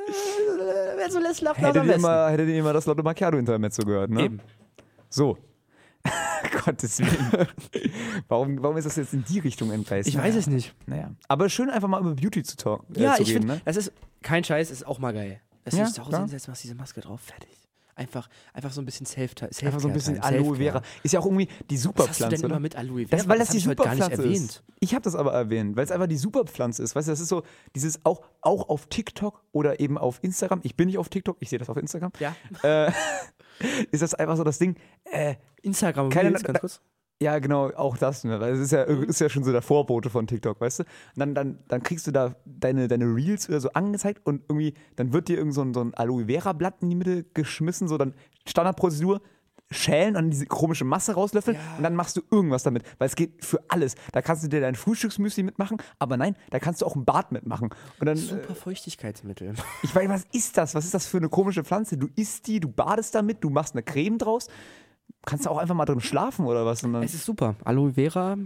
[0.09, 3.83] äh, so lässt lachen Hättet am ihr, immer, hättet ihr immer das Lotto Macchiato Intermezzo
[3.83, 4.23] gehört, ne?
[4.25, 4.39] Eben.
[5.09, 5.38] So.
[6.65, 7.47] Gottes Willen.
[8.27, 10.07] warum, warum ist das jetzt in die Richtung entgleist?
[10.07, 10.73] Ich weiß es nicht.
[10.85, 11.11] Naja.
[11.27, 12.95] Aber schön einfach mal über Beauty zu talken.
[12.95, 13.61] Äh, Ja, zu ich reden, finde, ne?
[13.65, 15.41] das ist kein Scheiß, ist auch mal geil.
[15.63, 16.21] Dass Ja, dich zu Hause klar.
[16.21, 17.49] hinsetzt, machst diese Maske drauf, fertig.
[17.95, 20.83] Einfach, einfach so ein bisschen self Einfach so ein bisschen Aloe Vera.
[21.01, 22.25] Ist ja auch irgendwie die Was Superpflanze.
[22.25, 22.55] hast du denn oder?
[22.57, 23.17] immer mit Aloe Vera?
[23.17, 24.63] Das, weil das, hab die gar nicht Superpflanze ist.
[24.79, 26.95] Ich habe das aber erwähnt, weil es einfach die Superpflanze ist.
[26.95, 27.41] Weißt du, das ist so
[27.73, 30.59] dieses auch, auch auf TikTok oder eben auf Instagram.
[30.61, 32.11] Ich bin nicht auf TikTok, ich sehe das auf Instagram.
[32.19, 32.35] Ja.
[32.61, 32.91] Äh,
[33.91, 34.75] ist das einfach so das Ding.
[35.05, 36.81] Äh, Instagram, Keine- Reels, ganz kurz.
[37.21, 38.23] ja, genau, auch das.
[38.23, 38.39] Ne?
[38.39, 40.83] Weil es ist ja, ist ja schon so der Vorbote von TikTok, weißt du?
[40.83, 44.73] Und dann, dann, dann kriegst du da deine, deine Reels oder so angezeigt und irgendwie,
[44.95, 47.87] dann wird dir irgend so ein, so ein Aloe Vera Blatt in die Mitte geschmissen,
[47.87, 48.13] so dann
[48.47, 49.21] Standardprozedur.
[49.72, 53.43] Schälen und diese komische Masse rauslöffeln und dann machst du irgendwas damit, weil es geht
[53.43, 53.95] für alles.
[54.13, 57.32] Da kannst du dir dein Frühstücksmüsli mitmachen, aber nein, da kannst du auch ein Bad
[57.32, 57.70] mitmachen.
[57.99, 59.53] Und dann, äh, Super Feuchtigkeitsmittel.
[59.84, 60.74] ich weiß, was ist das?
[60.74, 61.97] Was ist das für eine komische Pflanze?
[61.97, 64.47] Du isst die, du badest damit, du machst eine Creme draus.
[65.26, 66.84] Kannst du auch einfach mal drin schlafen oder was?
[66.84, 67.55] Es ist super.
[67.65, 68.38] Aloe Vera,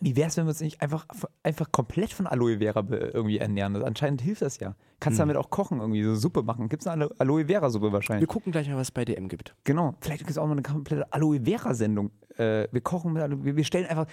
[0.00, 1.06] wie wäre es, wenn wir uns nicht einfach,
[1.42, 3.74] einfach komplett von Aloe Vera irgendwie ernähren?
[3.74, 4.74] Das, anscheinend hilft das ja.
[5.00, 6.68] Kannst damit auch kochen, irgendwie so Suppe machen.
[6.68, 8.28] Gibt es eine Alo- Aloe Vera Suppe wir wahrscheinlich?
[8.28, 9.54] gucken gleich mal, was es bei DM gibt.
[9.64, 9.94] Genau.
[10.00, 12.10] Vielleicht gibt es auch mal eine komplette Aloe Vera Sendung.
[12.36, 14.06] Äh, wir kochen mit Aloe, wir, wir stellen einfach,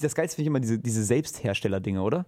[0.00, 2.26] das Geilste finde ich immer diese, diese Selbsthersteller-Dinge, oder?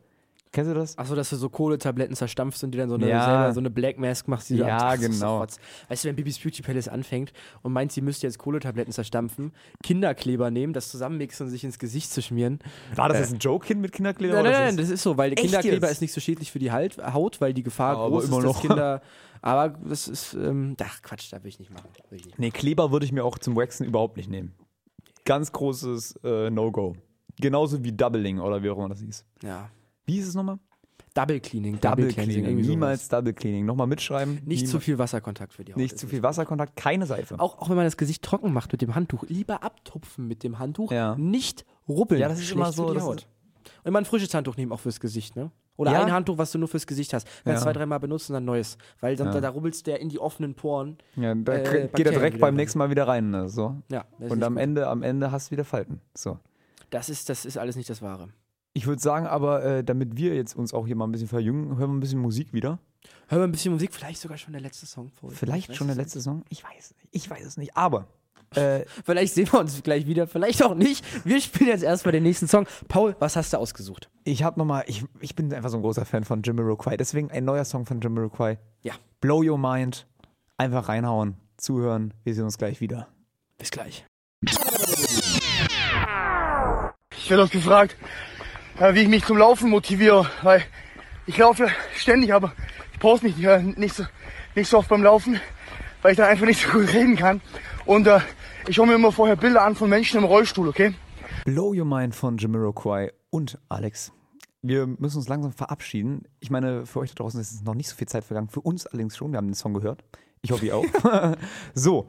[0.55, 0.97] Kennst du das?
[0.97, 3.25] Achso, dass du so Kohletabletten zerstampfst und die dann so eine, Ja.
[3.25, 4.51] selber so eine Black Mask machst.
[4.51, 5.39] Die du Ja, ab- so genau.
[5.41, 5.59] Rotz.
[5.89, 7.33] Weißt du, wenn Bibis Beauty Palace anfängt
[7.63, 9.51] und meint, sie müsste jetzt Kohletabletten zerstampfen,
[9.83, 12.61] Kinderkleber nehmen, das zusammenmixen und sich ins Gesicht zu schmieren.
[12.95, 14.35] War das jetzt ein Joke-Kind mit Kinderkleber?
[14.35, 15.97] Nein, nein, nein, das ist so, weil Kinderkleber jetzt?
[15.97, 18.45] ist nicht so schädlich für die Halt, Haut, weil die Gefahr Aber groß immer ist,
[18.45, 18.61] dass noch.
[18.63, 19.03] Kinder.
[19.43, 21.89] Aber das ist, ähm, ach Quatsch, da will ich nicht machen.
[22.11, 22.21] Will.
[22.39, 24.55] Nee, Kleber würde ich mir auch zum Waxen überhaupt nicht nehmen.
[25.25, 26.95] Ganz großes äh, No-Go.
[27.41, 29.25] Genauso wie Doubling oder wie auch immer das hieß.
[29.43, 29.69] Ja.
[30.07, 30.59] Wie hieß es nochmal?
[31.15, 32.45] Double Cleaning, Double Cleansing, Cleaning.
[32.51, 33.09] irgendwie Niemals.
[33.09, 33.65] Double Cleaning.
[33.67, 34.41] Nochmal mitschreiben.
[34.45, 35.77] Nicht zu Niemals- viel Wasserkontakt für die Haut.
[35.79, 37.39] Nicht ist zu viel Wasserkontakt, keine Seife.
[37.39, 40.59] Auch, auch wenn man das Gesicht trocken macht mit dem Handtuch, lieber abtupfen mit dem
[40.59, 41.15] Handtuch, Ja.
[41.17, 42.21] nicht rubbeln.
[42.21, 43.29] Ja, das ist Schlecht immer so, Für die Haut.
[43.85, 45.53] Und immer ein frisches Handtuch nehmen, auch fürs Gesicht, ne?
[45.77, 46.05] Oder Ja.
[46.05, 47.27] ein Handtuch, was du nur fürs Gesicht hast.
[47.45, 47.59] Kannst Ja.
[47.59, 48.77] zwei, dreimal benutzen, dann neues.
[49.01, 49.33] Weil dann, Ja.
[49.35, 50.99] da, da rubbelst der in die offenen Poren.
[51.17, 53.31] Ja, da äh, geht er direkt beim nächsten Mal wieder rein.
[53.31, 53.49] Ne?
[53.49, 53.77] So.
[53.91, 54.63] Ja, ist Und am gut.
[54.63, 56.01] Ende, am Ende hast du wieder Falten.
[56.17, 56.39] So.
[56.91, 58.29] Das ist, das ist alles nicht das Wahre.
[58.77, 61.77] Ich würde sagen, aber äh, damit wir jetzt uns auch hier mal ein bisschen verjüngen,
[61.77, 62.81] hören wir ein bisschen Musik wieder.
[63.29, 65.13] Hören wir ein bisschen Musik, vielleicht sogar schon der letzte Song.
[65.21, 65.31] Paul.
[65.31, 66.45] Vielleicht Ich schon der letzte Song?
[66.49, 67.09] Ich weiß es nicht.
[67.13, 67.77] Ich weiß es nicht.
[67.77, 68.09] Aber
[68.57, 68.85] äh.
[69.05, 71.05] Vielleicht sehen wir uns gleich wieder, vielleicht auch nicht.
[71.25, 72.67] Wir spielen jetzt erstmal den nächsten Song.
[72.89, 74.11] Paul, was hast du ausgesucht?
[74.25, 76.97] ich habe nochmal, ich, ich bin einfach so ein großer Fan von Jamiroquai.
[76.97, 78.59] Deswegen ein neuer Song von Jamiroquai.
[78.83, 78.95] Ja.
[79.21, 80.07] Blow Your Mind.
[80.57, 82.15] Einfach reinhauen, zuhören.
[82.23, 83.09] Wir sehen uns gleich wieder.
[83.59, 84.07] Bis gleich.
[87.17, 87.97] Ich werde oft gefragt,
[88.79, 90.65] wie ich mich zum Laufen motiviere, weil
[91.27, 92.53] ich laufe ständig, aber
[92.93, 94.05] ich poste nicht, äh, nicht, so,
[94.55, 95.41] nicht so oft beim Laufen,
[96.03, 97.41] weil ich da einfach nicht so gut reden kann.
[97.87, 98.21] Und äh,
[98.67, 100.95] ich schaue mir immer vorher Bilder an von Menschen im Rollstuhl, okay?
[101.45, 104.13] Blow Your Mind von Jamiroquai und Alex.
[104.63, 106.23] Wir müssen uns langsam verabschieden.
[106.41, 108.49] Ich meine, für euch da draußen ist noch nicht so viel Zeit vergangen.
[108.49, 109.33] Für uns allerdings schon.
[109.33, 110.03] Wir haben den Song gehört.
[110.41, 110.85] Ich hoffe, ihr auch.
[111.75, 112.09] so.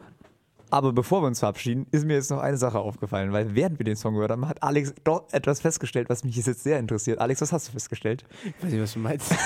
[0.75, 3.85] Aber bevor wir uns verabschieden, ist mir jetzt noch eine Sache aufgefallen, weil während wir
[3.85, 7.19] den Song gehört haben, hat Alex doch etwas festgestellt, was mich jetzt sehr interessiert.
[7.19, 8.25] Alex, was hast du festgestellt?
[8.43, 9.33] Ich weiß nicht, was du meinst.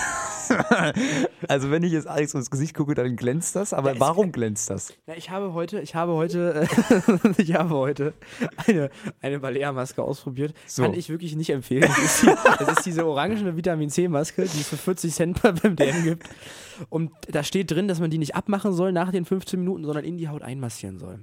[1.48, 3.72] Also wenn ich jetzt Alex ins Gesicht gucke, dann glänzt das.
[3.72, 4.94] Aber warum glänzt das?
[5.06, 6.68] Ja, ich habe heute, ich habe heute,
[7.38, 8.14] ich habe heute
[8.68, 8.90] eine,
[9.22, 10.56] eine Balea-Maske ausprobiert.
[10.66, 10.82] So.
[10.82, 11.84] Kann ich wirklich nicht empfehlen.
[11.88, 12.26] Das ist, die,
[12.66, 16.28] das ist diese orangene Vitamin C-Maske, die es für 40 Cent bei- beim DM gibt.
[16.90, 20.04] Und da steht drin, dass man die nicht abmachen soll nach den 15 Minuten, sondern
[20.04, 21.19] in die Haut einmassieren soll.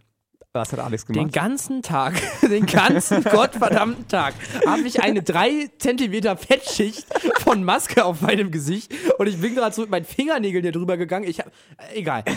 [0.56, 1.32] Was hat Alex Den gemacht?
[1.32, 4.34] ganzen Tag, den ganzen gottverdammten Tag,
[4.66, 7.06] habe ich eine 3 Zentimeter Fettschicht
[7.40, 10.96] von Maske auf meinem Gesicht und ich bin gerade so mit meinen Fingernägeln hier drüber
[10.96, 11.26] gegangen.
[11.28, 11.48] Ich hab,
[11.78, 12.24] äh, egal.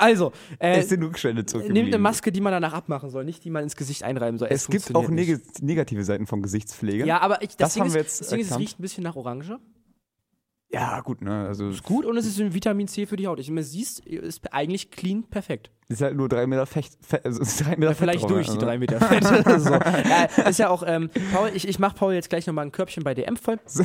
[0.00, 1.84] Also, äh, es sind Rückstände zurückgeblieben.
[1.84, 4.48] Nehmt eine Maske, die man danach abmachen soll, nicht die man ins Gesicht einreiben soll.
[4.50, 6.98] Es gibt auch neg negative Seiten von Gesichtspflege.
[6.98, 7.06] nicht.
[7.08, 9.04] Ja, aber ich, das, Das Ding haben ist, wir jetzt ist, es riecht ein bisschen
[9.04, 9.58] nach Orange.
[10.74, 11.46] Ja, gut, ne?
[11.46, 13.38] Also Gut und es ist ein Vitamin C für die Haut.
[13.38, 15.70] Ich meine, siehst, ist eigentlich clean perfekt.
[15.88, 18.58] ist halt nur drei Meter Fecht, Fe also ist drei Meter Fett Vielleicht durch also.
[18.58, 19.24] die drei Meter Fett.
[19.60, 19.70] so.
[19.70, 23.04] ja, ist ja auch, ähm, Paul, ich, ich mache Paul jetzt gleich nochmal ein Körbchen
[23.04, 23.58] bei DM voll.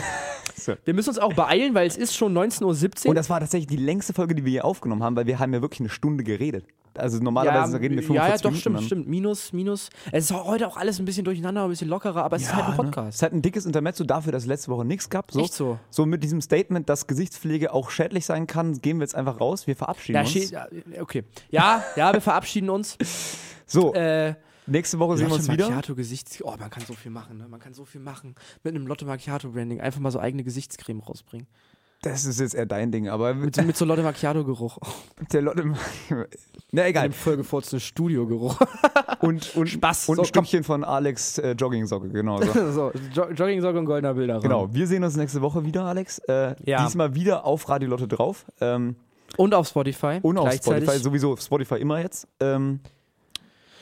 [0.59, 0.73] So.
[0.83, 3.11] Wir müssen uns auch beeilen, weil es ist schon 19.17 Uhr.
[3.11, 5.53] Und das war tatsächlich die längste Folge, die wir hier aufgenommen haben, weil wir haben
[5.53, 6.65] ja wirklich eine Stunde geredet.
[6.99, 8.59] Also normalerweise reden wir 45 Ja, ja, doch, Minuten.
[8.59, 8.83] stimmt, dann.
[8.83, 9.07] stimmt.
[9.07, 9.89] Minus, minus.
[10.11, 12.65] Es ist heute auch alles ein bisschen durcheinander, ein bisschen lockerer, aber es ist halt
[12.65, 12.89] ein Ja, ne?
[12.89, 13.15] Es Podcast.
[13.15, 15.31] ist halt ein dickes Intermezzo dafür, dass es letzte Woche nichts gab.
[15.31, 15.39] So.
[15.41, 15.79] Echt so.
[15.89, 19.67] So mit diesem Statement, dass Gesichtspflege auch schädlich sein kann, gehen wir jetzt einfach raus.
[19.67, 20.51] Wir verabschieden uns.
[20.51, 20.67] ja,
[20.99, 21.23] okay.
[21.49, 22.97] Ja, ja, wir verabschieden uns.
[23.71, 24.33] So, Äh,
[24.65, 25.69] nächste Woche sehen wir uns Lotte wieder.
[25.69, 26.41] Macchiato Gesichts.
[26.43, 27.47] Oh, man kann so viel machen, ne?
[27.47, 28.33] Man kann so viel machen.
[28.63, 29.79] Mit einem Lotte Macchiato Branding.
[29.79, 31.45] Einfach mal so eigene Gesichtscreme rausbringen.
[32.01, 34.77] Das ist jetzt eher dein Ding, aber Mit, so- mit so Lotte Macchiato Geruch.
[35.33, 35.73] der Leute.
[36.71, 37.05] Na egal.
[37.05, 38.57] Einem vollgefurzten Studio Geruch.
[39.21, 40.07] Und, und, Spaß.
[40.07, 40.45] Und So, ein komm.
[40.45, 42.53] Stückchen von Alex äh, Joggingsocke, genau so.
[42.71, 44.39] so, jo Joggingsocke und goldener Bilder.
[44.39, 46.19] Genau, wir sehen uns nächste Woche wieder, Alex.
[46.19, 46.85] Äh, Ja.
[46.85, 48.45] Diesmal wieder auf Radio Lotte drauf.
[48.61, 48.95] Ähm,
[49.35, 50.19] Und auf Spotify.
[50.21, 50.53] und auf.
[50.53, 52.29] Spotify, sowieso auf Spotify immer jetzt.
[52.39, 52.79] Ähm,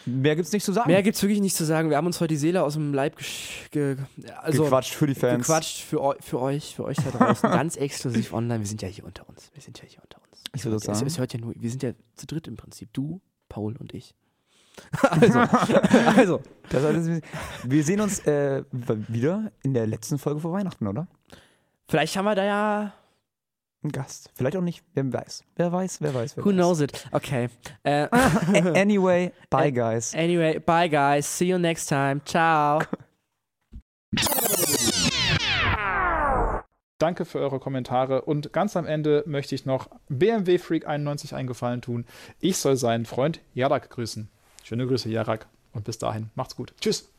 [0.08, 0.90] mehr gibt's nicht zu sagen.
[0.90, 1.90] Mehr gibt's wirklich nicht zu sagen.
[1.90, 3.18] Wir haben uns heute die Seele aus dem Leib
[3.72, 3.98] ge
[4.42, 5.46] also Gequatscht für die Fans.
[5.46, 7.50] gequatscht für, für euch, für euch da draußen.
[7.52, 8.60] ganz exklusiv online.
[8.60, 9.52] Wir sind ja hier unter uns.
[9.54, 10.44] Wir sind ja hier unter uns.
[10.56, 11.06] Ich würde Es, sagen.
[11.06, 12.90] es hört ja nur, wir sind ja zu dritt im Prinzip.
[12.94, 14.16] Du, Paul und ich.
[15.02, 15.40] also,
[16.16, 17.10] also, Das heißt,
[17.64, 18.64] wir sehen uns äh,
[19.08, 21.08] wieder in der letzten Folge vor Weihnachten, oder?
[21.90, 22.94] vielleicht haben wir da ja.
[23.84, 24.32] Ein Gast.
[24.36, 24.84] Vielleicht auch nicht.
[24.94, 25.44] Wer weiß.
[25.56, 26.36] Wer weiß, wer weiß.
[26.38, 26.56] Wer Who weiß.
[26.56, 27.08] knows it?
[27.12, 27.50] Okay.
[27.84, 28.08] Äh,
[28.76, 30.14] Anyway, bye, guys.
[30.16, 31.26] anyway, bye guys.
[31.38, 32.22] See you next time.
[32.26, 32.82] Ciao.
[37.00, 41.82] Danke für eure Kommentare und ganz am Ende möchte ich noch BMW Freak 91 eingefallen
[41.82, 42.06] tun.
[42.40, 44.30] Ich soll seinen Freund Jarak grüßen.
[44.64, 45.46] Schöne Grüße, Jarak.
[45.74, 46.74] Und bis dahin, macht's gut.
[46.82, 47.12] Tschüss.